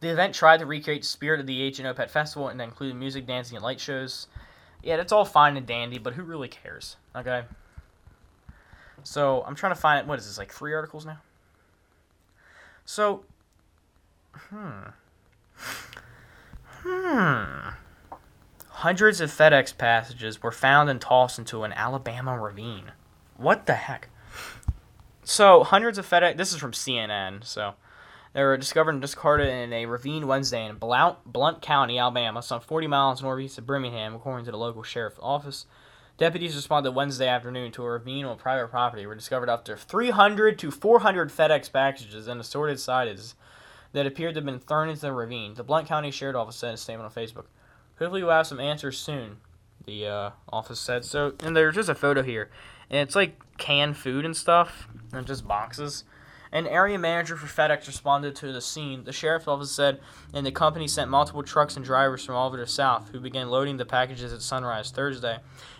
The 0.00 0.08
event 0.08 0.34
tried 0.34 0.58
to 0.58 0.66
recreate 0.66 1.02
the 1.02 1.08
spirit 1.08 1.40
of 1.40 1.46
the 1.46 1.62
ancient 1.62 1.86
Opet 1.86 2.10
Festival 2.10 2.48
and 2.48 2.60
included 2.60 2.96
music, 2.96 3.26
dancing, 3.26 3.56
and 3.56 3.64
light 3.64 3.80
shows. 3.80 4.26
Yeah, 4.82 4.96
that's 4.96 5.12
all 5.12 5.24
fine 5.24 5.56
and 5.56 5.66
dandy, 5.66 5.98
but 5.98 6.14
who 6.14 6.24
really 6.24 6.48
cares? 6.48 6.96
Okay. 7.14 7.44
So 9.04 9.44
I'm 9.46 9.54
trying 9.54 9.74
to 9.74 9.80
find 9.80 10.08
what 10.08 10.18
is 10.18 10.26
this 10.26 10.38
like 10.38 10.52
three 10.52 10.74
articles 10.74 11.06
now? 11.06 11.18
So, 12.84 13.24
hmm. 14.34 14.90
Hmm. 16.84 17.68
Hundreds 18.82 19.20
of 19.20 19.30
FedEx 19.30 19.78
packages 19.78 20.42
were 20.42 20.50
found 20.50 20.90
and 20.90 21.00
tossed 21.00 21.38
into 21.38 21.62
an 21.62 21.72
Alabama 21.72 22.36
ravine. 22.36 22.90
What 23.36 23.66
the 23.66 23.74
heck? 23.74 24.08
So, 25.22 25.62
hundreds 25.62 25.98
of 25.98 26.10
FedEx. 26.10 26.36
This 26.36 26.52
is 26.52 26.58
from 26.58 26.72
CNN. 26.72 27.44
So, 27.44 27.74
they 28.32 28.42
were 28.42 28.56
discovered 28.56 28.90
and 28.90 29.00
discarded 29.00 29.46
in 29.46 29.72
a 29.72 29.86
ravine 29.86 30.26
Wednesday 30.26 30.66
in 30.66 30.78
Blount, 30.78 31.18
Blount 31.24 31.62
County, 31.62 31.96
Alabama, 31.96 32.42
some 32.42 32.60
40 32.60 32.88
miles 32.88 33.22
northeast 33.22 33.56
of 33.56 33.66
Birmingham, 33.66 34.16
according 34.16 34.46
to 34.46 34.50
the 34.50 34.58
local 34.58 34.82
sheriff's 34.82 35.20
office. 35.22 35.66
Deputies 36.18 36.56
responded 36.56 36.90
Wednesday 36.90 37.28
afternoon 37.28 37.70
to 37.70 37.84
a 37.84 37.90
ravine 37.90 38.24
on 38.24 38.36
private 38.36 38.66
property 38.66 39.06
were 39.06 39.14
discovered 39.14 39.48
after 39.48 39.76
300 39.76 40.58
to 40.58 40.72
400 40.72 41.30
FedEx 41.30 41.72
packages 41.72 42.26
and 42.26 42.40
assorted 42.40 42.80
sizes 42.80 43.36
that 43.92 44.06
appeared 44.06 44.34
to 44.34 44.38
have 44.38 44.44
been 44.44 44.58
thrown 44.58 44.88
into 44.88 45.02
the 45.02 45.12
ravine. 45.12 45.54
The 45.54 45.62
Blount 45.62 45.86
County 45.86 46.10
Sheriff's 46.10 46.36
Office 46.36 46.56
said 46.56 46.70
in 46.70 46.74
a 46.74 46.78
statement 46.78 47.06
on 47.06 47.22
Facebook. 47.22 47.44
Hopefully 47.98 48.22
we'll 48.22 48.32
have 48.32 48.46
some 48.46 48.60
answers 48.60 48.98
soon. 48.98 49.38
the 49.86 50.06
uh, 50.06 50.30
office 50.48 50.80
said. 50.80 51.04
So, 51.04 51.34
and 51.40 51.56
there's 51.56 51.74
just 51.74 51.88
a 51.88 51.94
photo 51.94 52.22
here, 52.22 52.50
and 52.90 53.00
it's 53.00 53.16
like 53.16 53.40
canned 53.58 53.96
food 53.96 54.24
and 54.24 54.36
stuff, 54.36 54.88
and 55.12 55.26
just 55.26 55.46
boxes. 55.46 56.04
An 56.54 56.66
area 56.66 56.98
manager 56.98 57.34
for 57.34 57.46
FedEx 57.46 57.86
responded 57.86 58.36
to 58.36 58.52
the 58.52 58.60
scene. 58.60 59.04
The 59.04 59.12
sheriff's 59.12 59.48
office 59.48 59.72
said, 59.72 60.00
and 60.34 60.44
the 60.44 60.52
company 60.52 60.86
sent 60.86 61.10
multiple 61.10 61.42
trucks 61.42 61.76
and 61.76 61.84
drivers 61.84 62.26
from 62.26 62.34
all 62.34 62.48
over 62.48 62.58
the 62.58 62.66
South 62.66 63.08
who 63.10 63.20
began 63.20 63.48
loading 63.48 63.78
the 63.78 63.86
packages 63.86 64.34
at 64.34 64.42
sunrise 64.42 64.90
Thursday. 64.90 65.38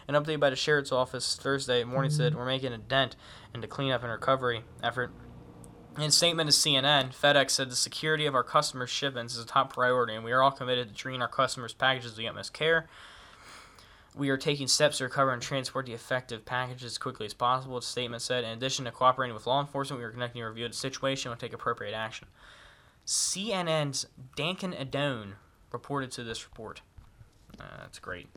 An 0.08 0.14
update 0.14 0.40
by 0.40 0.48
the 0.48 0.56
sheriff's 0.56 0.90
office 0.90 1.36
Thursday 1.36 1.84
morning 1.84 2.10
said, 2.10 2.34
We're 2.34 2.46
making 2.46 2.72
a 2.72 2.78
dent 2.78 3.16
in 3.54 3.60
the 3.60 3.66
cleanup 3.66 4.02
and 4.02 4.10
recovery 4.10 4.62
effort. 4.82 5.12
In 5.96 6.04
a 6.04 6.10
statement 6.10 6.50
to 6.50 6.56
CNN, 6.56 7.14
FedEx 7.14 7.50
said 7.50 7.70
the 7.70 7.76
security 7.76 8.24
of 8.24 8.34
our 8.34 8.42
customers' 8.42 8.88
shipments 8.88 9.34
is 9.34 9.44
a 9.44 9.46
top 9.46 9.74
priority, 9.74 10.14
and 10.14 10.24
we 10.24 10.32
are 10.32 10.42
all 10.42 10.50
committed 10.50 10.88
to 10.88 10.94
treating 10.94 11.20
our 11.20 11.28
customers' 11.28 11.74
packages 11.74 12.12
with 12.12 12.18
the 12.18 12.28
utmost 12.28 12.54
care. 12.54 12.88
We 14.14 14.30
are 14.30 14.38
taking 14.38 14.68
steps 14.68 14.98
to 14.98 15.04
recover 15.04 15.32
and 15.32 15.42
transport 15.42 15.84
the 15.84 15.92
affected 15.92 16.46
packages 16.46 16.92
as 16.92 16.98
quickly 16.98 17.26
as 17.26 17.34
possible, 17.34 17.76
the 17.76 17.86
statement 17.86 18.22
said. 18.22 18.42
In 18.42 18.50
addition 18.50 18.86
to 18.86 18.90
cooperating 18.90 19.34
with 19.34 19.46
law 19.46 19.60
enforcement, 19.60 20.00
we 20.00 20.04
are 20.04 20.10
conducting 20.10 20.42
a 20.42 20.48
review 20.48 20.64
of 20.64 20.72
the 20.72 20.76
situation 20.78 21.30
and 21.30 21.36
will 21.36 21.40
take 21.40 21.52
appropriate 21.52 21.94
action. 21.94 22.28
CNN's 23.06 24.06
Dakin 24.34 24.72
Andone 24.72 25.34
reported 25.72 26.10
to 26.12 26.24
this 26.24 26.46
report. 26.46 26.80
Uh, 27.60 27.64
that's 27.80 27.98
great. 27.98 28.28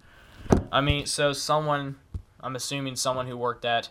I 0.73 0.81
mean, 0.81 1.05
so 1.05 1.31
someone, 1.31 1.95
I'm 2.41 2.55
assuming 2.55 2.97
someone 2.97 3.27
who 3.27 3.37
worked 3.37 3.63
at 3.63 3.89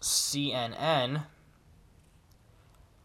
CNN, 0.00 1.22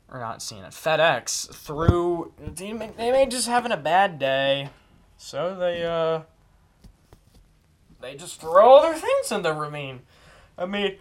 or 0.09 0.19
not 0.19 0.39
CNN, 0.39 0.69
FedEx, 0.69 1.53
through, 1.53 2.33
they 2.37 2.73
may, 2.73 2.91
they 2.97 3.11
may 3.11 3.25
just 3.25 3.47
having 3.47 3.71
a 3.71 3.77
bad 3.77 4.19
day, 4.19 4.69
so 5.17 5.55
they, 5.55 5.83
uh, 5.83 6.21
they 8.01 8.15
just 8.15 8.39
throw 8.39 8.69
all 8.69 8.81
their 8.81 8.95
things 8.95 9.31
in 9.31 9.41
the 9.41 9.53
ravine. 9.53 10.01
I 10.57 10.65
mean, 10.65 10.97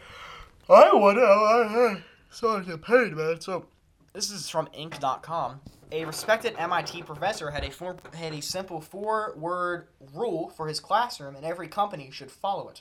I 0.68 0.92
want 0.94 1.18
to. 1.18 2.03
So 2.30 2.57
I 2.57 2.61
get 2.62 2.80
paid, 2.80 3.12
man. 3.14 3.40
So 3.40 3.66
this 4.14 4.30
is 4.30 4.48
from 4.48 4.66
Inc.com. 4.68 5.61
A 5.90 6.07
respected 6.07 6.55
MIT 6.57 7.03
professor 7.03 7.50
had 7.50 7.64
a 7.64 7.70
form, 7.70 7.98
had 8.14 8.32
a 8.32 8.40
simple 8.40 8.80
four-word 8.80 9.88
rule 10.14 10.48
for 10.57 10.66
his 10.66 10.80
classroom, 10.80 11.36
and 11.36 11.44
every 11.44 11.68
company 11.68 12.11
should 12.11 12.30
follow 12.30 12.70
it. 12.70 12.80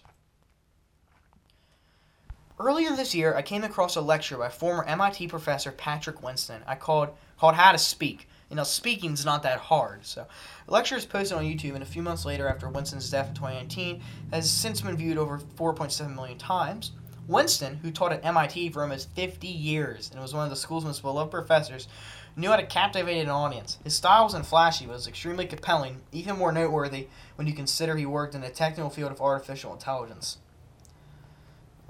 Earlier 2.64 2.95
this 2.95 3.16
year, 3.16 3.36
I 3.36 3.41
came 3.41 3.64
across 3.64 3.95
a 3.95 4.01
lecture 4.01 4.38
by 4.38 4.49
former 4.49 4.84
MIT 4.84 5.30
professor 5.30 5.72
Patrick 5.72 6.22
Winston. 6.22 6.62
I 6.68 6.76
called 6.76 7.09
called 7.39 7.55
How 7.55 7.72
to 7.72 7.80
Speak. 7.80 8.30
You 8.51 8.55
know, 8.55 8.64
speaking's 8.64 9.26
not 9.26 9.41
that 9.41 9.57
hard. 9.57 10.05
So, 10.05 10.28
the 10.68 10.72
lecture 10.72 10.95
is 10.95 11.03
posted 11.03 11.39
on 11.39 11.43
YouTube, 11.43 11.74
and 11.74 11.82
a 11.82 11.88
few 11.88 12.03
months 12.03 12.24
later, 12.24 12.47
after 12.47 12.70
Winston's 12.70 13.09
death 13.09 13.30
in 13.30 13.34
2019, 13.34 14.03
has 14.32 14.47
since 14.47 14.82
been 14.82 14.95
viewed 14.95 15.18
over 15.18 15.39
4.7 15.39 16.14
million 16.14 16.38
times. 16.38 16.91
Winston, 17.28 17.78
who 17.78 17.89
taught 17.89 18.12
at 18.12 18.24
MIT 18.24 18.70
for 18.70 18.84
almost 18.84 19.09
50 19.16 19.47
years 19.47 20.12
and 20.12 20.22
was 20.22 20.36
one 20.36 20.43
of 20.43 20.51
the 20.51 20.55
school's 20.55 20.86
most 20.86 21.01
beloved 21.01 21.32
professors, 21.32 21.88
knew 22.36 22.49
how 22.49 22.57
to 22.57 22.66
captivate 22.68 23.22
an 23.22 23.30
audience. 23.30 23.80
His 23.84 23.95
style 23.95 24.26
wasn't 24.26 24.45
flashy, 24.45 24.86
but 24.86 24.93
was 24.93 25.07
extremely 25.07 25.47
compelling, 25.47 26.01
even 26.12 26.38
more 26.38 26.51
noteworthy 26.51 27.07
when 27.38 27.47
you 27.47 27.53
consider 27.53 27.95
he 27.95 28.05
worked 28.05 28.36
in 28.36 28.41
the 28.41 28.49
technical 28.49 28.91
field 28.91 29.12
of 29.12 29.20
artificial 29.20 29.74
intelligence. 29.74 30.38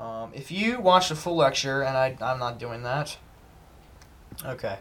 Um, 0.02 0.32
if 0.34 0.50
you 0.50 0.80
watch 0.80 1.10
the 1.10 1.16
full 1.16 1.36
lecture, 1.36 1.84
and 1.84 1.96
I, 1.96 2.18
I'm 2.22 2.40
not 2.40 2.58
doing 2.58 2.82
that, 2.82 3.18
okay. 4.44 4.80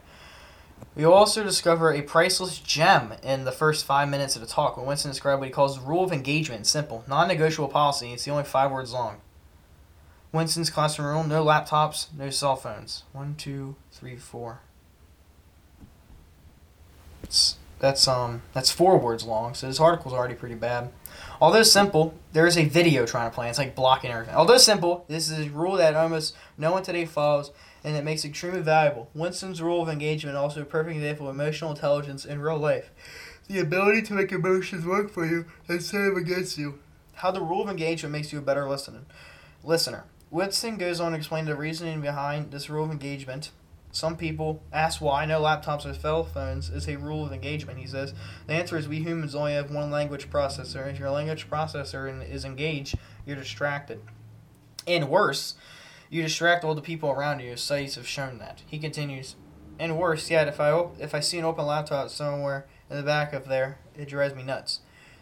We 0.97 1.05
also 1.05 1.45
discover 1.45 1.93
a 1.93 2.01
priceless 2.01 2.59
gem 2.59 3.13
in 3.23 3.45
the 3.45 3.53
first 3.53 3.85
five 3.85 4.09
minutes 4.09 4.35
of 4.35 4.41
the 4.41 4.49
talk 4.49 4.79
when 4.79 4.87
Winston 4.87 5.11
described 5.11 5.41
what 5.41 5.47
he 5.47 5.53
calls 5.53 5.79
the 5.79 5.87
rule 5.87 6.05
of 6.05 6.11
engagement. 6.11 6.67
Simple, 6.67 7.05
non 7.07 7.29
negotiable 7.29 7.69
policy. 7.69 8.15
It's 8.15 8.25
the 8.25 8.31
only 8.31 8.45
five 8.45 8.71
words 8.71 8.95
long. 8.95 9.21
Winston's 10.33 10.71
classroom 10.71 11.09
rule 11.09 11.25
no 11.25 11.45
laptops, 11.45 12.07
no 12.17 12.31
cell 12.31 12.57
phones. 12.57 13.03
One, 13.13 13.35
two, 13.37 13.77
three, 13.93 14.17
four. 14.17 14.61
It's, 17.23 17.57
that's 17.79 18.09
um 18.09 18.41
that's 18.55 18.71
four 18.71 18.99
words 18.99 19.25
long, 19.25 19.53
so 19.53 19.67
this 19.67 19.81
article's 19.81 20.15
already 20.15 20.35
pretty 20.35 20.55
bad. 20.55 20.91
Although 21.41 21.63
simple, 21.63 22.15
there 22.33 22.47
is 22.47 22.59
a 22.59 22.67
video 22.67 23.07
trying 23.07 23.31
to 23.31 23.35
play. 23.35 23.49
It's 23.49 23.59
like 23.59 23.75
blocking 23.75 24.11
everything. 24.11 24.35
Although 24.35 24.59
simple, 24.59 25.07
this 25.09 25.31
is 25.31 25.47
a 25.47 25.51
rule 25.51 25.77
that 25.77 25.95
almost 25.95 26.37
no 26.59 26.71
one 26.71 26.83
today 26.83 27.07
follows 27.07 27.51
and 27.83 27.97
it 27.97 28.05
makes 28.05 28.25
it 28.25 28.29
extremely 28.29 28.61
valuable. 28.61 29.09
Winston's 29.15 29.63
rule 29.63 29.83
of 29.83 29.89
engagement 29.89 30.37
also 30.37 30.61
a 30.61 30.67
perfect 30.67 30.97
example 30.97 31.29
of 31.29 31.35
emotional 31.35 31.71
intelligence 31.71 32.27
in 32.27 32.43
real 32.43 32.59
life. 32.59 32.91
The 33.49 33.59
ability 33.59 34.03
to 34.03 34.13
make 34.13 34.33
emotions 34.33 34.85
work 34.85 35.11
for 35.11 35.25
you 35.25 35.47
instead 35.67 36.03
of 36.03 36.17
against 36.17 36.59
you. 36.59 36.79
How 37.15 37.31
the 37.31 37.41
rule 37.41 37.63
of 37.63 37.71
engagement 37.71 38.13
makes 38.13 38.35
you 38.35 38.39
a 38.39 38.43
better 38.43 38.69
listener. 38.69 39.01
Listener. 39.65 40.05
Winston 40.31 40.77
goes 40.77 41.01
on 41.01 41.13
to 41.13 41.19
explain 41.19 41.47
the 41.47 41.57
reasoning 41.57 42.03
behind 42.03 42.51
this 42.51 42.69
rule 42.69 42.85
of 42.85 42.91
engagement. 42.91 43.51
Some 43.93 44.17
people 44.17 44.63
ask 44.73 45.01
why 45.01 45.27
no 45.27 45.41
laptops 45.41 45.85
or 45.85 45.95
cell 45.95 46.23
phones 46.23 46.71
is 46.71 46.89
a 46.89 46.97
rule 46.97 47.27
of 47.27 47.33
engagement. 47.33 47.79
He 47.79 47.87
says 47.87 48.15
the 48.47 48.53
answer 48.53 48.79
is 48.79 48.89
we 48.89 49.01
humans 49.01 49.35
only 49.35 49.55
have 49.55 49.71
one 49.71 49.91
language 49.91 50.31
processor. 50.31 50.89
If 50.91 50.99
your 50.99 51.11
language 51.11 51.51
processor 51.51 52.31
is 52.31 52.45
engaged, 52.45 52.95
you're 53.27 53.37
distracted. 53.37 54.01
And 54.87 55.09
worse, 55.09 55.57
you 56.09 56.23
distract 56.23 56.65
all 56.65 56.75
the 56.75 56.81
people 56.81 57.11
around 57.11 57.41
you. 57.41 57.57
Studies 57.57 57.97
have 57.97 58.07
shown 58.07 58.39
that. 58.39 58.63
He 58.67 58.79
continues, 58.79 59.37
and 59.79 59.99
worse 59.99 60.31
yet, 60.31 60.47
if 60.47 60.61
I 60.61 60.71
op- 60.71 61.01
if 61.01 61.15
I 61.15 61.21
see 61.21 61.39
an 61.39 61.45
open 61.45 61.67
laptop 61.67 62.11
somewhere 62.11 62.67
in 62.89 62.97
the 62.97 63.03
back 63.03 63.33
of 63.33 63.49
there, 63.49 63.79
it 63.97 64.09
drives 64.09 64.35
me 64.35 64.43
nuts. 64.43 64.81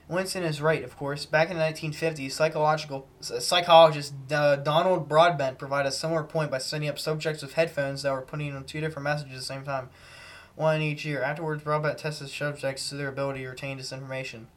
Winston 0.09 0.43
is 0.43 0.63
right, 0.63 0.83
of 0.83 0.97
course. 0.97 1.27
Back 1.27 1.51
in 1.51 1.59
the 1.59 1.63
1950s, 1.63 2.33
psychological 2.33 3.07
psychologist 3.21 4.15
uh, 4.33 4.57
Donald 4.57 5.07
Broadbent 5.07 5.59
provided 5.59 5.91
a 5.91 5.93
similar 5.93 6.25
point 6.25 6.51
by 6.51 6.59
setting 6.59 6.89
up 6.89 6.99
subjects 6.99 7.43
with 7.43 7.53
headphones 7.53 8.03
that 8.03 8.13
were 8.13 8.23
putting 8.23 8.55
on 8.57 8.65
two 8.65 8.81
different 8.81 9.05
messages 9.05 9.35
at 9.35 9.39
the 9.39 9.45
same 9.45 9.65
time, 9.65 9.91
one 10.57 10.81
each 10.81 11.05
ear. 11.05 11.23
Afterwards, 11.23 11.63
Broadbent 11.63 11.99
tested 11.99 12.31
subjects 12.31 12.89
to 12.89 12.95
their 12.95 13.09
ability 13.09 13.43
to 13.43 13.51
retain 13.51 13.77
this 13.77 13.93
information. 13.93 14.49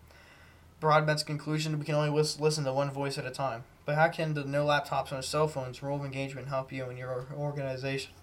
Broadbent's 0.79 1.23
conclusion: 1.23 1.77
we 1.77 1.85
can 1.85 1.95
only 1.95 2.09
listen 2.09 2.63
to 2.63 2.71
one 2.71 2.89
voice 2.89 3.17
at 3.17 3.25
a 3.25 3.31
time. 3.31 3.65
But 3.85 3.95
how 3.95 4.07
can 4.07 4.33
the 4.33 4.45
no 4.45 4.65
laptops 4.65 5.11
and 5.11 5.23
cell 5.23 5.49
phones 5.49 5.83
rule 5.83 5.97
of 5.97 6.05
engagement 6.05 6.47
help 6.47 6.71
you 6.71 6.85
and 6.85 6.97
your 6.97 7.27
organization? 7.35 8.13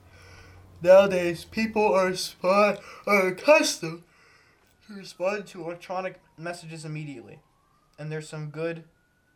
Nowadays, 0.81 1.45
people 1.45 1.93
are, 1.93 2.15
spot, 2.15 2.79
are 3.07 3.27
accustomed 3.27 4.05
to 4.87 4.95
respond 4.95 5.47
to 5.49 5.63
electronic 5.63 6.21
messages 6.39 6.85
immediately. 6.85 7.41
And 7.99 8.11
there's 8.13 8.29
some 8.29 8.51
good 8.51 8.85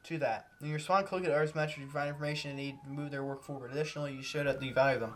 to 0.05 0.18
that. 0.18 0.46
When 0.59 0.68
you 0.68 0.74
respond 0.74 1.07
quickly 1.07 1.28
to 1.28 1.34
others' 1.34 1.55
messages, 1.55 1.80
you 1.80 1.88
find 1.88 2.09
information 2.09 2.57
they 2.57 2.62
need 2.62 2.76
to 2.84 2.90
move 2.90 3.11
their 3.11 3.24
work 3.24 3.44
forward. 3.44 3.72
Additionally, 3.72 4.12
you 4.12 4.22
you 4.61 4.74
value 4.74 5.00
them. 5.00 5.14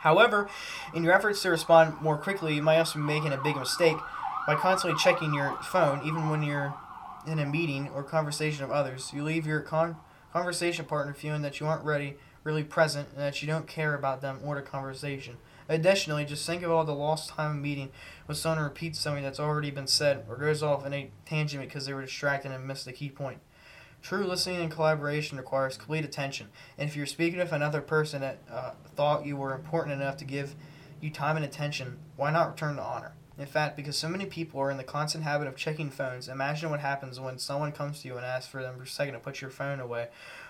However, 0.00 0.48
in 0.94 1.04
your 1.04 1.12
efforts 1.12 1.42
to 1.42 1.50
respond 1.50 2.00
more 2.00 2.16
quickly, 2.16 2.54
you 2.54 2.62
might 2.62 2.78
also 2.78 2.98
be 2.98 3.04
making 3.04 3.32
a 3.32 3.36
big 3.36 3.56
mistake 3.56 3.96
by 4.46 4.56
constantly 4.56 4.98
checking 4.98 5.32
your 5.32 5.56
phone, 5.62 6.00
even 6.04 6.28
when 6.28 6.42
you're 6.42 6.74
in 7.26 7.38
a 7.38 7.46
meeting 7.46 7.88
or 7.94 8.02
conversation 8.02 8.64
of 8.64 8.70
others. 8.70 9.12
You 9.14 9.22
leave 9.22 9.46
your 9.46 9.60
con- 9.60 9.96
conversation 10.32 10.86
partner 10.86 11.14
feeling 11.14 11.42
that 11.42 11.60
you 11.60 11.66
aren't 11.66 11.84
ready, 11.84 12.16
really 12.42 12.64
present, 12.64 13.08
and 13.12 13.20
that 13.20 13.42
you 13.42 13.48
don't 13.48 13.68
care 13.68 13.94
about 13.94 14.20
them 14.20 14.40
or 14.44 14.56
the 14.56 14.62
conversation. 14.62 15.36
Additionally, 15.68 16.24
just 16.24 16.46
think 16.46 16.62
of 16.62 16.70
all 16.70 16.84
the 16.84 16.94
lost 16.94 17.30
time 17.30 17.52
in 17.52 17.62
meeting 17.62 17.90
when 18.26 18.36
someone 18.36 18.64
repeats 18.64 18.98
something 18.98 19.22
that's 19.22 19.40
already 19.40 19.70
been 19.70 19.86
said 19.86 20.24
or 20.28 20.36
goes 20.36 20.62
off 20.62 20.84
in 20.86 20.92
a 20.92 21.10
tangent 21.24 21.62
because 21.62 21.86
they 21.86 21.94
were 21.94 22.02
distracted 22.02 22.52
and 22.52 22.66
missed 22.66 22.84
the 22.84 22.92
key 22.92 23.08
point. 23.08 23.40
True 24.02 24.26
listening 24.26 24.60
and 24.60 24.70
collaboration 24.70 25.38
requires 25.38 25.76
complete 25.76 26.04
attention, 26.04 26.48
and 26.76 26.88
if 26.88 26.96
you're 26.96 27.06
speaking 27.06 27.38
with 27.38 27.52
another 27.52 27.80
person 27.80 28.20
that 28.20 28.38
uh, 28.50 28.72
thought 28.96 29.24
you 29.24 29.36
were 29.36 29.54
important 29.54 29.94
enough 29.94 30.16
to 30.16 30.24
give 30.24 30.56
you 31.00 31.08
time 31.08 31.36
and 31.36 31.44
attention, 31.44 31.98
why 32.16 32.32
not 32.32 32.50
return 32.50 32.74
the 32.74 32.82
honor? 32.82 33.12
In 33.38 33.46
fact, 33.46 33.76
because 33.76 33.96
so 33.96 34.08
many 34.08 34.26
people 34.26 34.60
are 34.60 34.70
in 34.70 34.76
the 34.76 34.84
constant 34.84 35.24
habit 35.24 35.48
of 35.48 35.56
checking 35.56 35.88
phones, 35.88 36.28
imagine 36.28 36.68
what 36.68 36.80
happens 36.80 37.18
when 37.18 37.38
someone 37.38 37.72
comes 37.72 38.02
to 38.02 38.08
you 38.08 38.16
and 38.16 38.26
asks 38.26 38.50
for 38.50 38.60
them 38.60 38.76
for 38.76 38.82
a 38.82 38.86
second 38.86 39.14
to 39.14 39.20
put 39.20 39.40
your 39.40 39.50
phone 39.50 39.80
away 39.80 40.08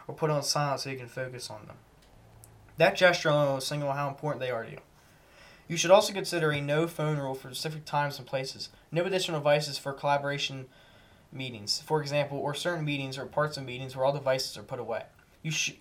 or 0.08 0.14
put 0.14 0.30
on 0.30 0.42
silent 0.42 0.80
so 0.80 0.90
you 0.90 0.98
can 0.98 1.08
focus 1.08 1.48
on 1.48 1.66
them. 1.66 1.76
That 2.78 2.96
gesture 2.96 3.28
alone 3.28 3.52
will 3.52 3.60
signal 3.60 3.92
how 3.92 4.08
important 4.08 4.40
they 4.40 4.50
are 4.50 4.64
to 4.64 4.70
you. 4.70 4.78
You 5.72 5.78
should 5.78 5.90
also 5.90 6.12
consider 6.12 6.50
a 6.50 6.60
no 6.60 6.86
phone 6.86 7.16
rule 7.16 7.32
for 7.32 7.48
specific 7.48 7.86
times 7.86 8.18
and 8.18 8.26
places. 8.26 8.68
No 8.90 9.06
additional 9.06 9.40
devices 9.40 9.78
for 9.78 9.94
collaboration 9.94 10.66
meetings, 11.32 11.80
for 11.80 12.02
example, 12.02 12.36
or 12.36 12.52
certain 12.52 12.84
meetings 12.84 13.16
or 13.16 13.24
parts 13.24 13.56
of 13.56 13.64
meetings 13.64 13.96
where 13.96 14.04
all 14.04 14.12
devices 14.12 14.58
are 14.58 14.62
put 14.62 14.78
away. 14.78 15.04
You 15.40 15.50
should 15.50 15.76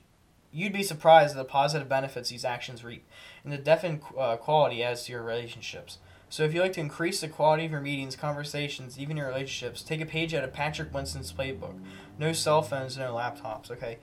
you'd 0.54 0.72
be 0.72 0.82
surprised 0.82 1.32
at 1.32 1.38
the 1.38 1.44
positive 1.44 1.90
benefits 1.90 2.30
these 2.30 2.46
actions 2.46 2.86
reap 2.86 3.06
and 3.44 3.52
the 3.52 3.58
definite 3.58 4.02
uh, 4.18 4.38
quality 4.38 4.82
adds 4.82 5.04
to 5.04 5.12
your 5.12 5.24
relationships. 5.24 5.98
So 6.30 6.44
if 6.44 6.54
you 6.54 6.62
like 6.62 6.74
to 6.74 6.80
increase 6.80 7.20
the 7.20 7.28
quality 7.28 7.66
of 7.66 7.72
your 7.72 7.82
meetings, 7.82 8.16
conversations, 8.16 8.98
even 8.98 9.18
your 9.18 9.28
relationships, 9.28 9.84
take 9.84 10.00
a 10.00 10.06
page 10.06 10.34
out 10.34 10.46
of 10.46 10.54
Patrick 10.54 10.94
Winston's 10.94 11.34
playbook. 11.34 11.78
No 12.18 12.32
cell 12.32 12.62
phones, 12.62 12.98
no 12.98 13.14
laptops. 13.14 13.70
Okay, 13.70 13.98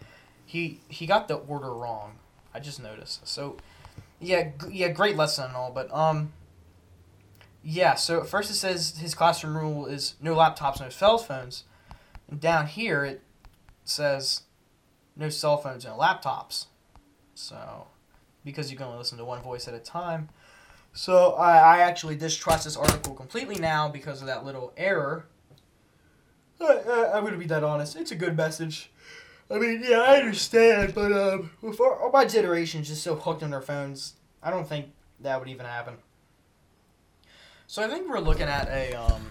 he 0.44 0.80
he 0.90 1.06
got 1.06 1.28
the 1.28 1.36
order 1.36 1.72
wrong. 1.72 2.16
I 2.52 2.60
just 2.60 2.82
noticed. 2.82 3.26
So 3.26 3.56
yeah, 4.20 4.50
yeah, 4.70 4.88
great 4.88 5.16
lesson 5.16 5.46
and 5.46 5.56
all, 5.56 5.70
but 5.70 5.92
um. 5.92 6.32
Yeah, 7.62 7.96
so 7.96 8.22
first 8.22 8.50
it 8.50 8.54
says 8.54 8.98
his 8.98 9.14
classroom 9.14 9.56
rule 9.56 9.86
is 9.86 10.14
no 10.22 10.34
laptops, 10.36 10.80
no 10.80 10.88
cell 10.88 11.18
phones. 11.18 11.64
And 12.30 12.40
down 12.40 12.66
here 12.66 13.04
it 13.04 13.20
says 13.84 14.42
no 15.16 15.28
cell 15.28 15.56
phones 15.56 15.84
and 15.84 15.94
laptops. 15.98 16.66
So, 17.34 17.88
because 18.44 18.70
you 18.70 18.76
can 18.76 18.86
only 18.86 18.98
listen 18.98 19.18
to 19.18 19.24
one 19.24 19.42
voice 19.42 19.68
at 19.68 19.74
a 19.74 19.80
time. 19.80 20.28
So, 20.92 21.32
I, 21.32 21.58
I 21.58 21.78
actually 21.80 22.16
distrust 22.16 22.64
this 22.64 22.76
article 22.76 23.14
completely 23.14 23.56
now 23.56 23.88
because 23.88 24.20
of 24.20 24.28
that 24.28 24.44
little 24.44 24.72
error. 24.76 25.26
I, 26.60 26.64
I, 26.64 27.18
I'm 27.18 27.26
to 27.26 27.36
be 27.36 27.46
that 27.46 27.64
honest. 27.64 27.96
It's 27.96 28.12
a 28.12 28.16
good 28.16 28.36
message. 28.36 28.90
I 29.50 29.58
mean, 29.58 29.82
yeah, 29.82 30.00
I 30.00 30.16
understand, 30.18 30.94
but 30.94 31.10
um, 31.10 31.50
with 31.62 31.80
our, 31.80 32.10
my 32.12 32.26
generation's 32.26 32.88
just 32.88 33.02
so 33.02 33.14
hooked 33.14 33.42
on 33.42 33.50
their 33.50 33.62
phones, 33.62 34.14
I 34.42 34.50
don't 34.50 34.68
think 34.68 34.90
that 35.20 35.38
would 35.40 35.48
even 35.48 35.64
happen. 35.64 35.94
So 37.66 37.82
I 37.82 37.88
think 37.88 38.08
we're 38.08 38.20
looking 38.20 38.46
at 38.46 38.68
a 38.68 38.94
um, 38.94 39.30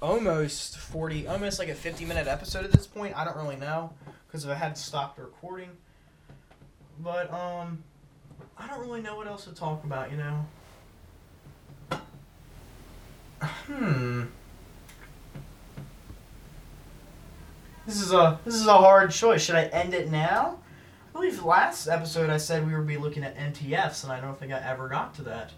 almost 0.00 0.78
forty, 0.78 1.26
almost 1.26 1.58
like 1.58 1.68
a 1.68 1.74
fifty-minute 1.74 2.28
episode 2.28 2.64
at 2.64 2.72
this 2.72 2.86
point. 2.86 3.16
I 3.16 3.24
don't 3.24 3.36
really 3.36 3.56
know 3.56 3.92
because 4.26 4.46
I 4.46 4.54
had 4.54 4.78
stopped 4.78 5.18
recording, 5.18 5.70
but 7.00 7.32
um, 7.32 7.82
I 8.56 8.68
don't 8.68 8.80
really 8.80 9.00
know 9.02 9.16
what 9.16 9.26
else 9.26 9.44
to 9.44 9.54
talk 9.54 9.84
about. 9.84 10.10
You 10.10 10.18
know. 10.18 10.46
Hmm. 13.40 14.24
This 17.88 18.02
is 18.02 18.12
a 18.12 18.38
this 18.44 18.54
is 18.54 18.66
a 18.66 18.76
hard 18.76 19.10
choice. 19.10 19.42
Should 19.42 19.54
I 19.54 19.64
end 19.64 19.94
it 19.94 20.10
now? 20.10 20.58
I 21.08 21.12
believe 21.14 21.42
last 21.42 21.88
episode 21.88 22.28
I 22.28 22.36
said 22.36 22.66
we 22.66 22.76
would 22.76 22.86
be 22.86 22.98
looking 22.98 23.24
at 23.24 23.34
MTFs, 23.34 24.04
and 24.04 24.12
I 24.12 24.20
don't 24.20 24.38
think 24.38 24.52
I 24.52 24.58
ever 24.58 24.90
got 24.90 25.14
to 25.14 25.22
that. 25.22 25.52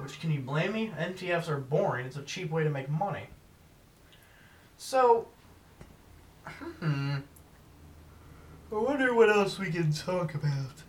Which 0.00 0.18
can 0.18 0.30
you 0.30 0.40
blame 0.40 0.72
me? 0.72 0.90
MTFs 0.98 1.50
are 1.50 1.58
boring. 1.58 2.06
It's 2.06 2.16
a 2.16 2.22
cheap 2.22 2.50
way 2.50 2.64
to 2.64 2.70
make 2.70 2.88
money. 2.88 3.26
So, 4.78 5.28
hmm. 6.46 7.16
I 8.72 8.74
wonder 8.74 9.12
what 9.12 9.28
else 9.28 9.58
we 9.58 9.70
can 9.70 9.92
talk 9.92 10.34
about. 10.34 10.82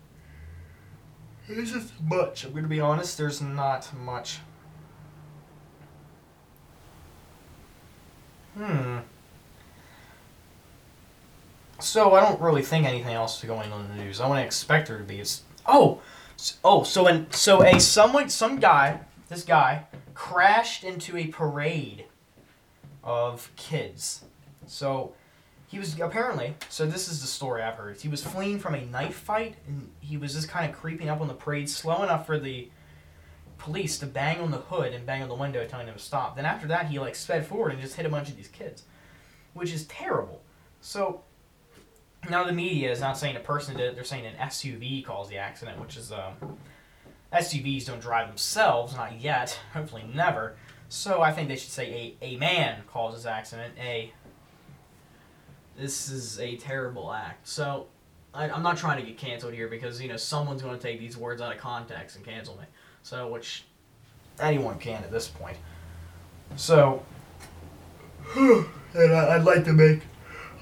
There's 1.49 1.74
just 1.74 1.91
much. 2.01 2.45
I'm 2.45 2.53
gonna 2.53 2.70
be 2.70 2.80
honest. 2.80 3.18
There's 3.18 3.41
not 3.41 3.93
much. 3.93 4.39
Hmm. 8.55 8.99
So 11.84 12.14
I 12.14 12.22
don't 12.22 12.40
really 12.40 12.62
think 12.62 12.88
anything 12.88 13.14
else 13.14 13.44
is 13.44 13.48
going 13.48 13.72
on 13.74 13.82
in 13.82 13.98
the 13.98 14.04
news. 14.04 14.22
I 14.22 14.28
want 14.28 14.40
to 14.40 14.46
expect 14.46 14.88
there 14.88 14.98
to 14.98 15.04
be. 15.04 15.20
It's 15.20 15.44
oh, 15.66 16.02
oh. 16.64 16.84
So 16.84 17.04
when 17.04 17.30
so 17.32 17.62
a 17.62 17.78
someone 17.78 18.30
some 18.30 18.60
guy 18.60 19.02
this 19.28 19.44
guy 19.44 19.86
crashed 20.14 20.86
into 20.86 21.18
a 21.18 21.28
parade 21.28 22.06
of 23.04 23.52
kids. 23.58 24.24
So 24.66 25.14
he 25.68 25.78
was 25.78 26.00
apparently 26.00 26.56
so 26.70 26.86
this 26.86 27.10
is 27.10 27.20
the 27.20 27.28
story 27.28 27.62
I've 27.62 27.76
heard. 27.76 28.00
He 28.00 28.08
was 28.08 28.24
fleeing 28.24 28.60
from 28.60 28.76
a 28.76 28.86
knife 28.86 29.16
fight 29.16 29.58
and 29.68 29.90
he 30.00 30.16
was 30.16 30.34
just 30.34 30.48
kind 30.48 30.72
of 30.72 30.78
creeping 30.78 31.10
up 31.10 31.20
on 31.20 31.28
the 31.28 31.34
parade 31.34 31.70
slow 31.70 32.02
enough 32.02 32.26
for 32.26 32.40
the 32.40 32.70
police 33.58 34.00
to 34.00 34.06
bang 34.06 34.40
on 34.40 34.52
the 34.52 34.58
hood 34.58 34.94
and 34.94 35.06
bang 35.06 35.22
on 35.22 35.28
the 35.28 35.36
window 35.36 35.68
telling 35.68 35.88
him 35.88 35.96
to 35.96 36.00
stop. 36.00 36.38
Then 36.38 36.46
after 36.46 36.66
that 36.68 36.86
he 36.86 36.98
like 36.98 37.16
sped 37.16 37.46
forward 37.46 37.74
and 37.74 37.82
just 37.82 37.96
hit 37.96 38.06
a 38.06 38.10
bunch 38.10 38.30
of 38.30 38.38
these 38.38 38.48
kids, 38.48 38.84
which 39.54 39.74
is 39.74 39.86
terrible. 39.88 40.42
So 40.80 41.24
now 42.30 42.44
the 42.44 42.54
media 42.54 42.92
is 42.92 43.00
not 43.00 43.18
saying 43.18 43.36
a 43.36 43.40
person 43.40 43.76
did 43.76 43.90
it; 43.90 43.96
they're 43.96 44.04
saying 44.04 44.26
an 44.26 44.36
SUV 44.36 45.06
caused 45.06 45.30
the 45.30 45.38
accident, 45.38 45.80
which 45.80 45.98
is 45.98 46.12
um, 46.12 46.58
SUVs 47.34 47.86
don't 47.86 48.00
drive 48.00 48.28
themselves, 48.28 48.96
not 48.96 49.20
yet, 49.20 49.60
hopefully 49.74 50.06
never. 50.14 50.56
So 50.90 51.22
I 51.22 51.32
think 51.32 51.48
they 51.48 51.56
should 51.56 51.72
say 51.72 52.16
a, 52.22 52.26
a 52.26 52.38
man 52.38 52.84
caused 52.88 53.18
this 53.18 53.26
accident. 53.26 53.74
A 53.80 54.14
this 55.76 56.10
is 56.10 56.40
a 56.40 56.56
terrible 56.58 57.12
act. 57.12 57.48
So 57.48 57.88
I, 58.34 58.50
I'm 58.50 58.62
not 58.62 58.78
trying 58.78 59.00
to 59.00 59.06
get 59.06 59.18
canceled 59.18 59.54
here 59.54 59.68
because 59.68 60.02
you 60.02 60.08
know 60.08 60.18
someone's 60.18 60.62
going 60.62 60.78
to 60.78 60.82
take 60.82 61.00
these 61.00 61.18
words 61.18 61.42
out 61.42 61.52
of 61.52 61.60
context 61.60 62.16
and 62.16 62.24
cancel 62.24 62.56
me. 62.58 62.66
So 63.02 63.28
which 63.28 63.66
anyone 64.40 64.78
can 64.78 65.04
at 65.04 65.12
this 65.12 65.28
point. 65.28 65.58
So 66.56 67.04
and 68.36 68.66
I, 68.96 69.36
I'd 69.36 69.44
like 69.44 69.66
to 69.66 69.74
make 69.74 70.02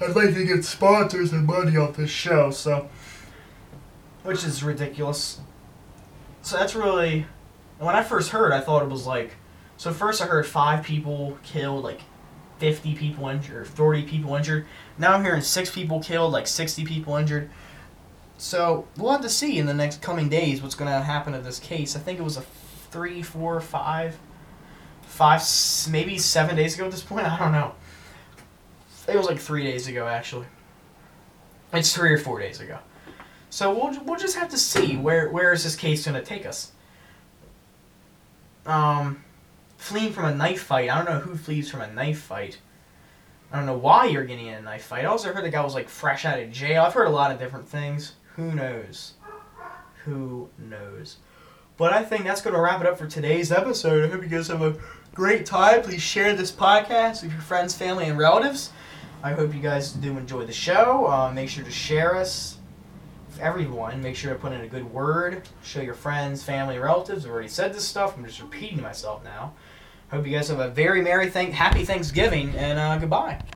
I'd 0.02 0.16
like 0.16 0.34
to 0.34 0.44
get 0.44 0.64
sponsors 0.64 1.32
and 1.32 1.46
money 1.46 1.76
off 1.76 1.96
this 1.96 2.10
show. 2.10 2.50
So 2.50 2.88
which 4.22 4.44
is 4.44 4.62
ridiculous. 4.62 5.40
So 6.42 6.56
that's 6.56 6.74
really. 6.74 7.26
When 7.78 7.96
I 7.96 8.02
first 8.02 8.30
heard, 8.30 8.52
I 8.52 8.60
thought 8.60 8.82
it 8.82 8.88
was 8.88 9.06
like. 9.06 9.36
So 9.76 9.92
first 9.92 10.22
I 10.22 10.26
heard 10.26 10.46
five 10.46 10.84
people 10.84 11.38
killed, 11.42 11.82
like 11.82 12.02
50 12.58 12.94
people 12.94 13.28
injured, 13.28 13.66
40 13.66 14.02
people 14.04 14.36
injured. 14.36 14.66
Now 14.96 15.14
I'm 15.14 15.24
hearing 15.24 15.40
six 15.40 15.70
people 15.70 16.00
killed, 16.00 16.32
like 16.32 16.46
60 16.46 16.84
people 16.84 17.16
injured. 17.16 17.50
So 18.38 18.86
we'll 18.96 19.10
have 19.10 19.22
to 19.22 19.28
see 19.28 19.58
in 19.58 19.66
the 19.66 19.74
next 19.74 20.00
coming 20.00 20.28
days 20.28 20.62
what's 20.62 20.76
going 20.76 20.90
to 20.90 21.00
happen 21.00 21.32
to 21.32 21.40
this 21.40 21.58
case. 21.58 21.96
I 21.96 21.98
think 21.98 22.20
it 22.20 22.22
was 22.22 22.36
a 22.36 22.42
three, 22.90 23.22
four, 23.22 23.60
five, 23.60 24.18
five, 25.02 25.42
maybe 25.90 26.18
seven 26.18 26.54
days 26.54 26.76
ago 26.76 26.84
at 26.84 26.92
this 26.92 27.02
point. 27.02 27.26
I 27.26 27.36
don't 27.36 27.52
know. 27.52 27.74
It 29.08 29.16
was 29.16 29.26
like 29.26 29.38
three 29.38 29.64
days 29.64 29.88
ago, 29.88 30.06
actually. 30.06 30.46
It's 31.72 31.94
three 31.94 32.12
or 32.12 32.18
four 32.18 32.38
days 32.38 32.60
ago. 32.60 32.78
So 33.50 33.72
we'll 33.72 34.02
we'll 34.04 34.18
just 34.18 34.36
have 34.36 34.48
to 34.50 34.58
see 34.58 34.96
where 34.96 35.28
where 35.30 35.52
is 35.52 35.64
this 35.64 35.76
case 35.76 36.06
going 36.06 36.18
to 36.18 36.24
take 36.24 36.46
us. 36.46 36.72
Um, 38.64 39.24
fleeing 39.76 40.12
from 40.12 40.26
a 40.26 40.34
knife 40.34 40.62
fight. 40.62 40.90
I 40.90 40.96
don't 40.96 41.04
know 41.04 41.20
who 41.20 41.36
flees 41.36 41.70
from 41.70 41.80
a 41.80 41.92
knife 41.92 42.20
fight. 42.20 42.58
I 43.52 43.56
don't 43.56 43.66
know 43.66 43.76
why 43.76 44.06
you're 44.06 44.24
getting 44.24 44.46
in 44.46 44.54
a 44.54 44.62
knife 44.62 44.84
fight. 44.84 45.04
I 45.04 45.08
also 45.08 45.32
heard 45.32 45.44
the 45.44 45.50
guy 45.50 45.62
was 45.62 45.74
like 45.74 45.88
fresh 45.88 46.24
out 46.24 46.38
of 46.38 46.50
jail. 46.50 46.84
I've 46.84 46.94
heard 46.94 47.08
a 47.08 47.10
lot 47.10 47.30
of 47.30 47.38
different 47.38 47.68
things. 47.68 48.14
Who 48.36 48.52
knows? 48.52 49.14
Who 50.04 50.48
knows? 50.56 51.16
But 51.76 51.92
I 51.92 52.02
think 52.04 52.24
that's 52.24 52.40
going 52.40 52.54
to 52.54 52.60
wrap 52.60 52.80
it 52.80 52.86
up 52.86 52.96
for 52.96 53.06
today's 53.06 53.52
episode. 53.52 54.04
I 54.04 54.12
hope 54.12 54.22
you 54.22 54.28
guys 54.28 54.48
have 54.48 54.62
a 54.62 54.76
great 55.14 55.44
time. 55.44 55.82
Please 55.82 56.00
share 56.00 56.34
this 56.34 56.50
podcast 56.52 57.22
with 57.22 57.32
your 57.32 57.42
friends, 57.42 57.76
family, 57.76 58.06
and 58.06 58.16
relatives. 58.16 58.70
I 59.22 59.32
hope 59.32 59.54
you 59.54 59.60
guys 59.60 59.92
do 59.92 60.18
enjoy 60.18 60.46
the 60.46 60.52
show. 60.52 61.06
Uh, 61.06 61.30
make 61.32 61.48
sure 61.48 61.64
to 61.64 61.70
share 61.70 62.16
us 62.16 62.58
everyone, 63.40 64.02
make 64.02 64.16
sure 64.16 64.32
to 64.32 64.38
put 64.38 64.52
in 64.52 64.60
a 64.62 64.66
good 64.66 64.92
word. 64.92 65.42
Show 65.62 65.80
your 65.80 65.94
friends, 65.94 66.42
family, 66.42 66.78
relatives. 66.78 67.24
I've 67.24 67.30
already 67.30 67.48
said 67.48 67.72
this 67.72 67.86
stuff. 67.86 68.16
I'm 68.16 68.24
just 68.24 68.40
repeating 68.40 68.82
myself 68.82 69.22
now. 69.22 69.54
Hope 70.10 70.26
you 70.26 70.32
guys 70.32 70.48
have 70.48 70.60
a 70.60 70.68
very 70.68 71.02
merry, 71.02 71.30
thank, 71.30 71.52
happy 71.54 71.84
Thanksgiving, 71.84 72.54
and 72.56 72.78
uh, 72.78 72.98
goodbye. 72.98 73.42